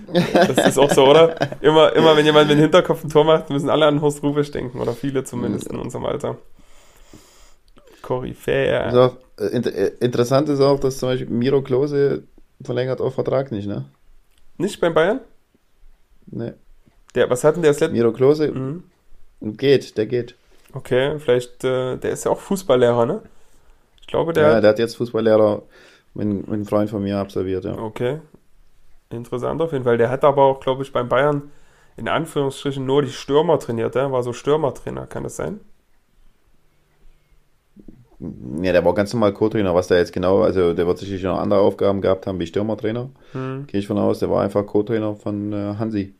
Das 0.33 0.67
ist 0.67 0.77
auch 0.77 0.91
so, 0.91 1.07
oder? 1.07 1.35
Immer, 1.61 1.93
immer 1.95 2.15
wenn 2.15 2.25
jemand 2.25 2.47
mit 2.47 2.57
dem 2.57 2.61
Hinterkopf 2.61 3.03
ein 3.03 3.09
Tor 3.09 3.25
macht, 3.25 3.49
müssen 3.49 3.69
alle 3.69 3.85
an 3.85 4.01
Horst 4.01 4.21
Rubisch 4.23 4.51
denken. 4.51 4.79
Oder 4.79 4.93
viele 4.93 5.23
zumindest 5.23 5.67
in 5.67 5.77
unserem 5.77 6.05
Alter. 6.05 6.37
Koryphäe. 8.01 8.79
Also, 8.79 9.17
interessant 9.99 10.49
ist 10.49 10.61
auch, 10.61 10.79
dass 10.79 10.97
zum 10.97 11.09
Beispiel 11.09 11.29
Miro 11.29 11.61
Klose 11.61 12.23
verlängert 12.63 13.01
auf 13.01 13.15
Vertrag 13.15 13.51
nicht, 13.51 13.67
ne? 13.67 13.85
Nicht 14.57 14.79
beim 14.79 14.93
Bayern? 14.93 15.19
Ne. 16.27 16.55
Der, 17.15 17.29
was 17.29 17.43
hatten 17.43 17.61
der 17.61 17.71
das 17.71 17.79
letzte? 17.79 17.93
Miro 17.93 18.11
Klose 18.11 18.51
mhm. 18.51 18.83
geht, 19.41 19.97
der 19.97 20.05
geht. 20.05 20.35
Okay, 20.73 21.19
vielleicht, 21.19 21.63
äh, 21.63 21.97
der 21.97 22.11
ist 22.11 22.25
ja 22.25 22.31
auch 22.31 22.39
Fußballlehrer, 22.39 23.05
ne? 23.05 23.21
Ich 24.01 24.07
glaube, 24.07 24.33
der. 24.33 24.43
Ja, 24.43 24.61
der 24.61 24.69
hat 24.71 24.79
jetzt 24.79 24.95
Fußballlehrer 24.97 25.63
mit, 26.17 26.47
einem 26.47 26.65
Freund 26.65 26.89
von 26.89 27.03
mir 27.03 27.17
absolviert, 27.17 27.65
ja. 27.65 27.77
Okay, 27.77 28.19
Interessant 29.09 29.61
auf 29.61 29.71
jeden 29.71 29.85
Fall. 29.85 29.97
Der 29.97 30.09
hat 30.09 30.23
aber 30.23 30.43
auch, 30.43 30.59
glaube 30.59 30.83
ich, 30.83 30.91
beim 30.91 31.07
Bayern 31.07 31.43
in 31.95 32.07
Anführungsstrichen 32.07 32.85
nur 32.85 33.01
die 33.01 33.09
Stürmer 33.09 33.57
trainiert. 33.59 33.95
Der 33.95 34.11
war 34.11 34.21
so 34.21 34.33
Stürmertrainer, 34.33 35.07
kann 35.07 35.23
das 35.23 35.37
sein? 35.37 35.61
Ja, 38.61 38.71
der 38.71 38.83
war 38.83 38.93
ganz 38.93 39.13
normal 39.13 39.33
Co-Trainer, 39.33 39.73
was 39.75 39.87
der 39.87 39.99
jetzt 39.99 40.11
genau, 40.11 40.41
also 40.41 40.73
der 40.73 40.87
wird 40.87 40.97
sicherlich 40.97 41.23
noch 41.23 41.39
andere 41.39 41.59
Aufgaben 41.59 42.01
gehabt 42.01 42.25
haben 42.25 42.39
wie 42.39 42.47
Stürmertrainer. 42.47 43.09
Hm. 43.31 43.67
Gehe 43.67 43.79
ich 43.79 43.87
von 43.87 43.97
aus, 43.97 44.19
der 44.19 44.29
war 44.29 44.43
einfach 44.43 44.65
Co-Trainer 44.65 45.15
von 45.15 45.53
äh, 45.53 45.75
Hansi. 45.77 46.15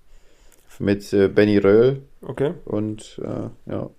Mit 0.80 1.12
äh, 1.12 1.28
Benny 1.28 1.58
Röhl 1.58 2.04
Okay. 2.22 2.54
und 2.66 3.20
äh, 3.24 3.72
ja. 3.72 3.89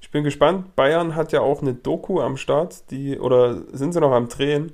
Ich 0.00 0.10
bin 0.10 0.24
gespannt. 0.24 0.74
Bayern 0.74 1.14
hat 1.14 1.30
ja 1.32 1.42
auch 1.42 1.60
eine 1.60 1.74
Doku 1.74 2.20
am 2.20 2.38
Start, 2.38 2.90
die, 2.90 3.18
oder 3.18 3.62
sind 3.70 3.92
sie 3.92 4.00
noch 4.00 4.12
am 4.12 4.28
Drehen, 4.28 4.72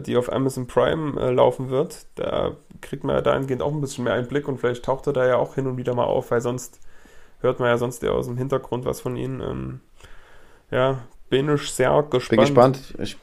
die 0.00 0.16
auf 0.16 0.32
Amazon 0.32 0.66
Prime 0.66 1.20
äh, 1.20 1.30
laufen 1.30 1.70
wird. 1.70 2.06
Da 2.14 2.56
kriegt 2.80 3.04
man 3.04 3.16
ja 3.16 3.22
dahingehend 3.22 3.62
auch 3.62 3.72
ein 3.72 3.80
bisschen 3.80 4.04
mehr 4.04 4.14
Einblick 4.14 4.48
und 4.48 4.58
vielleicht 4.58 4.84
taucht 4.84 5.06
er 5.06 5.12
da 5.12 5.26
ja 5.26 5.36
auch 5.36 5.54
hin 5.54 5.66
und 5.66 5.76
wieder 5.76 5.94
mal 5.94 6.04
auf, 6.04 6.30
weil 6.30 6.40
sonst 6.40 6.80
hört 7.40 7.60
man 7.60 7.68
ja 7.68 7.78
sonst 7.78 8.02
eher 8.02 8.14
aus 8.14 8.26
dem 8.26 8.36
Hintergrund 8.36 8.84
was 8.84 9.00
von 9.00 9.16
ihnen. 9.16 9.40
Ähm, 9.40 9.80
ja, 10.70 10.98
bin 11.30 11.52
ich 11.54 11.70
sehr 11.70 11.90
gespannt. 12.10 12.28
Bin 12.30 12.40
gespannt. 12.40 12.94
Ich, 12.98 13.16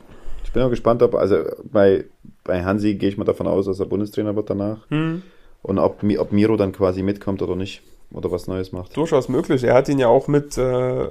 ich 0.43 0.51
bin 0.51 0.63
auch 0.63 0.69
gespannt, 0.69 1.01
ob, 1.03 1.15
also 1.15 1.37
bei, 1.63 2.05
bei 2.43 2.63
Hansi 2.63 2.95
gehe 2.95 3.09
ich 3.09 3.17
mal 3.17 3.23
davon 3.25 3.47
aus, 3.47 3.65
dass 3.65 3.79
er 3.79 3.85
Bundestrainer 3.87 4.35
wird 4.35 4.49
danach. 4.49 4.89
Hm, 4.89 5.21
Und 5.63 5.79
ob, 5.79 6.03
ob 6.03 6.31
Miro 6.31 6.55
dann 6.57 6.71
quasi 6.71 7.01
mitkommt 7.03 7.41
oder 7.41 7.55
nicht. 7.55 7.81
Oder 8.13 8.31
was 8.31 8.47
Neues 8.47 8.71
macht. 8.71 8.95
durchaus 8.95 9.29
möglich. 9.29 9.63
Er 9.63 9.73
hat 9.73 9.89
ihn 9.89 9.97
ja 9.99 10.07
auch 10.07 10.27
mit 10.27 10.57
äh, 10.59 11.09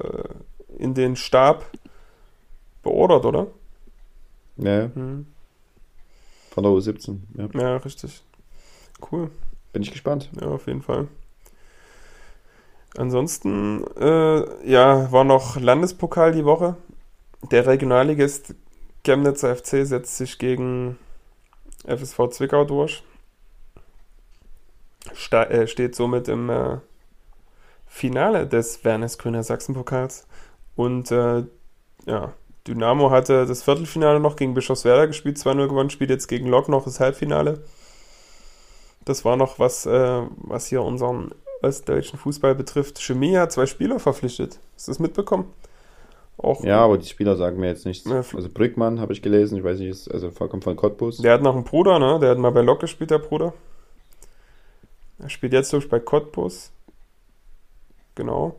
in 0.79 0.95
den 0.95 1.17
Stab 1.17 1.65
beordert, 2.83 3.25
oder? 3.27 3.49
Ja, 4.57 4.91
Hm, 4.95 5.27
von 6.51 6.63
der 6.63 6.73
U17. 6.73 7.19
Ja. 7.37 7.49
ja, 7.61 7.77
richtig. 7.79 8.23
Cool. 9.11 9.31
Bin 9.73 9.83
ich 9.83 9.91
gespannt. 9.91 10.31
Ja, 10.41 10.49
auf 10.49 10.67
jeden 10.69 10.83
Fall. 10.83 11.09
Ansonsten, 12.97 13.85
äh, 13.99 14.71
ja, 14.71 15.11
war 15.11 15.25
noch 15.25 15.57
Landespokal 15.57 16.33
die 16.33 16.45
Woche. 16.45 16.77
Der 17.51 17.67
Regionalligist 17.67 18.55
Chemnitzer 19.05 19.57
FC 19.57 19.85
setzt 19.85 20.17
sich 20.17 20.39
gegen 20.39 20.97
FSV 21.87 22.29
Zwickau 22.31 22.65
durch. 22.65 23.03
Sta 25.13 25.43
äh, 25.45 25.67
steht 25.67 25.95
somit 25.97 26.29
im 26.29 26.49
äh, 26.49 26.79
Finale 27.87 28.47
des 28.47 28.85
Wernes 28.85 29.19
Grüner 29.19 29.43
Sachsen-Pokals. 29.43 30.27
Und 30.77 31.11
äh, 31.11 31.45
ja, 32.07 32.33
Dynamo 32.67 33.11
hatte 33.11 33.47
das 33.47 33.63
Viertelfinale 33.63 34.21
noch 34.21 34.37
gegen 34.37 34.55
Bischofswerda 34.55 35.07
gespielt, 35.07 35.37
2-0 35.37 35.69
gewonnen, 35.69 35.91
spielt 35.91 36.11
jetzt 36.11 36.29
gegen 36.29 36.49
Lok 36.49 36.69
noch 36.69 36.85
das 36.85 37.01
Halbfinale. 37.01 37.63
Das 39.05 39.25
war 39.25 39.37
noch 39.37 39.59
was, 39.59 39.85
äh, 39.85 40.23
was 40.39 40.67
hier 40.67 40.83
unseren 40.83 41.33
ostdeutschen 41.63 42.19
Fußball 42.19 42.55
betrifft. 42.55 43.01
Chemie 43.01 43.37
hat 43.37 43.53
zwei 43.53 43.67
Spieler 43.67 43.99
verpflichtet. 43.99 44.59
Hast 44.75 44.89
du 44.89 44.93
das 44.93 44.99
mitbekommen? 44.99 45.53
Auch, 46.37 46.65
Ja, 46.65 46.81
aber 46.81 46.99
die 46.99 47.07
Spieler 47.07 47.37
sagen 47.37 47.61
mir 47.61 47.69
jetzt 47.69 47.87
nichts. 47.87 48.11
Also 48.11 48.49
Brückmann 48.49 48.99
habe 49.01 49.13
ich 49.13 49.23
gelesen, 49.23 49.59
ich 49.59 49.65
weiß 49.65 49.79
nicht, 49.79 49.91
ist 49.91 50.11
also 50.11 50.31
vollkommen 50.31 50.63
von 50.63 50.75
Cottbus. 50.75 51.19
Der 51.19 51.35
hat 51.35 51.43
noch 51.43 51.55
einen 51.55 51.65
Bruder, 51.65 51.99
ne? 51.99 52.19
Der 52.19 52.31
hat 52.31 52.39
mal 52.39 52.51
bei 52.51 52.63
Lok 52.63 52.81
gespielt, 52.81 53.11
der 53.11 53.19
Bruder. 53.19 53.53
Er 55.19 55.29
spielt 55.29 55.53
jetzt 55.53 55.73
durch 55.73 55.89
bei 55.89 56.01
Cottbus. 56.01 56.73
Genau. 58.15 58.57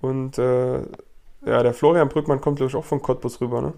Und 0.00 0.38
äh, 0.38 0.82
ja, 1.44 1.62
der 1.62 1.74
Florian 1.74 2.08
Brückmann 2.08 2.40
kommt, 2.40 2.56
glaube 2.56 2.70
ich, 2.70 2.76
auch 2.76 2.84
von 2.84 3.02
Cottbus 3.02 3.40
rüber, 3.40 3.60
ne? 3.62 3.72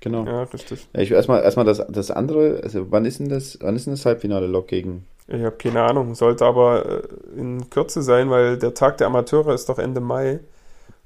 Genau. 0.00 0.24
Ja. 0.24 0.32
Ja, 0.32 0.42
richtig. 0.44 0.88
ich 0.92 1.10
will 1.10 1.16
erstmal 1.16 1.42
erstmal 1.42 1.64
das, 1.64 1.82
das 1.88 2.10
andere, 2.10 2.60
also 2.62 2.90
wann 2.90 3.04
ist 3.04 3.18
denn 3.18 3.28
das, 3.28 3.58
wann 3.60 3.76
ist 3.76 3.86
denn 3.86 3.94
das 3.94 4.04
Halbfinale 4.06 4.46
Lok 4.46 4.68
gegen? 4.68 5.06
Ich 5.28 5.42
habe 5.42 5.56
keine 5.56 5.82
Ahnung. 5.82 6.14
Sollte 6.14 6.44
aber 6.44 7.02
äh, 7.04 7.08
in 7.38 7.68
Kürze 7.70 8.02
sein, 8.02 8.30
weil 8.30 8.58
der 8.58 8.74
Tag 8.74 8.98
der 8.98 9.08
Amateure 9.08 9.54
ist 9.54 9.68
doch 9.68 9.78
Ende 9.78 10.00
Mai. 10.00 10.40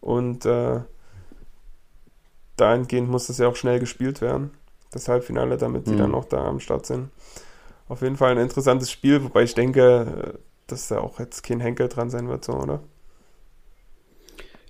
Und 0.00 0.44
äh, 0.44 0.80
dahingehend 2.56 3.08
muss 3.08 3.28
das 3.28 3.38
ja 3.38 3.48
auch 3.48 3.56
schnell 3.56 3.80
gespielt 3.80 4.20
werden. 4.20 4.50
Das 4.92 5.08
Halbfinale, 5.08 5.56
damit 5.56 5.86
die 5.86 5.92
Mhm. 5.92 5.98
dann 5.98 6.14
auch 6.14 6.24
da 6.24 6.44
am 6.46 6.60
Start 6.60 6.84
sind. 6.86 7.10
Auf 7.88 8.02
jeden 8.02 8.16
Fall 8.16 8.32
ein 8.32 8.38
interessantes 8.38 8.90
Spiel, 8.90 9.22
wobei 9.24 9.42
ich 9.42 9.54
denke, 9.54 10.34
äh, 10.34 10.38
dass 10.66 10.88
da 10.88 11.00
auch 11.00 11.18
jetzt 11.18 11.42
kein 11.42 11.60
Henkel 11.60 11.88
dran 11.88 12.10
sein 12.10 12.28
wird, 12.28 12.44
so, 12.44 12.52
oder? 12.54 12.80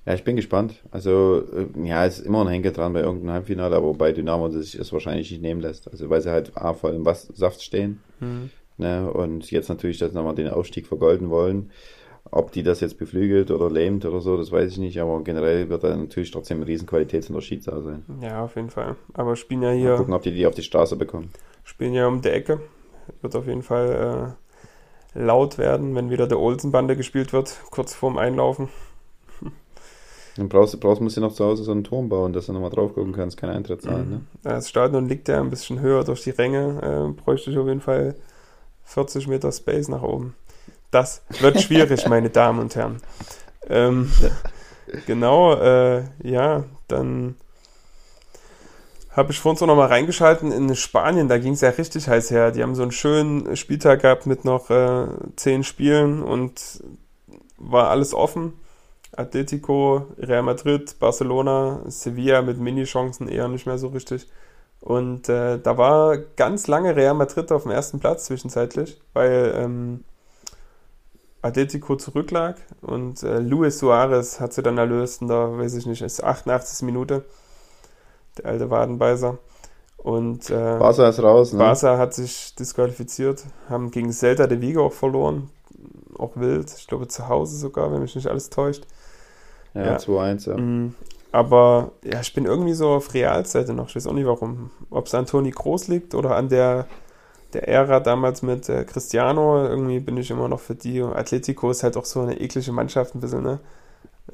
Ja, 0.06 0.14
ich 0.14 0.24
bin 0.24 0.36
gespannt. 0.36 0.82
Also, 0.90 1.42
äh, 1.54 1.86
ja, 1.86 2.06
es 2.06 2.18
ist 2.20 2.26
immer 2.26 2.40
ein 2.42 2.48
Henker 2.48 2.70
dran 2.70 2.92
bei 2.92 3.00
irgendeinem 3.00 3.34
Halbfinale, 3.34 3.76
aber 3.76 3.92
bei 3.94 4.12
Dynamo 4.12 4.48
das 4.48 4.64
sich 4.70 4.76
das 4.78 4.92
wahrscheinlich 4.92 5.30
nicht 5.30 5.42
nehmen 5.42 5.60
lässt. 5.60 5.90
Also, 5.90 6.08
weil 6.08 6.20
sie 6.22 6.30
halt 6.30 6.56
A, 6.56 6.72
voll 6.72 6.94
im 6.94 7.04
Was- 7.04 7.28
Saft 7.34 7.62
stehen, 7.62 8.00
ne, 8.78 9.10
und 9.12 9.50
jetzt 9.50 9.68
natürlich 9.68 9.98
das 9.98 10.12
nochmal 10.12 10.34
den 10.34 10.48
Aufstieg 10.48 10.86
vergolden 10.86 11.28
wollen. 11.30 11.70
Ob 12.32 12.52
die 12.52 12.62
das 12.62 12.80
jetzt 12.80 12.98
beflügelt 12.98 13.50
oder 13.50 13.70
lähmt 13.70 14.04
oder 14.04 14.20
so, 14.20 14.36
das 14.36 14.52
weiß 14.52 14.70
ich 14.72 14.78
nicht, 14.78 15.00
aber 15.00 15.22
generell 15.24 15.68
wird 15.68 15.82
da 15.82 15.96
natürlich 15.96 16.30
trotzdem 16.30 16.60
ein 16.60 16.64
riesen 16.64 16.86
Qualitätsunterschied 16.86 17.66
da 17.66 17.80
sein. 17.82 18.04
Ja, 18.22 18.44
auf 18.44 18.56
jeden 18.56 18.70
Fall. 18.70 18.96
Aber 19.14 19.36
spielen 19.36 19.62
ja 19.62 19.68
Mal 19.70 19.78
hier, 19.78 19.94
gucken, 19.96 20.14
ob 20.14 20.22
die 20.22 20.30
die 20.32 20.46
auf 20.46 20.54
die 20.54 20.62
Straße 20.62 20.96
bekommen. 20.96 21.30
spielen 21.64 21.92
ja 21.94 22.06
um 22.06 22.20
die 22.22 22.28
Ecke. 22.28 22.60
Wird 23.20 23.34
auf 23.34 23.46
jeden 23.46 23.62
Fall 23.62 24.36
äh, 25.16 25.18
laut 25.18 25.58
werden, 25.58 25.94
wenn 25.94 26.10
wieder 26.10 26.28
der 26.28 26.38
Olsenbande 26.38 26.96
gespielt 26.96 27.32
wird, 27.32 27.58
kurz 27.70 27.94
vorm 27.94 28.16
Einlaufen. 28.16 28.68
Dann 30.36 30.48
brauchst 30.48 30.74
du, 30.74 30.78
brauchst, 30.78 31.00
musst 31.00 31.16
du 31.16 31.20
noch 31.20 31.32
zu 31.32 31.44
Hause 31.44 31.64
so 31.64 31.72
einen 31.72 31.84
Turm 31.84 32.08
bauen, 32.08 32.32
dass 32.32 32.46
du 32.46 32.52
nochmal 32.52 32.70
drauf 32.70 32.94
gucken 32.94 33.12
kannst, 33.12 33.36
keine 33.36 33.52
Eintritt 33.52 33.82
zahlen, 33.82 34.10
ne? 34.10 34.20
Das 34.42 34.68
Stadion 34.68 35.08
liegt 35.08 35.28
ja 35.28 35.40
ein 35.40 35.50
bisschen 35.50 35.80
höher 35.80 36.04
durch 36.04 36.22
die 36.22 36.30
Ränge. 36.30 37.10
Äh, 37.10 37.20
bräuchte 37.20 37.50
ich 37.50 37.58
auf 37.58 37.66
jeden 37.66 37.80
Fall 37.80 38.14
40 38.84 39.28
Meter 39.28 39.50
Space 39.52 39.88
nach 39.88 40.02
oben. 40.02 40.34
Das 40.90 41.22
wird 41.40 41.60
schwierig, 41.60 42.06
meine 42.08 42.30
Damen 42.30 42.60
und 42.60 42.74
Herren. 42.74 43.00
Ähm, 43.68 44.10
genau, 45.06 45.54
äh, 45.54 46.04
ja, 46.22 46.64
dann 46.88 47.36
habe 49.10 49.32
ich 49.32 49.40
vorhin 49.40 49.58
so 49.58 49.66
nochmal 49.66 49.88
reingeschalten 49.88 50.52
in 50.52 50.74
Spanien, 50.76 51.28
da 51.28 51.38
ging 51.38 51.54
es 51.54 51.60
ja 51.60 51.70
richtig 51.70 52.08
heiß 52.08 52.30
her. 52.30 52.52
Die 52.52 52.62
haben 52.62 52.76
so 52.76 52.82
einen 52.82 52.92
schönen 52.92 53.56
Spieltag 53.56 54.02
gehabt 54.02 54.26
mit 54.26 54.44
noch 54.44 54.70
äh, 54.70 55.06
zehn 55.36 55.64
Spielen 55.64 56.22
und 56.22 56.82
war 57.58 57.90
alles 57.90 58.14
offen. 58.14 58.54
Atletico, 59.16 60.06
Real 60.18 60.42
Madrid, 60.42 60.98
Barcelona, 60.98 61.80
Sevilla 61.86 62.42
mit 62.42 62.58
Mini-Chancen 62.58 63.28
eher 63.28 63.48
nicht 63.48 63.66
mehr 63.66 63.78
so 63.78 63.88
richtig. 63.88 64.28
Und 64.80 65.28
äh, 65.28 65.58
da 65.58 65.76
war 65.76 66.16
ganz 66.16 66.66
lange 66.66 66.96
Real 66.96 67.14
Madrid 67.14 67.52
auf 67.52 67.64
dem 67.64 67.72
ersten 67.72 68.00
Platz 68.00 68.24
zwischenzeitlich, 68.24 69.00
weil 69.12 69.52
ähm, 69.56 70.04
Atletico 71.42 71.96
zurücklag 71.96 72.56
und 72.80 73.22
äh, 73.22 73.40
Luis 73.40 73.78
Suarez 73.78 74.40
hat 74.40 74.52
sie 74.52 74.62
dann 74.62 74.78
erlöst 74.78 75.22
in 75.22 75.28
der, 75.28 75.58
weiß 75.58 75.74
ich 75.74 75.86
nicht, 75.86 76.02
ist 76.02 76.22
88. 76.22 76.82
Minute, 76.82 77.24
der 78.38 78.46
alte 78.46 78.70
Wadenbeißer. 78.70 79.38
Und 79.98 80.48
äh, 80.48 80.78
Barca 80.78 81.08
ist 81.08 81.22
raus, 81.22 81.52
ne? 81.52 81.58
Barca 81.58 81.98
hat 81.98 82.14
sich 82.14 82.54
disqualifiziert, 82.54 83.44
haben 83.68 83.90
gegen 83.90 84.12
Celta 84.12 84.46
de 84.46 84.60
Vigo 84.62 84.86
auch 84.86 84.94
verloren, 84.94 85.50
auch 86.18 86.36
wild, 86.36 86.74
ich 86.76 86.86
glaube 86.86 87.06
zu 87.08 87.28
Hause 87.28 87.58
sogar, 87.58 87.92
wenn 87.92 88.00
mich 88.00 88.14
nicht 88.14 88.26
alles 88.26 88.48
täuscht. 88.48 88.86
Ja, 89.74 89.84
Ja. 89.84 89.96
2-1, 89.98 90.48
ja. 90.48 90.56
Mm, 90.56 90.94
Aber 91.32 91.92
ja, 92.02 92.20
ich 92.20 92.34
bin 92.34 92.44
irgendwie 92.44 92.72
so 92.72 92.88
auf 92.88 93.14
Realseite 93.14 93.72
noch. 93.72 93.88
Ich 93.88 93.96
weiß 93.96 94.06
auch 94.08 94.12
nicht 94.12 94.26
warum. 94.26 94.70
Ob 94.90 95.06
es 95.06 95.14
an 95.14 95.26
Toni 95.26 95.50
Groß 95.50 95.88
liegt 95.88 96.14
oder 96.14 96.34
an 96.36 96.48
der, 96.48 96.86
der 97.52 97.68
Ära 97.68 98.00
damals 98.00 98.42
mit 98.42 98.68
äh, 98.68 98.84
Cristiano. 98.84 99.64
Irgendwie 99.64 100.00
bin 100.00 100.16
ich 100.16 100.30
immer 100.30 100.48
noch 100.48 100.60
für 100.60 100.74
die. 100.74 101.00
Und 101.00 101.14
Atletico 101.14 101.70
ist 101.70 101.82
halt 101.84 101.96
auch 101.96 102.04
so 102.04 102.20
eine 102.20 102.40
eklige 102.40 102.72
Mannschaft 102.72 103.14
ein 103.14 103.20
bisschen, 103.20 103.42
ne? 103.44 103.60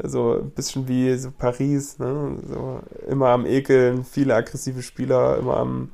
So 0.03 0.34
ein 0.41 0.51
bisschen 0.51 0.89
wie 0.89 1.14
so 1.16 1.30
Paris, 1.37 1.99
ne? 1.99 2.37
So 2.49 2.80
immer 3.09 3.28
am 3.28 3.45
Ekeln, 3.47 4.05
viele 4.05 4.34
aggressive 4.34 4.82
Spieler, 4.82 5.39
immer 5.39 5.57
am 5.59 5.93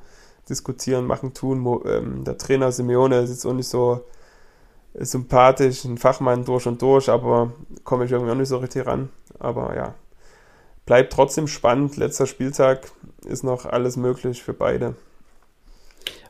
Diskutieren, 0.49 1.07
machen, 1.07 1.35
tun. 1.35 1.59
Mo 1.61 1.83
ähm, 1.87 2.25
der 2.25 2.37
Trainer 2.39 2.73
Simeone 2.73 3.21
ist 3.21 3.31
jetzt 3.31 3.47
auch 3.47 3.53
nicht 3.55 3.69
so 3.69 4.01
sympathisch, 4.95 5.85
ein 5.85 5.99
Fachmann 5.99 6.45
durch 6.45 6.67
und 6.67 6.81
durch, 6.83 7.09
aber 7.09 7.53
komme 7.85 8.05
ich 8.05 8.13
irgendwie 8.13 8.33
auch 8.33 8.37
nicht 8.37 8.49
so 8.49 8.59
richtig 8.59 8.87
ran. 8.87 9.09
Aber 9.39 9.75
ja, 9.77 9.95
bleibt 10.87 11.13
trotzdem 11.13 11.47
spannend. 11.49 11.97
Letzter 11.97 12.27
Spieltag 12.27 12.91
ist 13.25 13.43
noch 13.45 13.67
alles 13.67 13.97
möglich 13.97 14.43
für 14.43 14.53
beide. 14.55 14.95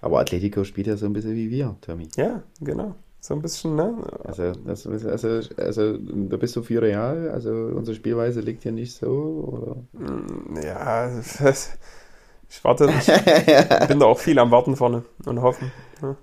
Aber 0.01 0.19
Atletico 0.21 0.65
spielt 0.65 0.87
ja 0.89 0.97
so 0.97 1.07
ein 1.07 1.13
bisschen 1.13 1.35
wie 1.35 1.51
wir, 1.51 1.77
Tommy. 1.81 2.09
Ja, 2.17 2.43
genau. 2.61 2.95
So 3.21 3.35
ein 3.35 3.43
bisschen, 3.43 3.77
ne? 3.77 3.95
Also, 4.25 4.51
das, 4.51 4.85
also, 4.85 5.41
also, 5.57 5.97
da 5.97 6.37
bist 6.37 6.57
du 6.57 6.63
für 6.63 6.83
Real, 6.83 7.31
also 7.31 7.51
unsere 7.53 7.95
Spielweise 7.95 8.41
liegt 8.41 8.65
hier 8.65 8.73
nicht 8.73 8.97
so, 8.97 9.07
oder? 9.47 9.77
Mm, 9.93 10.57
Ja, 10.61 11.09
ich 12.49 12.65
warte, 12.65 12.91
ich 12.99 13.89
bin 13.89 14.01
da 14.01 14.07
auch 14.07 14.19
viel 14.19 14.39
am 14.41 14.51
Warten 14.51 14.75
vorne 14.75 15.05
und 15.25 15.41
hoffen. 15.41 15.71
ja, 16.03 16.17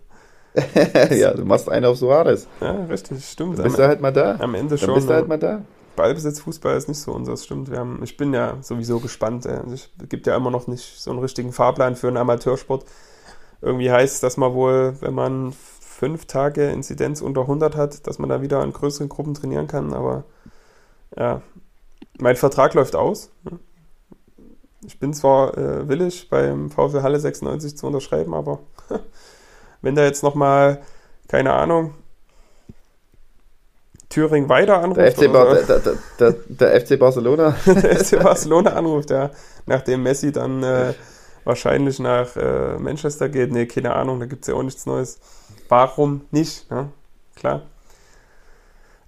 du 1.36 1.46
machst 1.46 1.70
einen 1.70 1.86
auf 1.86 1.98
Suarez. 1.98 2.48
Ja, 2.62 2.72
richtig, 2.86 3.24
stimmt. 3.26 3.58
Dann 3.60 3.66
bist 3.66 3.76
Am, 3.78 3.82
du 3.84 3.88
halt 3.88 4.02
mal 4.02 4.12
da. 4.12 4.36
am 4.40 4.56
Ende 4.56 4.76
Dann 4.76 4.80
schon. 4.80 4.96
bist 4.96 5.10
du 5.10 5.14
halt 5.14 5.28
mal 5.28 5.38
da. 5.38 5.62
Ballbesitz 5.96 6.40
Fußball 6.40 6.78
ist 6.78 6.88
nicht 6.88 7.00
so 7.00 7.12
unseres, 7.12 7.44
stimmt. 7.44 7.70
Wir 7.70 7.80
haben, 7.80 8.00
ich 8.04 8.16
bin 8.16 8.34
ja 8.34 8.58
sowieso 8.62 9.00
gespannt. 9.00 9.46
ey. 9.46 9.60
Es 9.74 9.90
gibt 10.08 10.28
ja 10.28 10.36
immer 10.36 10.50
noch 10.52 10.68
nicht 10.68 11.02
so 11.02 11.12
einen 11.12 11.20
richtigen 11.20 11.52
Fahrplan 11.52 11.96
für 11.96 12.08
einen 12.08 12.18
Amateursport. 12.18 12.86
Irgendwie 13.62 13.92
heißt 13.92 14.24
dass 14.24 14.38
man 14.38 14.54
wohl, 14.54 14.96
wenn 15.02 15.14
man 15.14 15.54
fünf 15.82 16.26
Tage 16.26 16.70
Inzidenz 16.70 17.22
unter 17.22 17.42
100 17.42 17.76
hat, 17.76 18.08
dass 18.08 18.18
man 18.20 18.30
da 18.30 18.42
wieder 18.42 18.64
in 18.64 18.72
größeren 18.72 19.10
Gruppen 19.10 19.34
trainieren 19.34 19.68
kann. 19.68 19.94
Aber 19.94 20.24
ja, 21.18 21.42
mein 22.18 22.38
Vertrag 22.38 22.74
läuft 22.74 22.96
aus. 22.96 23.32
Ich 24.86 24.98
bin 25.00 25.14
zwar 25.14 25.58
äh, 25.58 25.90
willig, 25.90 26.30
beim 26.30 26.70
VfL 26.72 27.02
Halle 27.04 27.20
96 27.20 27.76
zu 27.78 27.88
unterschreiben, 27.88 28.34
aber 28.34 28.60
wenn 29.82 29.96
da 29.96 30.04
jetzt 30.04 30.24
nochmal, 30.24 30.82
keine 31.28 31.54
Ahnung, 31.54 31.94
Thüringen 34.10 34.50
weiter 34.50 34.82
anruft. 34.82 35.00
Der 35.00 35.12
FC, 35.12 35.32
Bar 35.32 35.56
der, 35.56 35.80
der, 36.20 36.36
der, 36.48 36.82
FC 36.82 36.98
Barcelona. 36.98 37.56
der 37.66 38.00
FC 38.04 38.22
Barcelona 38.22 38.72
anruft, 38.72 39.12
ja. 39.12 39.30
Nachdem 39.68 40.02
Messi 40.02 40.32
dann 40.32 40.64
äh, 40.64 40.94
wahrscheinlich 41.44 42.00
nach 42.00 42.36
äh, 42.36 42.80
Manchester 42.80 43.30
geht. 43.30 43.52
Nee, 43.52 43.68
keine 43.68 43.94
Ahnung, 43.96 44.20
da 44.20 44.26
gibt 44.26 44.42
es 44.42 44.48
ja 44.48 44.56
auch 44.56 44.64
nichts 44.64 44.88
Neues. 44.88 45.20
Warum 45.68 46.22
nicht? 46.32 46.70
Ne? 46.72 46.90
Klar. 47.36 47.62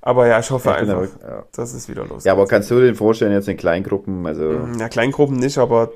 Aber 0.01 0.28
ja, 0.28 0.39
ich 0.39 0.49
hoffe 0.49 0.69
ja, 0.69 0.76
einfach, 0.76 1.07
ja. 1.22 1.43
dass 1.51 1.74
es 1.74 1.89
wieder 1.89 2.03
losgeht. 2.03 2.26
Ja, 2.26 2.34
aber 2.34 2.47
kannst 2.47 2.69
du 2.72 2.80
dir 2.80 2.95
vorstellen, 2.95 3.34
jetzt 3.34 3.47
in 3.47 3.57
Kleingruppen? 3.57 4.26
Also 4.26 4.67
ja, 4.80 4.89
Kleingruppen 4.89 5.38
nicht, 5.38 5.57
aber 5.57 5.91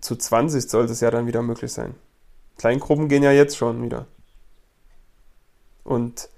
zu 0.00 0.16
20 0.16 0.68
sollte 0.68 0.92
es 0.92 1.00
ja 1.00 1.10
dann 1.10 1.26
wieder 1.26 1.42
möglich 1.42 1.72
sein. 1.72 1.94
Kleingruppen 2.58 3.08
gehen 3.08 3.22
ja 3.22 3.32
jetzt 3.32 3.56
schon 3.56 3.82
wieder. 3.82 4.06
Und 5.82 6.28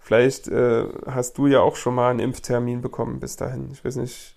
vielleicht 0.00 0.48
äh, 0.48 0.86
hast 1.06 1.38
du 1.38 1.46
ja 1.46 1.60
auch 1.60 1.76
schon 1.76 1.94
mal 1.94 2.10
einen 2.10 2.20
Impftermin 2.20 2.82
bekommen 2.82 3.20
bis 3.20 3.36
dahin. 3.36 3.70
Ich 3.72 3.84
weiß 3.84 3.96
nicht, 3.96 4.34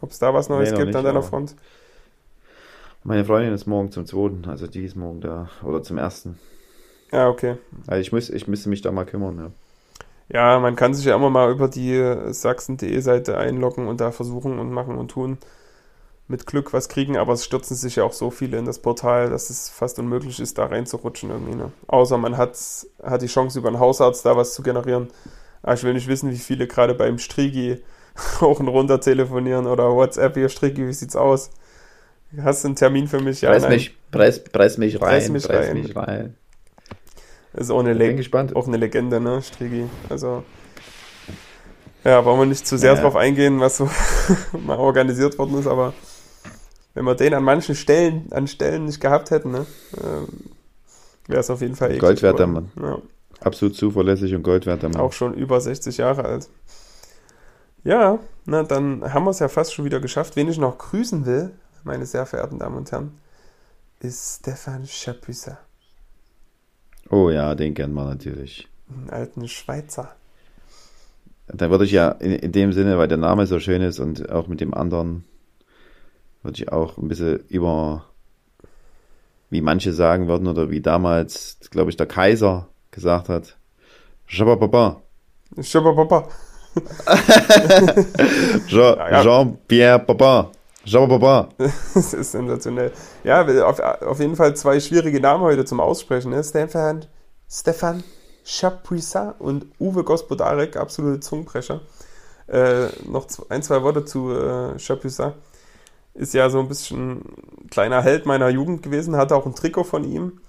ob 0.00 0.10
es 0.10 0.18
da 0.18 0.34
was 0.34 0.48
Neues 0.48 0.70
nee, 0.70 0.76
gibt 0.76 0.88
nicht, 0.88 0.96
an 0.96 1.04
deiner 1.04 1.22
Front. 1.22 1.54
Meine 3.04 3.24
Freundin 3.24 3.54
ist 3.54 3.66
morgen 3.66 3.90
zum 3.90 4.06
zweiten, 4.06 4.44
also 4.46 4.66
die 4.66 4.84
ist 4.84 4.96
morgen 4.96 5.20
da, 5.20 5.48
oder 5.62 5.82
zum 5.82 5.98
ersten. 5.98 6.38
Ja, 7.10 7.28
okay. 7.28 7.56
Also 7.86 8.00
ich, 8.00 8.12
muss, 8.12 8.28
ich 8.28 8.48
müsste 8.48 8.68
mich 8.68 8.82
da 8.82 8.92
mal 8.92 9.06
kümmern, 9.06 9.38
ja. 9.38 9.50
Ja, 10.30 10.58
man 10.58 10.76
kann 10.76 10.92
sich 10.92 11.06
ja 11.06 11.14
immer 11.14 11.30
mal 11.30 11.50
über 11.50 11.68
die 11.68 12.16
sachsen.de 12.32 13.00
Seite 13.00 13.38
einloggen 13.38 13.88
und 13.88 14.00
da 14.00 14.10
versuchen 14.10 14.58
und 14.58 14.70
machen 14.70 14.98
und 14.98 15.10
tun. 15.10 15.38
Mit 16.30 16.46
Glück 16.46 16.74
was 16.74 16.90
kriegen, 16.90 17.16
aber 17.16 17.32
es 17.32 17.44
stürzen 17.44 17.74
sich 17.74 17.96
ja 17.96 18.04
auch 18.04 18.12
so 18.12 18.30
viele 18.30 18.58
in 18.58 18.66
das 18.66 18.80
Portal, 18.80 19.30
dass 19.30 19.48
es 19.48 19.70
fast 19.70 19.98
unmöglich 19.98 20.40
ist, 20.40 20.58
da 20.58 20.66
reinzurutschen 20.66 21.30
irgendwie. 21.30 21.54
Ne? 21.54 21.72
Außer 21.86 22.18
man 22.18 22.36
hat, 22.36 22.58
hat 23.02 23.22
die 23.22 23.28
Chance, 23.28 23.58
über 23.58 23.68
einen 23.68 23.80
Hausarzt 23.80 24.26
da 24.26 24.36
was 24.36 24.52
zu 24.52 24.62
generieren. 24.62 25.08
Aber 25.62 25.74
ich 25.74 25.82
will 25.84 25.94
nicht 25.94 26.06
wissen, 26.06 26.30
wie 26.30 26.36
viele 26.36 26.66
gerade 26.66 26.94
beim 26.94 27.18
Strigi 27.18 27.82
hoch 28.40 28.60
und 28.60 28.68
runter 28.68 29.00
telefonieren 29.00 29.66
oder 29.66 29.90
WhatsApp 29.94 30.34
hier, 30.34 30.50
Strigi, 30.50 30.86
wie 30.86 30.92
sieht's 30.92 31.16
aus? 31.16 31.50
Hast 32.42 32.62
du 32.62 32.68
einen 32.68 32.76
Termin 32.76 33.08
für 33.08 33.20
mich? 33.20 33.40
Ja, 33.40 33.50
preis, 33.50 33.68
mich, 33.68 33.96
preis, 34.10 34.44
preis 34.44 34.76
mich 34.76 35.00
rein, 35.00 35.08
preis 35.08 35.28
mich 35.30 35.44
preis 35.44 35.68
rein. 35.68 35.82
Mich 35.82 35.96
rein. 35.96 36.34
Ist 37.54 37.70
auch 37.70 37.80
eine, 37.80 37.94
Le 37.94 38.22
auch 38.54 38.66
eine 38.66 38.76
Legende, 38.76 39.18
ne, 39.18 39.40
Strigi? 39.40 39.86
Also, 40.10 40.44
ja, 42.04 42.24
wollen 42.24 42.38
wir 42.38 42.46
nicht 42.46 42.66
zu 42.66 42.76
sehr 42.76 42.94
ja. 42.94 43.00
drauf 43.00 43.16
eingehen, 43.16 43.60
was 43.60 43.78
so 43.78 43.88
mal 44.66 44.78
organisiert 44.78 45.38
worden 45.38 45.58
ist, 45.58 45.66
aber 45.66 45.94
wenn 46.98 47.04
wir 47.04 47.14
den 47.14 47.32
an 47.32 47.44
manchen 47.44 47.76
Stellen, 47.76 48.26
an 48.32 48.48
Stellen 48.48 48.86
nicht 48.86 49.00
gehabt 49.00 49.30
hätten, 49.30 49.52
ne, 49.52 49.66
ähm, 50.02 50.26
wäre 51.28 51.38
es 51.38 51.48
auf 51.48 51.60
jeden 51.60 51.76
Fall 51.76 51.96
Gold 51.96 52.22
wert 52.22 52.40
der 52.40 52.48
Mann. 52.48 52.72
Ja. 52.82 52.98
Absolut 53.38 53.76
zuverlässig 53.76 54.34
und 54.34 54.42
Gold 54.42 54.66
wert 54.66 54.82
der 54.82 54.88
Mann. 54.88 55.00
Auch 55.00 55.12
schon 55.12 55.32
über 55.34 55.60
60 55.60 55.96
Jahre 55.96 56.24
alt. 56.24 56.48
Ja, 57.84 58.18
na, 58.46 58.64
dann 58.64 59.14
haben 59.14 59.24
wir 59.26 59.30
es 59.30 59.38
ja 59.38 59.46
fast 59.46 59.74
schon 59.74 59.84
wieder 59.84 60.00
geschafft. 60.00 60.34
Wen 60.34 60.48
ich 60.48 60.58
noch 60.58 60.76
grüßen 60.76 61.24
will, 61.24 61.52
meine 61.84 62.04
sehr 62.04 62.26
verehrten 62.26 62.58
Damen 62.58 62.78
und 62.78 62.90
Herren, 62.90 63.12
ist 64.00 64.40
Stefan 64.40 64.84
Chapuisat. 64.84 65.58
Oh 67.10 67.30
ja, 67.30 67.54
den 67.54 67.74
kennt 67.74 67.94
man 67.94 68.08
natürlich. 68.08 68.68
Einen 68.92 69.10
alten 69.10 69.46
Schweizer. 69.46 70.16
Da 71.46 71.70
würde 71.70 71.84
ich 71.84 71.92
ja 71.92 72.10
in, 72.10 72.32
in, 72.32 72.50
dem 72.50 72.72
Sinne, 72.72 72.98
weil 72.98 73.06
der 73.06 73.18
Name 73.18 73.46
so 73.46 73.60
schön 73.60 73.82
ist 73.82 74.00
und 74.00 74.28
auch 74.30 74.48
mit 74.48 74.60
dem 74.60 74.74
anderen, 74.74 75.24
würde 76.42 76.62
ich 76.62 76.72
auch 76.72 76.98
ein 76.98 77.08
bisschen 77.08 77.40
über, 77.48 78.04
wie 79.50 79.60
manche 79.60 79.92
sagen 79.92 80.28
würden 80.28 80.46
oder 80.48 80.70
wie 80.70 80.80
damals, 80.80 81.58
glaube 81.70 81.90
ich, 81.90 81.96
der 81.96 82.06
Kaiser 82.06 82.68
gesagt 82.90 83.28
hat, 83.28 83.56
Shabababa. 84.26 85.02
Shabababa. 85.60 86.28
Jean-Pierre 88.68 89.98
Papa. 90.00 90.50
Jean-Papa. 90.84 91.48
das 91.58 92.14
ist 92.14 92.32
sensationell. 92.32 92.92
Ja, 93.24 93.44
auf, 93.66 93.80
auf 93.80 94.20
jeden 94.20 94.36
Fall 94.36 94.56
zwei 94.56 94.80
schwierige 94.80 95.20
Namen 95.20 95.42
heute 95.42 95.64
zum 95.64 95.80
Aussprechen. 95.80 96.30
Ne? 96.30 96.42
Stefan, 96.42 97.04
Stefan 97.48 98.02
Chapuisat 98.44 99.40
und 99.40 99.66
Uwe 99.78 100.04
Gospodarek, 100.04 100.76
absolute 100.76 101.20
Zungenbrecher. 101.20 101.80
Äh, 102.46 102.86
noch 103.06 103.26
ein, 103.50 103.62
zwei 103.62 103.82
Worte 103.82 104.04
zu 104.04 104.32
äh, 104.32 104.78
Chapuisat. 104.78 105.34
Ist 106.18 106.34
ja 106.34 106.50
so 106.50 106.58
ein 106.58 106.66
bisschen 106.66 107.22
kleiner 107.70 108.02
Held 108.02 108.26
meiner 108.26 108.48
Jugend 108.48 108.82
gewesen, 108.82 109.16
hatte 109.16 109.36
auch 109.36 109.46
ein 109.46 109.54
Trikot 109.54 109.84
von 109.84 110.02
ihm, 110.02 110.40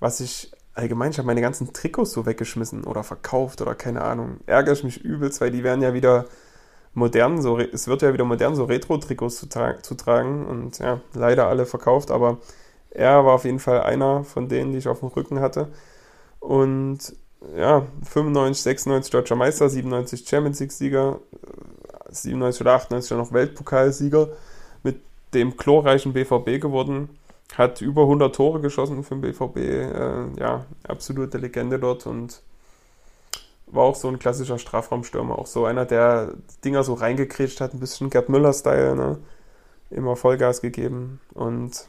was 0.00 0.20
ich 0.20 0.52
allgemein, 0.74 1.12
ich 1.12 1.18
habe 1.18 1.26
meine 1.26 1.40
ganzen 1.40 1.72
Trikots 1.72 2.12
so 2.12 2.26
weggeschmissen 2.26 2.84
oder 2.84 3.02
verkauft 3.02 3.62
oder 3.62 3.74
keine 3.74 4.02
Ahnung. 4.02 4.40
Ärgere 4.44 4.74
ich 4.74 4.84
mich 4.84 5.02
übelst, 5.02 5.40
weil 5.40 5.50
die 5.50 5.64
werden 5.64 5.82
ja 5.82 5.94
wieder 5.94 6.26
modern, 6.92 7.40
so 7.40 7.58
es 7.58 7.88
wird 7.88 8.02
ja 8.02 8.12
wieder 8.12 8.26
modern, 8.26 8.54
so 8.54 8.64
Retro-Trikots 8.64 9.38
zu, 9.38 9.46
tra 9.48 9.82
zu, 9.82 9.94
tragen 9.94 10.46
und 10.46 10.78
ja, 10.78 11.00
leider 11.14 11.48
alle 11.48 11.64
verkauft, 11.64 12.10
aber 12.10 12.38
er 12.90 13.24
war 13.24 13.34
auf 13.34 13.46
jeden 13.46 13.60
Fall 13.60 13.80
einer 13.80 14.24
von 14.24 14.48
denen, 14.48 14.72
die 14.72 14.78
ich 14.78 14.88
auf 14.88 15.00
dem 15.00 15.08
Rücken 15.08 15.40
hatte. 15.40 15.68
Und 16.38 17.16
ja, 17.56 17.86
95, 18.02 18.62
96 18.62 19.10
deutscher 19.10 19.36
Meister, 19.36 19.70
97 19.70 20.28
Champions 20.28 20.60
League-Sieger, 20.60 21.20
97 22.10 22.60
oder 22.60 22.74
98 22.74 23.08
dann 23.08 23.18
noch 23.18 23.32
Weltpokalsieger, 23.32 24.28
dem 25.34 25.56
chlorreichen 25.56 26.12
BVB 26.12 26.60
geworden, 26.60 27.10
hat 27.56 27.80
über 27.80 28.02
100 28.02 28.34
Tore 28.34 28.60
geschossen 28.60 29.02
für 29.04 29.16
den 29.16 29.20
BVB, 29.22 29.56
äh, 29.56 30.40
ja, 30.40 30.66
absolute 30.86 31.38
Legende 31.38 31.78
dort 31.78 32.06
und 32.06 32.42
war 33.66 33.84
auch 33.84 33.96
so 33.96 34.08
ein 34.08 34.18
klassischer 34.18 34.58
Strafraumstürmer, 34.58 35.38
auch 35.38 35.46
so 35.46 35.64
einer, 35.64 35.84
der 35.84 36.34
Dinger 36.64 36.84
so 36.84 36.94
reingekretscht 36.94 37.60
hat, 37.60 37.74
ein 37.74 37.80
bisschen 37.80 38.10
Gerd 38.10 38.28
Müller-Style, 38.28 38.96
ne? 38.96 39.18
immer 39.90 40.16
Vollgas 40.16 40.60
gegeben 40.60 41.20
und 41.34 41.86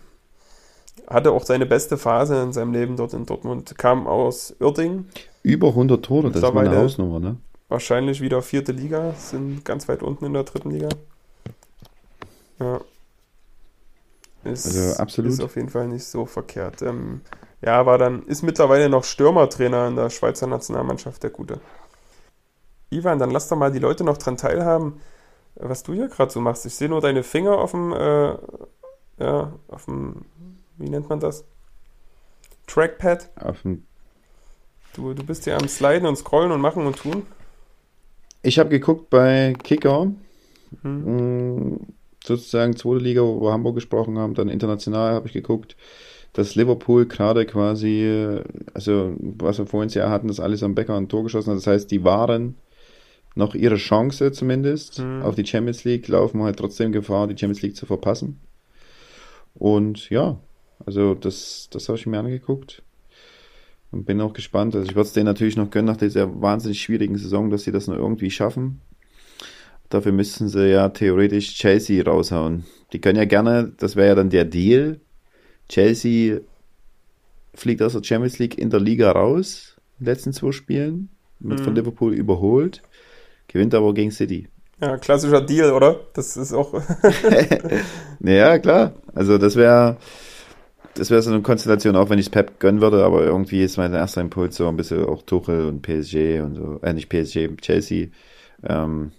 hatte 1.07 1.31
auch 1.31 1.43
seine 1.43 1.65
beste 1.65 1.97
Phase 1.97 2.41
in 2.41 2.53
seinem 2.53 2.73
Leben 2.73 2.97
dort 2.97 3.13
in 3.13 3.25
Dortmund, 3.25 3.77
kam 3.77 4.07
aus 4.07 4.55
Uerding. 4.59 5.07
Über 5.43 5.69
100 5.69 6.03
Tore, 6.03 6.31
das 6.31 6.43
ist 6.43 6.55
eine 6.55 6.77
Hausnummer, 6.77 7.19
ne? 7.19 7.37
Wahrscheinlich 7.67 8.19
wieder 8.21 8.41
vierte 8.41 8.71
Liga, 8.71 9.13
sind 9.13 9.63
ganz 9.63 9.87
weit 9.87 10.01
unten 10.01 10.25
in 10.25 10.33
der 10.33 10.43
dritten 10.43 10.71
Liga. 10.71 10.89
Ja. 12.59 12.81
Ist, 14.51 14.65
also 14.65 15.01
absolut. 15.01 15.31
Ist 15.31 15.41
auf 15.41 15.55
jeden 15.55 15.69
Fall 15.69 15.87
nicht 15.87 16.05
so 16.05 16.25
verkehrt. 16.25 16.81
Ähm, 16.81 17.21
ja, 17.61 17.85
war 17.85 17.97
dann, 17.97 18.23
ist 18.23 18.41
mittlerweile 18.41 18.89
noch 18.89 19.03
Stürmertrainer 19.03 19.87
in 19.87 19.95
der 19.95 20.09
Schweizer 20.09 20.47
Nationalmannschaft, 20.47 21.23
der 21.23 21.29
Gute. 21.29 21.59
Ivan, 22.89 23.19
dann 23.19 23.31
lass 23.31 23.49
doch 23.49 23.57
mal 23.57 23.71
die 23.71 23.79
Leute 23.79 24.03
noch 24.03 24.17
dran 24.17 24.37
teilhaben, 24.37 25.01
was 25.55 25.83
du 25.83 25.93
hier 25.93 26.07
gerade 26.07 26.31
so 26.31 26.39
machst. 26.39 26.65
Ich 26.65 26.75
sehe 26.75 26.89
nur 26.89 27.01
deine 27.01 27.23
Finger 27.23 27.57
auf 27.57 27.71
dem, 27.71 27.91
äh, 27.93 28.37
ja, 29.19 29.53
auf 29.67 29.85
dem, 29.85 30.25
wie 30.77 30.89
nennt 30.89 31.09
man 31.09 31.19
das? 31.19 31.43
Trackpad. 32.67 33.29
Auf 33.41 33.61
dem. 33.63 33.83
Du, 34.93 35.13
du 35.13 35.23
bist 35.23 35.43
hier 35.43 35.57
am 35.57 35.67
Sliden 35.67 36.07
und 36.07 36.15
Scrollen 36.15 36.51
und 36.51 36.61
Machen 36.61 36.85
und 36.85 36.97
Tun. 36.97 37.25
Ich 38.41 38.57
habe 38.57 38.69
geguckt 38.69 39.09
bei 39.09 39.53
Kicker, 39.63 40.11
mhm. 40.81 41.79
Sozusagen 42.29 42.75
zweite 42.75 43.03
Liga, 43.03 43.21
wo 43.21 43.41
wir 43.41 43.51
Hamburg 43.51 43.75
gesprochen 43.75 44.17
haben, 44.17 44.33
dann 44.33 44.49
international 44.49 45.13
habe 45.13 45.27
ich 45.27 45.33
geguckt 45.33 45.75
dass 46.33 46.55
Liverpool 46.55 47.05
gerade 47.05 47.45
quasi, 47.45 48.39
also 48.73 49.15
was 49.19 49.57
wir 49.57 49.65
vorhin 49.65 49.89
ja 49.89 50.09
hatten, 50.09 50.27
dass 50.27 50.39
alles 50.39 50.63
am 50.63 50.75
Becker 50.75 50.95
ein 50.95 51.09
Tor 51.09 51.23
geschossen 51.23 51.51
hat. 51.51 51.57
Das 51.57 51.67
heißt, 51.67 51.91
die 51.91 52.03
waren 52.03 52.55
noch 53.35 53.55
ihre 53.55 53.77
Chance 53.77 54.31
zumindest 54.31 54.99
mhm. 54.99 55.21
auf 55.23 55.35
die 55.35 55.45
Champions 55.45 55.83
League, 55.83 56.07
laufen 56.07 56.43
halt 56.43 56.57
trotzdem 56.57 56.91
Gefahr, 56.91 57.27
die 57.27 57.37
Champions 57.37 57.61
League 57.61 57.75
zu 57.75 57.85
verpassen. 57.85 58.39
Und 59.55 60.09
ja, 60.09 60.39
also 60.85 61.15
das, 61.15 61.69
das 61.71 61.89
habe 61.89 61.97
ich 61.97 62.05
mir 62.05 62.19
angeguckt 62.19 62.83
und 63.91 64.05
bin 64.05 64.21
auch 64.21 64.33
gespannt. 64.33 64.75
Also 64.75 64.87
ich 64.87 64.95
würde 64.95 65.07
es 65.07 65.13
denen 65.13 65.25
natürlich 65.25 65.57
noch 65.57 65.71
gönnen 65.71 65.87
nach 65.87 65.97
dieser 65.97 66.41
wahnsinnig 66.41 66.81
schwierigen 66.81 67.17
Saison, 67.17 67.49
dass 67.49 67.63
sie 67.63 67.71
das 67.71 67.87
noch 67.87 67.95
irgendwie 67.95 68.29
schaffen. 68.29 68.81
Dafür 69.89 70.11
müssten 70.11 70.49
sie 70.49 70.69
ja 70.69 70.89
theoretisch 70.89 71.55
Chelsea 71.55 72.03
raushauen. 72.03 72.65
Die 72.93 73.01
können 73.01 73.17
ja 73.17 73.25
gerne, 73.25 73.73
das 73.77 73.95
wäre 73.95 74.09
ja 74.09 74.15
dann 74.15 74.29
der 74.29 74.45
Deal, 74.45 74.99
Chelsea 75.67 76.39
fliegt 77.53 77.81
aus 77.81 77.93
der 77.93 78.03
Champions 78.03 78.39
League 78.39 78.57
in 78.57 78.69
der 78.69 78.79
Liga 78.79 79.11
raus, 79.11 79.77
in 79.99 80.05
den 80.05 80.13
letzten 80.13 80.33
zwei 80.33 80.51
Spielen, 80.51 81.09
wird 81.39 81.59
mhm. 81.59 81.63
von 81.63 81.75
Liverpool 81.75 82.13
überholt, 82.13 82.81
gewinnt 83.47 83.73
aber 83.73 83.93
gegen 83.93 84.11
City. 84.11 84.47
Ja, 84.81 84.97
klassischer 84.97 85.41
Deal, 85.41 85.71
oder? 85.73 85.99
Das 86.13 86.37
ist 86.37 86.53
auch. 86.53 86.73
naja, 88.19 88.59
klar. 88.59 88.93
Also 89.13 89.37
das 89.37 89.55
wäre 89.55 89.97
das 90.99 91.09
wäre 91.09 91.21
so 91.21 91.31
eine 91.31 91.41
Konstellation, 91.41 91.95
auch 91.95 92.09
wenn 92.09 92.19
ich 92.19 92.25
es 92.25 92.29
Pep 92.31 92.59
gönnen 92.59 92.81
würde, 92.81 93.05
aber 93.05 93.23
irgendwie 93.23 93.63
ist 93.63 93.77
mein 93.77 93.93
erster 93.93 94.21
Impuls 94.21 94.55
so 94.55 94.67
ein 94.67 94.77
bisschen 94.77 95.05
auch 95.05 95.21
Tuchel 95.23 95.65
und 95.65 95.81
PSG 95.81 96.41
und 96.41 96.55
so, 96.55 96.79
äh, 96.83 96.93
nicht 96.93 97.09
PSG, 97.09 97.55
Chelsea. 97.61 98.07
Ähm, 98.63 99.11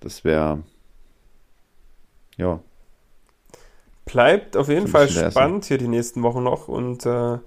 das 0.00 0.24
wäre, 0.24 0.62
ja, 2.36 2.60
bleibt 4.04 4.56
auf 4.56 4.68
jeden 4.68 4.88
Fall 4.88 5.08
spannend 5.08 5.66
hier 5.66 5.78
die 5.78 5.88
nächsten 5.88 6.22
Wochen 6.22 6.42
noch. 6.42 6.68
Und 6.68 7.06
äh, 7.06 7.38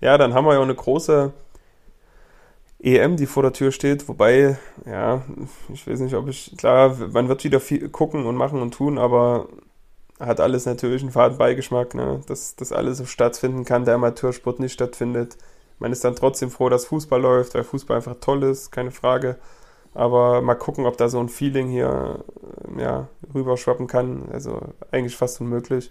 ja, 0.00 0.18
dann 0.18 0.34
haben 0.34 0.44
wir 0.44 0.54
ja 0.54 0.58
auch 0.58 0.64
eine 0.64 0.74
große 0.74 1.32
EM, 2.82 3.16
die 3.16 3.26
vor 3.26 3.42
der 3.42 3.52
Tür 3.52 3.72
steht. 3.72 4.08
Wobei, 4.08 4.58
ja, 4.86 5.22
ich 5.72 5.86
weiß 5.86 6.00
nicht, 6.00 6.14
ob 6.14 6.28
ich, 6.28 6.56
klar, 6.56 6.96
man 7.12 7.28
wird 7.28 7.44
wieder 7.44 7.60
viel 7.60 7.88
gucken 7.88 8.26
und 8.26 8.36
machen 8.36 8.60
und 8.60 8.74
tun, 8.74 8.98
aber 8.98 9.48
hat 10.20 10.40
alles 10.40 10.66
natürlich 10.66 11.02
einen 11.02 11.12
faden 11.12 11.38
Beigeschmack, 11.38 11.94
ne? 11.94 12.20
dass 12.26 12.54
das 12.54 12.72
alles 12.72 12.98
so 12.98 13.06
stattfinden 13.06 13.64
kann, 13.64 13.84
der 13.84 13.94
Amateursport 13.94 14.60
nicht 14.60 14.72
stattfindet. 14.72 15.36
Man 15.78 15.90
ist 15.90 16.04
dann 16.04 16.14
trotzdem 16.14 16.50
froh, 16.50 16.68
dass 16.68 16.86
Fußball 16.86 17.20
läuft, 17.20 17.54
weil 17.54 17.64
Fußball 17.64 17.96
einfach 17.96 18.16
toll 18.20 18.44
ist, 18.44 18.70
keine 18.70 18.92
Frage. 18.92 19.38
Aber 19.94 20.40
mal 20.40 20.54
gucken, 20.54 20.86
ob 20.86 20.96
da 20.96 21.08
so 21.08 21.20
ein 21.20 21.28
Feeling 21.28 21.68
hier 21.68 22.24
ja, 22.78 23.08
rüberschwappen 23.34 23.86
kann. 23.86 24.28
Also 24.32 24.60
eigentlich 24.90 25.16
fast 25.16 25.40
unmöglich. 25.40 25.90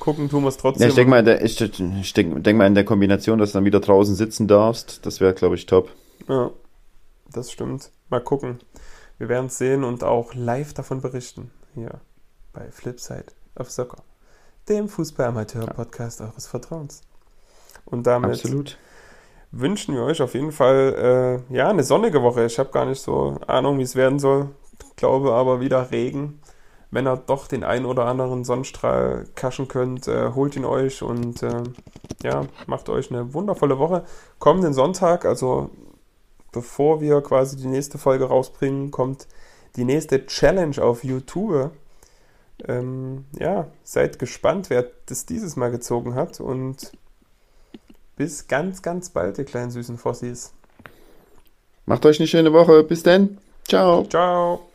Gucken 0.00 0.28
tun 0.28 0.44
wir 0.44 0.48
es 0.48 0.56
trotzdem. 0.56 0.82
Ja, 0.82 0.88
ich 0.88 0.94
denke 0.94 1.10
mal, 1.10 1.24
der, 1.24 1.42
ich, 1.44 1.60
ich 1.60 2.12
denk, 2.12 2.42
denk 2.44 2.58
mal 2.58 2.66
in 2.66 2.74
der 2.74 2.84
Kombination, 2.84 3.38
dass 3.38 3.52
du 3.52 3.58
dann 3.58 3.64
wieder 3.64 3.80
draußen 3.80 4.14
sitzen 4.14 4.46
darfst. 4.46 5.04
Das 5.06 5.20
wäre, 5.20 5.34
glaube 5.34 5.54
ich, 5.54 5.66
top. 5.66 5.90
Ja, 6.28 6.50
das 7.32 7.50
stimmt. 7.50 7.90
Mal 8.08 8.20
gucken. 8.20 8.60
Wir 9.18 9.28
werden 9.28 9.46
es 9.46 9.58
sehen 9.58 9.84
und 9.84 10.04
auch 10.04 10.34
live 10.34 10.74
davon 10.74 11.00
berichten. 11.00 11.50
Hier 11.74 12.00
bei 12.52 12.70
Flipside 12.70 13.26
of 13.56 13.70
Soccer, 13.70 14.02
dem 14.68 14.88
Fußball-Amateur-Podcast 14.88 16.20
eures 16.20 16.46
Vertrauens. 16.46 17.02
Und 17.84 18.06
damit 18.06 18.32
Absolut. 18.32 18.78
Wünschen 19.50 19.94
wir 19.94 20.02
euch 20.02 20.20
auf 20.22 20.34
jeden 20.34 20.52
Fall 20.52 21.42
äh, 21.50 21.54
ja, 21.54 21.68
eine 21.68 21.84
sonnige 21.84 22.22
Woche. 22.22 22.44
Ich 22.44 22.58
habe 22.58 22.70
gar 22.70 22.84
nicht 22.84 23.00
so 23.00 23.38
Ahnung, 23.46 23.78
wie 23.78 23.82
es 23.82 23.96
werden 23.96 24.18
soll. 24.18 24.50
Glaube 24.96 25.32
aber 25.32 25.60
wieder 25.60 25.90
Regen. 25.90 26.40
Wenn 26.90 27.06
ihr 27.06 27.16
doch 27.16 27.48
den 27.48 27.64
einen 27.64 27.84
oder 27.84 28.06
anderen 28.06 28.44
Sonnenstrahl 28.44 29.26
kaschen 29.34 29.68
könnt, 29.68 30.08
äh, 30.08 30.32
holt 30.34 30.56
ihn 30.56 30.64
euch 30.64 31.02
und 31.02 31.42
äh, 31.42 31.62
ja, 32.22 32.46
macht 32.66 32.88
euch 32.88 33.10
eine 33.10 33.34
wundervolle 33.34 33.78
Woche. 33.78 34.04
Kommenden 34.38 34.72
Sonntag, 34.72 35.26
also 35.26 35.70
bevor 36.50 37.00
wir 37.00 37.20
quasi 37.20 37.56
die 37.56 37.66
nächste 37.66 37.98
Folge 37.98 38.24
rausbringen, 38.24 38.90
kommt 38.90 39.28
die 39.76 39.84
nächste 39.84 40.26
Challenge 40.26 40.82
auf 40.82 41.04
YouTube. 41.04 41.72
Ähm, 42.66 43.26
ja, 43.38 43.68
seid 43.84 44.18
gespannt, 44.18 44.70
wer 44.70 44.86
das 45.06 45.26
dieses 45.26 45.56
Mal 45.56 45.70
gezogen 45.70 46.14
hat 46.14 46.40
und 46.40 46.92
bis 48.18 48.48
ganz, 48.48 48.82
ganz 48.82 49.08
bald, 49.08 49.38
ihr 49.38 49.44
kleinen 49.44 49.70
süßen 49.70 49.96
Fossis. 49.96 50.52
Macht 51.86 52.04
euch 52.04 52.20
eine 52.20 52.26
schöne 52.26 52.52
Woche. 52.52 52.82
Bis 52.84 53.02
dann. 53.02 53.38
Ciao. 53.66 54.04
Ciao. 54.04 54.67